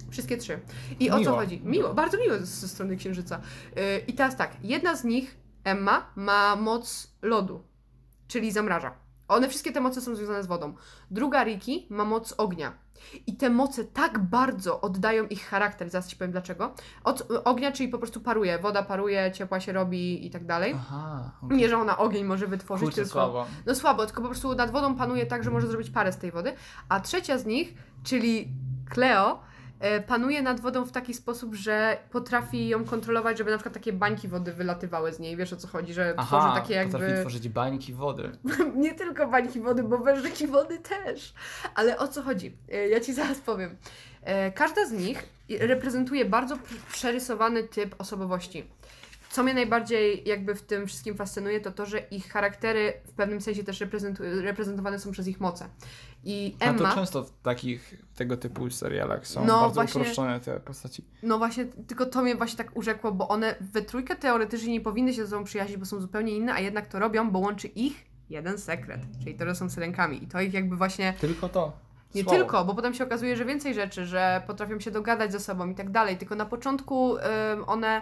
Wszystkie 0.10 0.38
trzy. 0.38 0.60
I 1.00 1.10
o 1.10 1.14
co 1.14 1.20
Miło. 1.20 1.36
chodzi? 1.36 1.62
Miło, 1.66 1.94
bardzo 1.94 2.18
miło 2.18 2.38
ze 2.40 2.68
strony 2.68 2.96
księżyca. 2.96 3.42
Yy, 3.76 3.82
I 4.08 4.14
teraz 4.14 4.36
tak, 4.36 4.52
jedna 4.64 4.96
z 4.96 5.04
nich, 5.04 5.38
Emma, 5.64 6.12
ma 6.16 6.56
moc 6.56 7.16
lodu, 7.22 7.64
czyli 8.28 8.52
zamraża. 8.52 9.05
One 9.28 9.50
wszystkie 9.50 9.72
te 9.72 9.82
moce 9.82 10.02
są 10.02 10.16
związane 10.16 10.44
z 10.44 10.48
wodą. 10.48 10.74
Druga 11.12 11.44
Riki 11.44 11.88
ma 11.90 12.06
moc 12.06 12.34
ognia. 12.38 12.74
I 13.28 13.38
te 13.38 13.50
moce 13.50 13.84
tak 13.86 14.20
bardzo 14.20 14.82
oddają 14.82 15.28
ich 15.28 15.46
charakter, 15.48 15.90
zaraz 15.90 16.08
ci 16.08 16.16
powiem 16.16 16.32
dlaczego. 16.32 16.74
Od 17.04 17.28
ognia, 17.44 17.72
czyli 17.72 17.90
po 17.90 17.98
prostu 17.98 18.22
paruje, 18.22 18.60
woda 18.60 18.84
paruje, 18.84 19.32
ciepła 19.32 19.60
się 19.60 19.74
robi 19.74 20.26
i 20.28 20.30
tak 20.30 20.46
dalej. 20.46 20.76
aha. 20.76 21.32
okej. 21.42 21.58
Nie, 21.58 21.70
że 21.70 21.78
ona 21.78 21.98
ogień 21.98 22.26
może 22.26 22.48
wytworzyć, 22.48 22.86
Kurczę, 22.86 22.96
tylko... 23.02 23.12
słabo. 23.12 23.46
No 23.66 23.76
słabo, 23.76 24.06
tylko 24.06 24.22
po 24.22 24.28
prostu 24.28 24.56
nad 24.56 24.72
wodą 24.72 24.96
panuje 24.96 25.26
tak, 25.26 25.44
że 25.44 25.52
może 25.52 25.68
zrobić 25.68 25.90
parę 25.90 26.12
z 26.12 26.18
tej 26.18 26.32
wody. 26.32 26.54
A 26.90 27.00
trzecia 27.00 27.38
z 27.38 27.46
nich, 27.46 27.74
czyli 28.04 28.48
Cleo, 28.90 29.40
panuje 30.08 30.42
nad 30.42 30.60
wodą 30.60 30.86
w 30.86 30.92
taki 30.92 31.14
sposób, 31.14 31.56
że 31.56 31.98
potrafi 32.12 32.68
ją 32.68 32.86
kontrolować, 32.86 33.38
żeby 33.38 33.52
na 33.52 33.58
przykład 33.58 33.74
takie 33.74 33.94
bańki 33.94 34.28
wody 34.28 34.54
wylatywały 34.54 35.14
z 35.14 35.20
niej. 35.20 35.38
Wiesz 35.38 35.54
o 35.54 35.56
co 35.56 35.68
chodzi, 35.68 35.94
że 35.94 36.14
tworzy 36.14 36.36
Aha, 36.46 36.60
takie 36.62 36.74
jakby... 36.74 36.92
potrafi 36.92 37.20
tworzyć 37.22 37.50
bańki 37.50 37.94
wody. 37.94 38.32
Nie 38.76 38.94
tylko 38.94 39.28
bańki 39.28 39.60
wody, 39.60 39.84
bo 39.84 39.98
wężyki 39.98 40.48
wody 40.48 40.80
też. 40.80 41.34
Ale 41.76 41.98
o 41.98 42.08
co 42.08 42.22
chodzi? 42.24 42.58
E, 42.72 42.88
Ja 42.88 43.00
Ci 43.00 43.14
zaraz 43.14 43.40
powiem. 43.40 43.76
E, 44.22 44.52
Każda 44.52 44.86
z 44.86 44.92
nich 44.92 45.30
reprezentuje 45.60 46.26
bardzo 46.26 46.58
przerysowany 46.92 47.64
typ 47.64 47.96
osobowości. 47.98 48.70
Co 49.32 49.44
mnie 49.44 49.54
najbardziej 49.54 50.24
jakby 50.28 50.56
w 50.56 50.62
tym 50.62 50.88
wszystkim 50.88 51.16
fascynuje, 51.16 51.62
to 51.62 51.72
to, 51.72 51.86
że 51.86 52.00
ich 52.00 52.30
charaktery 52.32 52.94
w 53.06 53.12
pewnym 53.14 53.42
sensie 53.42 53.64
też 53.64 53.84
reprezentowane 54.42 55.00
są 55.00 55.12
przez 55.12 55.28
ich 55.28 55.40
moce. 55.40 55.70
I 56.24 56.56
A 56.60 56.66
Emma, 56.66 56.90
to 56.90 56.96
często 56.96 57.24
w 57.24 57.32
takich 57.42 57.94
tego 58.16 58.38
typu 58.38 58.70
serialach 58.70 59.28
są 59.28 59.46
No, 59.46 59.60
bardzo 59.62 59.74
właśnie- 59.76 60.02
uproszczone 60.02 60.40
te 60.40 60.60
postaci. 60.60 61.04
no 61.24 61.38
właśnie, 61.38 61.66
tylko 61.66 62.06
to 62.06 62.22
mnie 62.22 62.36
właśnie 62.36 62.58
tak 62.58 62.78
urzekło, 62.78 63.12
bo 63.12 63.28
one 63.28 63.56
we 63.74 63.82
trójkę 63.82 64.16
teoretycznie 64.16 64.74
nie 64.74 64.82
powinny 64.82 65.14
się 65.14 65.24
ze 65.26 65.30
sobą 65.32 65.44
przyjaźnić, 65.44 65.78
bo 65.78 65.86
są 65.86 66.00
zupełnie 66.02 66.32
inne, 66.38 66.54
a 66.54 66.60
jednak 66.60 66.88
to 66.88 67.00
robią, 67.00 67.32
bo 67.32 67.40
łączy 67.40 67.68
ich 67.68 68.06
jeden 68.30 68.58
sekret, 68.58 69.02
czyli 69.24 69.36
to, 69.36 69.46
że 69.46 69.56
są 69.56 69.70
syrenkami. 69.70 70.24
I 70.24 70.28
to 70.28 70.42
ich 70.42 70.54
jakby 70.54 70.76
właśnie 70.76 71.14
Tylko 71.22 71.50
to. 71.50 71.85
Nie 72.16 72.24
Słabo. 72.24 72.38
tylko, 72.38 72.66
bo 72.66 72.76
potem 72.76 72.94
się 72.94 73.04
okazuje, 73.04 73.38
że 73.38 73.46
więcej 73.46 73.74
rzeczy, 73.74 74.06
że 74.06 74.44
potrafią 74.48 74.80
się 74.80 74.92
dogadać 74.92 75.32
ze 75.32 75.40
sobą 75.40 75.70
i 75.70 75.76
tak 75.76 75.90
dalej. 75.90 76.18
Tylko 76.18 76.36
na 76.36 76.46
początku 76.46 77.16
one, 77.68 78.02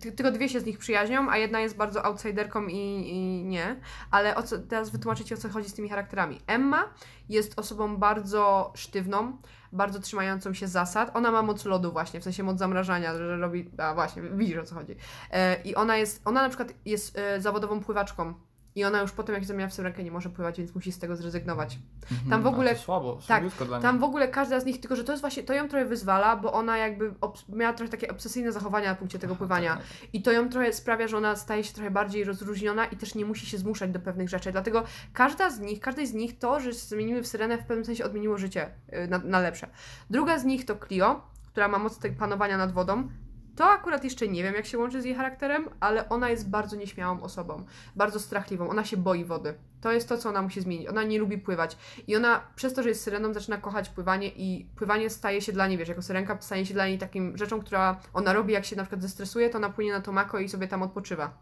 ty, 0.00 0.12
tylko 0.12 0.32
dwie 0.32 0.48
się 0.48 0.60
z 0.60 0.66
nich 0.66 0.78
przyjaźnią, 0.78 1.30
a 1.30 1.36
jedna 1.36 1.60
jest 1.60 1.76
bardzo 1.76 2.04
outsiderką 2.04 2.66
i, 2.66 3.08
i 3.08 3.44
nie. 3.44 3.80
Ale 4.10 4.36
o 4.36 4.42
co, 4.42 4.58
teraz 4.58 4.90
wytłumaczę 4.90 5.24
Ci, 5.24 5.34
o 5.34 5.36
co 5.36 5.48
chodzi 5.48 5.68
z 5.68 5.74
tymi 5.74 5.88
charakterami. 5.88 6.40
Emma 6.46 6.84
jest 7.28 7.58
osobą 7.58 7.96
bardzo 7.96 8.72
sztywną, 8.76 9.38
bardzo 9.72 10.00
trzymającą 10.00 10.54
się 10.54 10.68
zasad. 10.68 11.16
Ona 11.16 11.30
ma 11.30 11.42
moc 11.42 11.64
lodu 11.64 11.92
właśnie, 11.92 12.20
w 12.20 12.24
sensie 12.24 12.42
moc 12.42 12.58
zamrażania, 12.58 13.14
że 13.14 13.36
robi, 13.36 13.70
a 13.78 13.94
właśnie, 13.94 14.22
widzisz 14.22 14.58
o 14.58 14.64
co 14.64 14.74
chodzi. 14.74 14.96
E, 15.30 15.62
I 15.62 15.74
ona 15.74 15.96
jest, 15.96 16.22
ona 16.24 16.42
na 16.42 16.48
przykład 16.48 16.74
jest 16.84 17.18
e, 17.18 17.40
zawodową 17.40 17.80
pływaczką. 17.80 18.34
I 18.76 18.84
ona 18.84 19.00
już 19.00 19.12
potem, 19.12 19.34
jak 19.34 19.42
się 19.44 19.46
zamienia 19.48 19.68
w 19.68 19.74
syrenkę, 19.74 20.04
nie 20.04 20.10
może 20.10 20.30
pływać, 20.30 20.58
więc 20.58 20.74
musi 20.74 20.92
z 20.92 20.98
tego 20.98 21.16
zrezygnować. 21.16 21.78
Mhm, 22.12 22.30
tam 22.30 22.42
w 22.42 22.46
ogóle- 22.46 22.74
To 22.74 22.80
słabo, 22.80 23.18
tak, 23.28 23.44
Tam 23.82 23.98
w 23.98 24.04
ogóle 24.04 24.28
każda 24.28 24.60
z 24.60 24.64
nich, 24.64 24.80
tylko 24.80 24.96
że 24.96 25.04
to 25.04 25.12
jest 25.12 25.20
właśnie, 25.20 25.42
to 25.42 25.52
ją 25.52 25.68
trochę 25.68 25.84
wyzwala, 25.84 26.36
bo 26.36 26.52
ona 26.52 26.78
jakby 26.78 27.14
miała 27.48 27.72
trochę 27.72 27.90
takie 27.90 28.10
obsesyjne 28.10 28.52
zachowania 28.52 28.88
na 28.90 28.94
punkcie 28.94 29.18
tego 29.18 29.32
Aha, 29.32 29.38
pływania. 29.38 29.76
tak, 29.76 29.84
I 30.12 30.22
to 30.22 30.32
ją 30.32 30.48
trochę 30.48 30.72
sprawia, 30.72 31.08
że 31.08 31.16
ona 31.16 31.36
staje 31.36 31.64
się 31.64 31.74
trochę 31.74 31.90
bardziej 31.90 32.24
rozróżniona 32.24 32.86
i 32.86 32.96
też 32.96 33.14
nie 33.14 33.24
musi 33.24 33.46
się 33.46 33.58
zmuszać 33.58 33.90
do 33.90 34.00
pewnych 34.00 34.28
rzeczy. 34.28 34.52
Dlatego 34.52 34.84
każda 35.12 35.50
z 35.50 35.60
nich, 35.60 35.80
każdej 35.80 36.06
z 36.06 36.12
nich 36.14 36.38
to, 36.38 36.60
że 36.60 36.72
zmieniły 36.72 37.22
w 37.22 37.26
syrenę 37.26 37.58
w 37.58 37.64
pewnym 37.66 37.84
sensie 37.84 38.04
odmieniło 38.04 38.38
życie 38.38 38.70
y, 39.04 39.08
na, 39.08 39.18
na 39.18 39.38
lepsze. 39.40 39.68
Druga 40.10 40.38
z 40.38 40.44
nich 40.44 40.64
to 40.64 40.76
Clio, 40.88 41.20
która 41.46 41.68
ma 41.68 41.78
moc 41.78 41.98
panowania 42.18 42.58
nad 42.58 42.72
wodą. 42.72 43.08
To 43.56 43.64
akurat 43.64 44.04
jeszcze 44.04 44.28
nie 44.28 44.42
wiem, 44.42 44.54
jak 44.54 44.66
się 44.66 44.78
łączy 44.78 45.02
z 45.02 45.04
jej 45.04 45.14
charakterem, 45.14 45.68
ale 45.80 46.08
ona 46.08 46.30
jest 46.30 46.50
bardzo 46.50 46.76
nieśmiałą 46.76 47.22
osobą, 47.22 47.64
bardzo 47.96 48.20
strachliwą. 48.20 48.68
Ona 48.68 48.84
się 48.84 48.96
boi 48.96 49.24
wody. 49.24 49.54
To 49.80 49.92
jest 49.92 50.08
to, 50.08 50.18
co 50.18 50.28
ona 50.28 50.42
musi 50.42 50.60
zmienić. 50.60 50.88
Ona 50.88 51.02
nie 51.02 51.18
lubi 51.18 51.38
pływać. 51.38 51.76
I 52.06 52.16
ona 52.16 52.40
przez 52.56 52.74
to, 52.74 52.82
że 52.82 52.88
jest 52.88 53.02
syreną, 53.02 53.34
zaczyna 53.34 53.56
kochać 53.56 53.88
pływanie 53.88 54.28
i 54.28 54.68
pływanie 54.76 55.10
staje 55.10 55.42
się 55.42 55.52
dla 55.52 55.68
niej, 55.68 55.78
wiesz, 55.78 55.88
jako 55.88 56.02
syrenka 56.02 56.38
staje 56.40 56.66
się 56.66 56.74
dla 56.74 56.86
niej 56.86 56.98
takim 56.98 57.36
rzeczą, 57.38 57.60
która 57.60 58.00
ona 58.12 58.32
robi, 58.32 58.52
jak 58.52 58.64
się 58.64 58.76
na 58.76 58.82
przykład 58.82 59.02
zestresuje, 59.02 59.50
to 59.50 59.58
ona 59.58 59.70
płynie 59.70 59.92
na 59.92 60.00
Tomako 60.00 60.38
i 60.38 60.48
sobie 60.48 60.68
tam 60.68 60.82
odpoczywa. 60.82 61.38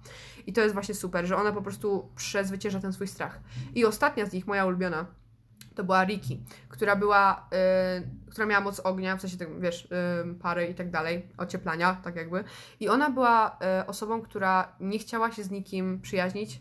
I 0.46 0.52
to 0.52 0.60
jest 0.60 0.74
właśnie 0.74 0.94
super, 0.94 1.26
że 1.26 1.36
ona 1.36 1.52
po 1.52 1.62
prostu 1.62 2.08
przezwycięża 2.16 2.80
ten 2.80 2.92
swój 2.92 3.08
strach. 3.08 3.40
I 3.74 3.84
ostatnia 3.84 4.26
z 4.26 4.32
nich, 4.32 4.46
moja 4.46 4.66
ulubiona, 4.66 5.06
to 5.74 5.84
była 5.84 6.04
Riki, 6.04 6.42
która 6.68 6.96
była, 6.96 7.48
y, 8.26 8.30
która 8.30 8.46
miała 8.46 8.64
moc 8.64 8.80
ognia, 8.80 9.16
w 9.16 9.20
sensie, 9.20 9.36
tak, 9.36 9.60
wiesz, 9.60 9.84
y, 9.84 10.34
pary 10.34 10.66
i 10.66 10.74
tak 10.74 10.90
dalej, 10.90 11.28
ocieplania, 11.36 11.94
tak 12.04 12.16
jakby. 12.16 12.44
I 12.80 12.88
ona 12.88 13.10
była 13.10 13.58
y, 13.82 13.86
osobą, 13.86 14.22
która 14.22 14.76
nie 14.80 14.98
chciała 14.98 15.32
się 15.32 15.44
z 15.44 15.50
nikim 15.50 16.00
przyjaźnić. 16.00 16.60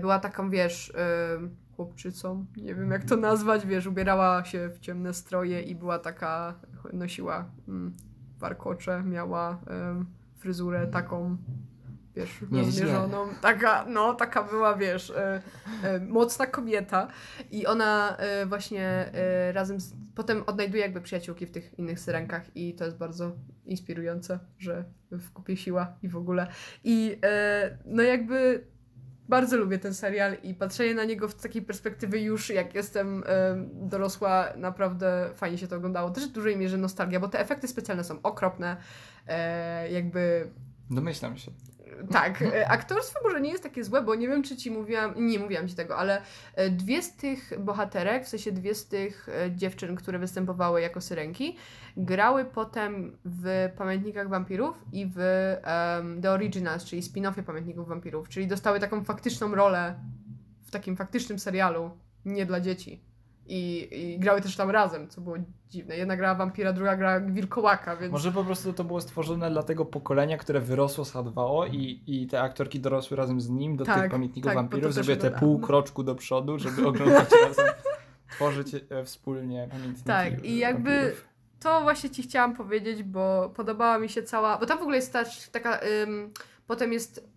Była 0.00 0.18
taką, 0.18 0.50
wiesz, 0.50 0.92
chłopczycą, 1.76 2.46
nie 2.56 2.74
wiem 2.74 2.90
jak 2.90 3.04
to 3.04 3.16
nazwać, 3.16 3.66
wiesz, 3.66 3.86
ubierała 3.86 4.44
się 4.44 4.68
w 4.68 4.78
ciemne 4.78 5.14
stroje 5.14 5.62
i 5.62 5.74
była 5.74 5.98
taka, 5.98 6.54
nosiła 6.92 7.44
mm, 7.68 7.96
warkocze, 8.38 9.02
miała 9.02 9.58
fryzurę 10.36 10.86
taką, 10.86 11.36
wiesz, 12.16 12.40
rozmierzoną. 12.52 13.28
Taka, 13.42 13.84
no, 13.88 14.14
taka 14.14 14.42
była, 14.42 14.76
wiesz, 14.76 15.10
e, 15.10 15.42
e, 15.82 16.00
mocna 16.00 16.46
kobieta. 16.46 17.08
I 17.50 17.66
ona 17.66 18.16
e, 18.16 18.46
właśnie 18.46 18.86
e, 18.86 19.52
razem 19.52 19.80
z, 19.80 19.94
potem 20.14 20.42
odnajduje 20.46 20.82
jakby 20.82 21.00
przyjaciółki 21.00 21.46
w 21.46 21.50
tych 21.50 21.78
innych 21.78 22.00
syrenkach 22.00 22.56
i 22.56 22.74
to 22.74 22.84
jest 22.84 22.96
bardzo 22.96 23.32
inspirujące, 23.64 24.38
że 24.58 24.84
w 25.10 25.32
kupie 25.32 25.56
siła 25.56 25.96
i 26.02 26.08
w 26.08 26.16
ogóle. 26.16 26.46
I 26.84 27.18
e, 27.24 27.78
no 27.84 28.02
jakby 28.02 28.66
bardzo 29.28 29.56
lubię 29.56 29.78
ten 29.78 29.94
serial 29.94 30.36
i 30.42 30.54
patrzenie 30.54 30.94
na 30.94 31.04
niego 31.04 31.28
w 31.28 31.34
takiej 31.34 31.62
perspektywy 31.62 32.20
już 32.20 32.50
jak 32.50 32.74
jestem 32.74 33.24
em, 33.26 33.70
dorosła, 33.88 34.48
naprawdę 34.56 35.30
fajnie 35.34 35.58
się 35.58 35.66
to 35.68 35.76
oglądało. 35.76 36.10
Też 36.10 36.28
w 36.28 36.32
dużej 36.32 36.56
mierze 36.56 36.78
nostalgia, 36.78 37.20
bo 37.20 37.28
te 37.28 37.40
efekty 37.40 37.68
specjalne 37.68 38.04
są 38.04 38.22
okropne, 38.22 38.76
e, 39.26 39.90
jakby 39.90 40.50
Domyślam 40.90 41.36
się. 41.36 41.50
Tak, 42.12 42.42
e, 42.42 42.68
aktorstwo 42.68 43.20
może 43.24 43.40
nie 43.40 43.50
jest 43.50 43.62
takie 43.62 43.84
złe, 43.84 44.02
bo 44.02 44.14
nie 44.14 44.28
wiem, 44.28 44.42
czy 44.42 44.56
ci 44.56 44.70
mówiłam, 44.70 45.14
nie 45.16 45.38
mówiłam 45.38 45.68
ci 45.68 45.74
tego, 45.74 45.96
ale 45.96 46.22
e, 46.54 46.70
dwie 46.70 47.02
z 47.02 47.16
tych 47.16 47.52
bohaterek, 47.58 48.24
w 48.24 48.28
sensie 48.28 48.52
dwie 48.52 48.74
z 48.74 48.88
tych 48.88 49.28
e, 49.28 49.52
dziewczyn, 49.52 49.96
które 49.96 50.18
występowały 50.18 50.80
jako 50.80 51.00
syrenki, 51.00 51.56
grały 51.96 52.44
potem 52.44 53.18
w 53.24 53.70
Pamiętnikach 53.76 54.28
Wampirów 54.28 54.84
i 54.92 55.06
w 55.06 55.18
em, 55.18 56.22
The 56.22 56.30
Originals, 56.30 56.84
czyli 56.84 57.02
spin-offie 57.02 57.42
Pamiętników 57.42 57.88
Wampirów, 57.88 58.28
czyli 58.28 58.46
dostały 58.46 58.80
taką 58.80 59.04
faktyczną 59.04 59.54
rolę 59.54 59.94
w 60.62 60.70
takim 60.70 60.96
faktycznym 60.96 61.38
serialu, 61.38 61.90
nie 62.24 62.46
dla 62.46 62.60
dzieci. 62.60 63.13
I, 63.46 63.88
I 63.92 64.18
grały 64.18 64.40
też 64.40 64.56
tam 64.56 64.70
razem, 64.70 65.08
co 65.08 65.20
było 65.20 65.36
dziwne. 65.68 65.96
Jedna 65.96 66.16
grała 66.16 66.34
wampira, 66.34 66.72
druga 66.72 66.96
grała 66.96 67.20
wilkołaka, 67.20 67.96
więc... 67.96 68.12
Może 68.12 68.32
po 68.32 68.44
prostu 68.44 68.72
to 68.72 68.84
było 68.84 69.00
stworzone 69.00 69.50
dla 69.50 69.62
tego 69.62 69.84
pokolenia, 69.84 70.38
które 70.38 70.60
wyrosło 70.60 71.04
z 71.04 71.12
H2O 71.12 71.68
i, 71.74 72.02
i 72.06 72.26
te 72.26 72.40
aktorki 72.40 72.80
dorosły 72.80 73.16
razem 73.16 73.40
z 73.40 73.50
nim 73.50 73.76
do 73.76 73.84
Tak, 73.84 74.02
tych 74.02 74.10
pamiętników 74.10 74.48
tak, 74.48 74.56
wampirów, 74.56 74.92
żeby 74.92 75.16
te 75.16 75.30
pół 75.30 75.54
doda. 75.54 75.66
kroczku 75.66 76.02
do 76.02 76.14
przodu, 76.14 76.58
żeby 76.58 76.86
oglądać 76.88 77.30
razem, 77.42 77.66
tworzyć 78.30 78.74
e, 78.74 79.04
wspólnie 79.04 79.68
pamiętniki 79.70 80.04
Tak, 80.04 80.44
i 80.44 80.58
jakby 80.58 80.90
wampirów. 80.96 81.24
to 81.60 81.80
właśnie 81.80 82.10
ci 82.10 82.22
chciałam 82.22 82.54
powiedzieć, 82.56 83.02
bo 83.02 83.52
podobała 83.56 83.98
mi 83.98 84.08
się 84.08 84.22
cała. 84.22 84.58
Bo 84.58 84.66
tam 84.66 84.78
w 84.78 84.82
ogóle 84.82 84.96
jest 84.96 85.12
też 85.12 85.48
taka. 85.48 85.80
Ym, 86.02 86.30
potem 86.66 86.92
jest 86.92 87.33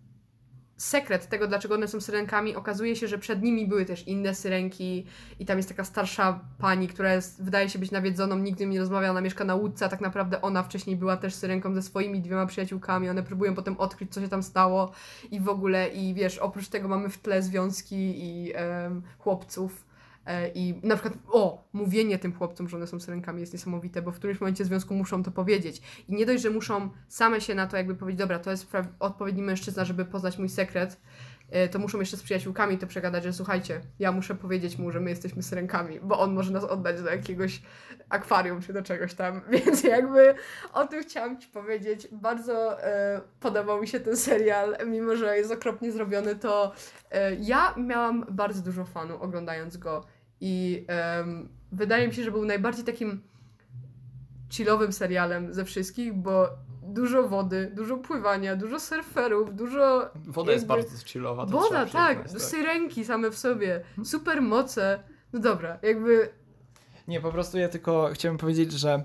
sekret 0.78 1.28
tego, 1.28 1.46
dlaczego 1.46 1.74
one 1.74 1.88
są 1.88 2.00
syrenkami, 2.00 2.56
okazuje 2.56 2.96
się, 2.96 3.08
że 3.08 3.18
przed 3.18 3.42
nimi 3.42 3.66
były 3.66 3.84
też 3.84 4.08
inne 4.08 4.34
syrenki 4.34 5.06
i 5.38 5.46
tam 5.46 5.56
jest 5.56 5.68
taka 5.68 5.84
starsza 5.84 6.40
pani, 6.58 6.88
która 6.88 7.14
jest, 7.14 7.42
wydaje 7.42 7.68
się 7.68 7.78
być 7.78 7.90
nawiedzoną, 7.90 8.38
nigdy 8.38 8.66
nie 8.66 8.78
rozmawia, 8.78 9.10
ona 9.10 9.20
mieszka 9.20 9.44
na 9.44 9.54
łódce, 9.54 9.84
a 9.84 9.88
tak 9.88 10.00
naprawdę 10.00 10.42
ona 10.42 10.62
wcześniej 10.62 10.96
była 10.96 11.16
też 11.16 11.34
syrenką 11.34 11.74
ze 11.74 11.82
swoimi 11.82 12.20
dwiema 12.20 12.46
przyjaciółkami, 12.46 13.08
one 13.08 13.22
próbują 13.22 13.54
potem 13.54 13.76
odkryć, 13.76 14.12
co 14.12 14.20
się 14.20 14.28
tam 14.28 14.42
stało 14.42 14.92
i 15.30 15.40
w 15.40 15.48
ogóle, 15.48 15.88
i 15.88 16.14
wiesz, 16.14 16.38
oprócz 16.38 16.68
tego 16.68 16.88
mamy 16.88 17.08
w 17.08 17.18
tle 17.18 17.42
związki 17.42 18.14
i 18.16 18.52
chłopców, 19.18 19.87
I 20.54 20.80
na 20.82 20.96
przykład, 20.96 21.14
o, 21.32 21.68
mówienie 21.72 22.18
tym 22.18 22.32
chłopcom, 22.32 22.68
że 22.68 22.76
one 22.76 22.86
są 22.86 23.00
syrenkami 23.00 23.40
jest 23.40 23.52
niesamowite, 23.52 24.02
bo 24.02 24.12
w 24.12 24.16
którymś 24.16 24.40
momencie 24.40 24.64
związku 24.64 24.94
muszą 24.94 25.22
to 25.22 25.30
powiedzieć. 25.30 25.82
I 26.08 26.14
nie 26.14 26.26
dość, 26.26 26.42
że 26.42 26.50
muszą 26.50 26.90
same 27.08 27.40
się 27.40 27.54
na 27.54 27.66
to 27.66 27.76
jakby 27.76 27.94
powiedzieć, 27.94 28.18
dobra, 28.18 28.38
to 28.38 28.50
jest 28.50 28.72
odpowiedni 28.98 29.42
mężczyzna, 29.42 29.84
żeby 29.84 30.04
poznać 30.04 30.38
mój 30.38 30.48
sekret, 30.48 31.00
e, 31.50 31.68
to 31.68 31.78
muszą 31.78 32.00
jeszcze 32.00 32.16
z 32.16 32.22
przyjaciółkami 32.22 32.78
to 32.78 32.86
przegadać, 32.86 33.24
że 33.24 33.32
słuchajcie, 33.32 33.80
ja 33.98 34.12
muszę 34.12 34.34
powiedzieć 34.34 34.78
mu, 34.78 34.90
że 34.90 35.00
my 35.00 35.10
jesteśmy 35.10 35.42
syrenkami, 35.42 36.00
bo 36.00 36.18
on 36.18 36.34
może 36.34 36.52
nas 36.52 36.64
oddać 36.64 37.02
do 37.02 37.10
jakiegoś 37.10 37.62
akwarium 38.08 38.62
czy 38.62 38.72
do 38.72 38.82
czegoś 38.82 39.14
tam. 39.14 39.40
Więc 39.52 39.84
jakby 39.84 40.34
o 40.72 40.86
tym 40.86 41.02
chciałam 41.02 41.40
Ci 41.40 41.48
powiedzieć. 41.48 42.08
Bardzo 42.12 42.82
e, 42.82 43.20
podobał 43.40 43.80
mi 43.80 43.88
się 43.88 44.00
ten 44.00 44.16
serial, 44.16 44.76
mimo 44.86 45.16
że 45.16 45.36
jest 45.36 45.52
okropnie 45.52 45.92
zrobiony, 45.92 46.36
to 46.36 46.72
e, 47.10 47.34
ja 47.34 47.74
miałam 47.76 48.26
bardzo 48.30 48.62
dużo 48.62 48.84
fanu 48.84 49.22
oglądając 49.22 49.76
go. 49.76 50.04
I 50.40 50.84
em, 50.88 51.48
wydaje 51.72 52.08
mi 52.08 52.14
się, 52.14 52.24
że 52.24 52.30
był 52.30 52.44
najbardziej 52.44 52.84
takim 52.84 53.22
chillowym 54.50 54.92
serialem 54.92 55.54
ze 55.54 55.64
wszystkich, 55.64 56.14
bo 56.14 56.48
dużo 56.82 57.28
wody, 57.28 57.72
dużo 57.74 57.96
pływania, 57.96 58.56
dużo 58.56 58.80
surferów, 58.80 59.56
dużo. 59.56 60.10
Woda 60.26 60.52
jest 60.52 60.66
bardzo 60.66 61.06
chillowa. 61.06 61.46
to 61.46 61.52
Woda, 61.52 61.86
tak, 61.86 62.24
przyznać, 62.24 62.42
syrenki 62.42 63.04
same 63.04 63.30
w 63.30 63.38
sobie, 63.38 63.80
super 64.04 64.42
moce. 64.42 65.02
No 65.32 65.40
dobra, 65.40 65.78
jakby. 65.82 66.28
Nie, 67.08 67.20
po 67.20 67.32
prostu 67.32 67.58
ja 67.58 67.68
tylko 67.68 68.10
chciałem 68.12 68.38
powiedzieć, 68.38 68.72
że 68.72 69.02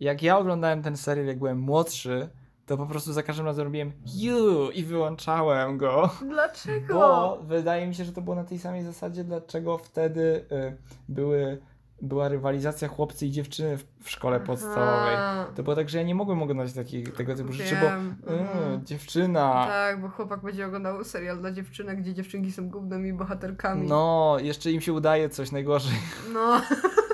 jak 0.00 0.22
ja 0.22 0.38
oglądałem 0.38 0.82
ten 0.82 0.96
serial, 0.96 1.26
jak 1.26 1.38
byłem 1.38 1.58
młodszy, 1.58 2.28
to 2.66 2.76
po 2.76 2.86
prostu 2.86 3.12
za 3.12 3.22
każdym 3.22 3.46
razem 3.46 3.64
robiłem 3.64 3.92
you 4.16 4.70
i 4.70 4.84
wyłączałem 4.84 5.78
go. 5.78 6.10
Dlaczego? 6.28 6.94
Bo 6.94 7.38
wydaje 7.42 7.86
mi 7.86 7.94
się, 7.94 8.04
że 8.04 8.12
to 8.12 8.20
było 8.20 8.36
na 8.36 8.44
tej 8.44 8.58
samej 8.58 8.82
zasadzie, 8.82 9.24
dlaczego 9.24 9.78
wtedy 9.78 10.44
y, 10.52 10.76
były, 11.08 11.58
była 12.02 12.28
rywalizacja 12.28 12.88
chłopcy 12.88 13.26
i 13.26 13.30
dziewczyny 13.30 13.76
w, 13.76 13.84
w 14.02 14.10
szkole 14.10 14.40
podstawowej. 14.40 15.14
Aha, 15.16 15.46
To 15.56 15.62
było 15.62 15.76
tak, 15.76 15.88
że 15.88 15.98
ja 15.98 16.04
nie 16.04 16.14
mogłem 16.14 16.42
oglądać 16.42 16.72
takich, 16.72 17.14
tego 17.14 17.34
typu 17.34 17.52
rzeczy, 17.52 17.74
bo 17.74 17.86
wiem, 17.86 18.16
mhm. 18.26 18.74
y, 18.74 18.84
dziewczyna. 18.84 19.66
Tak, 19.66 20.00
bo 20.00 20.08
chłopak 20.08 20.42
będzie 20.42 20.66
oglądał 20.66 21.04
serial 21.04 21.38
dla 21.38 21.52
dziewczynek, 21.52 22.00
gdzie 22.00 22.14
dziewczynki 22.14 22.52
są 22.52 22.68
głównymi 22.70 23.12
bohaterkami. 23.12 23.88
No, 23.88 24.36
jeszcze 24.40 24.72
im 24.72 24.80
się 24.80 24.92
udaje 24.92 25.28
coś 25.28 25.52
najgorzej. 25.52 25.96
No. 26.32 26.60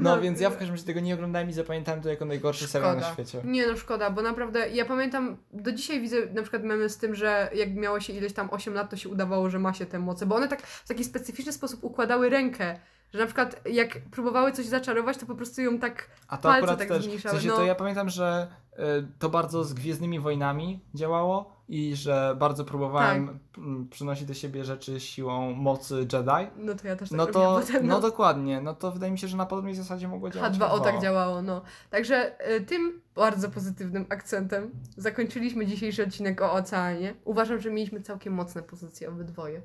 No, 0.00 0.16
No, 0.16 0.22
więc 0.22 0.40
ja 0.40 0.50
w 0.50 0.52
no. 0.52 0.58
każdym 0.58 0.74
razie 0.74 0.86
tego 0.86 1.00
nie 1.00 1.14
oglądałem 1.14 1.50
i 1.50 1.52
zapamiętałem 1.52 2.02
to 2.02 2.08
jako 2.08 2.24
najgorszy 2.24 2.68
serial 2.68 2.96
na 2.96 3.12
świecie. 3.12 3.40
Nie 3.44 3.66
no, 3.66 3.76
szkoda, 3.76 4.10
bo 4.10 4.22
naprawdę 4.22 4.68
ja 4.68 4.84
pamiętam, 4.84 5.36
do 5.52 5.72
dzisiaj 5.72 6.00
widzę 6.00 6.16
na 6.32 6.42
przykład 6.42 6.62
memy 6.62 6.88
z 6.88 6.98
tym, 6.98 7.14
że 7.14 7.50
jak 7.54 7.74
miało 7.74 8.00
się 8.00 8.12
ileś 8.12 8.32
tam 8.32 8.48
8 8.50 8.74
lat, 8.74 8.90
to 8.90 8.96
się 8.96 9.08
udawało, 9.08 9.50
że 9.50 9.58
ma 9.58 9.72
się 9.74 9.86
te 9.86 9.98
moce, 9.98 10.26
bo 10.26 10.36
one 10.36 10.48
tak 10.48 10.62
w 10.66 10.88
taki 10.88 11.04
specyficzny 11.04 11.52
sposób 11.52 11.84
układały 11.84 12.28
rękę, 12.28 12.78
że 13.14 13.20
na 13.20 13.26
przykład 13.26 13.60
jak 13.70 13.98
próbowały 14.10 14.52
coś 14.52 14.66
zaczarować, 14.66 15.16
to 15.18 15.26
po 15.26 15.34
prostu 15.34 15.60
ją 15.62 15.78
tak 15.78 16.08
A 16.28 16.36
to 16.36 16.42
Palce 16.42 16.58
akurat 16.58 16.78
tak 16.78 16.88
też, 16.88 16.98
w 16.98 17.02
zmniejszały, 17.04 17.34
sensie 17.34 17.48
no. 17.48 17.56
to 17.56 17.64
ja 17.64 17.74
pamiętam, 17.74 18.08
że 18.08 18.46
y, 18.72 18.78
to 19.18 19.28
bardzo 19.28 19.64
z 19.64 19.74
Gwiezdnymi 19.74 20.20
Wojnami 20.20 20.80
działało 20.94 21.54
i 21.68 21.96
że 21.96 22.36
bardzo 22.38 22.64
próbowałem 22.64 23.26
Tak. 23.26 23.36
m, 23.58 23.88
przynosić 23.90 24.24
do 24.26 24.34
siebie 24.34 24.64
rzeczy 24.64 25.00
siłą 25.00 25.52
mocy 25.52 25.94
Jedi. 26.12 26.50
No 26.56 26.74
to 26.74 26.88
ja 26.88 26.96
też 26.96 27.08
tak 27.08 27.18
No 27.18 27.26
robiłam 27.26 27.60
to, 27.60 27.66
potem. 27.66 27.86
no 27.86 28.00
dokładnie, 28.00 28.60
no 28.60 28.74
to 28.74 28.92
wydaje 28.92 29.12
mi 29.12 29.18
się, 29.18 29.28
że 29.28 29.36
na 29.36 29.46
podobnej 29.46 29.74
zasadzie 29.74 30.08
mogło 30.08 30.30
działać. 30.30 30.54
H2O 30.54 30.80
tak 30.80 30.94
H2O. 30.96 31.02
działało, 31.02 31.42
no. 31.42 31.62
Także 31.90 32.48
y, 32.56 32.60
tym 32.60 33.00
bardzo 33.14 33.50
pozytywnym 33.50 34.06
akcentem 34.08 34.70
zakończyliśmy 34.96 35.66
dzisiejszy 35.66 36.02
odcinek 36.04 36.40
o 36.42 36.52
oceanie. 36.52 37.14
Uważam, 37.24 37.60
że 37.60 37.70
mieliśmy 37.70 38.00
całkiem 38.00 38.32
mocne 38.34 38.62
pozycje 38.62 39.08
obydwoje. 39.08 39.62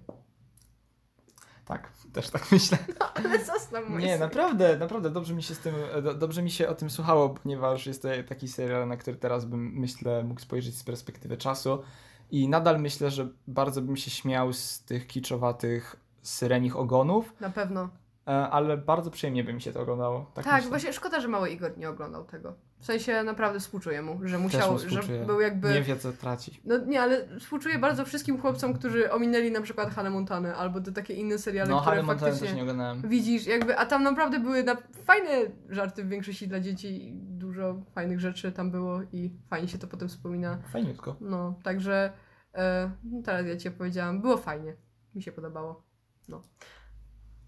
Tak, 1.70 1.91
też 2.13 2.30
tak 2.30 2.47
myślę. 2.51 2.78
Ale 3.15 3.45
zostaw 3.45 3.89
mój 3.89 4.01
Nie, 4.03 4.17
naprawdę, 4.17 4.78
naprawdę 4.78 5.09
dobrze 5.09 5.34
mi 5.34 5.43
się 5.43 5.55
z 5.55 5.59
tym, 5.59 5.76
do, 6.03 6.13
dobrze 6.13 6.41
mi 6.41 6.51
się 6.51 6.70
o 6.70 6.76
tym 6.76 6.89
słuchało, 6.89 7.30
ponieważ 7.30 7.88
jest 7.88 8.01
to 8.01 8.07
taki 8.30 8.47
serial, 8.47 8.88
na 8.88 8.97
który 8.97 9.17
teraz 9.17 9.45
bym, 9.45 9.72
myślę, 9.74 10.24
mógł 10.24 10.41
spojrzeć 10.41 10.78
z 10.78 10.84
perspektywy 10.84 11.38
czasu 11.38 11.84
i 12.32 12.47
nadal 12.49 12.82
myślę, 12.82 13.11
że 13.11 13.28
bardzo 13.47 13.82
bym 13.82 13.97
się 13.97 14.11
śmiał 14.11 14.53
z 14.53 14.84
tych 14.84 15.07
kiczowatych 15.07 15.95
syrenich 16.22 16.76
ogonów, 16.78 17.34
Na 17.39 17.49
pewno. 17.49 17.89
e, 18.28 18.32
ale 18.32 18.78
bardzo 18.78 19.11
przyjemnie 19.11 19.43
by 19.43 19.53
mi 19.53 19.61
się 19.61 19.74
to 19.74 19.82
oglądało. 19.82 20.32
Tak, 20.34 20.45
Tak, 20.45 20.53
myślę. 20.55 20.70
właśnie 20.70 20.93
szkoda, 20.93 21.20
że 21.20 21.28
mały 21.28 21.49
Igor 21.49 21.78
nie 21.78 21.89
oglądał 21.89 22.26
tego. 22.26 22.53
W 22.80 22.86
sensie 22.86 23.23
naprawdę 23.23 23.59
współczuję 23.59 24.01
mu, 24.01 24.19
że 24.23 24.39
musiał, 24.39 24.71
mu 24.71 24.80
że 24.80 25.01
był 25.25 25.39
jakby... 25.39 25.73
Nie 25.73 25.82
wie 25.82 25.95
co 25.95 26.11
traci. 26.11 26.61
No 26.65 26.77
nie, 26.77 27.01
ale 27.01 27.39
współczuję 27.39 27.80
bardzo 27.80 28.05
wszystkim 28.05 28.41
chłopcom, 28.41 28.73
którzy 28.73 29.11
ominęli 29.11 29.51
na 29.51 29.61
przykład 29.61 29.89
Hannah 29.89 30.13
Montana 30.13 30.55
albo 30.55 30.82
te 30.82 30.91
takie 30.91 31.13
inne 31.13 31.38
seriale, 31.38 31.69
No, 31.69 31.82
które 31.82 32.03
Montana 32.03 32.19
faktycznie... 32.19 32.47
też 32.47 32.55
nie 32.55 32.61
oglądałem. 32.61 33.01
Widzisz, 33.01 33.47
jakby, 33.47 33.77
a 33.77 33.86
tam 33.86 34.03
naprawdę 34.03 34.39
były 34.39 34.63
na 34.63 34.77
fajne 35.05 35.30
żarty 35.69 36.03
w 36.03 36.09
większości 36.09 36.47
dla 36.47 36.59
dzieci 36.59 37.07
i 37.07 37.13
dużo 37.13 37.82
fajnych 37.95 38.19
rzeczy 38.19 38.51
tam 38.51 38.71
było 38.71 39.01
i 39.11 39.34
fajnie 39.49 39.67
się 39.67 39.77
to 39.77 39.88
potem 39.88 40.09
wspomina. 40.09 40.57
Fajniutko. 40.71 41.15
No, 41.21 41.59
także 41.63 42.11
e, 42.55 42.91
no 43.03 43.21
teraz 43.21 43.45
ja 43.47 43.57
ci 43.57 43.67
opowiedziałam, 43.67 44.21
było 44.21 44.38
fajnie, 44.38 44.75
mi 45.15 45.21
się 45.21 45.32
podobało. 45.32 45.84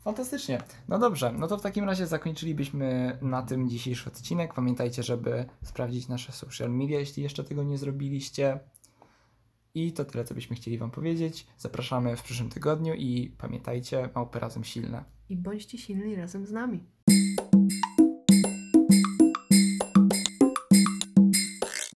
Fantastycznie. 0.01 0.61
No 0.87 0.99
dobrze, 0.99 1.33
no 1.37 1.47
to 1.47 1.57
w 1.57 1.61
takim 1.61 1.85
razie 1.85 2.07
zakończylibyśmy 2.07 3.17
na 3.21 3.41
tym 3.41 3.69
dzisiejszy 3.69 4.09
odcinek. 4.09 4.53
Pamiętajcie, 4.53 5.03
żeby 5.03 5.45
sprawdzić 5.63 6.07
nasze 6.07 6.31
social 6.31 6.71
media, 6.71 6.99
jeśli 6.99 7.23
jeszcze 7.23 7.43
tego 7.43 7.63
nie 7.63 7.77
zrobiliście. 7.77 8.59
I 9.75 9.93
to 9.93 10.05
tyle, 10.05 10.23
co 10.25 10.33
byśmy 10.33 10.55
chcieli 10.55 10.77
Wam 10.77 10.91
powiedzieć. 10.91 11.47
Zapraszamy 11.57 12.17
w 12.17 12.23
przyszłym 12.23 12.49
tygodniu 12.49 12.93
i 12.93 13.35
pamiętajcie, 13.37 14.09
małpy 14.15 14.39
razem 14.39 14.63
silne. 14.63 15.03
I 15.29 15.37
bądźcie 15.37 15.77
silni 15.77 16.15
razem 16.15 16.45
z 16.45 16.51
nami. 16.51 16.83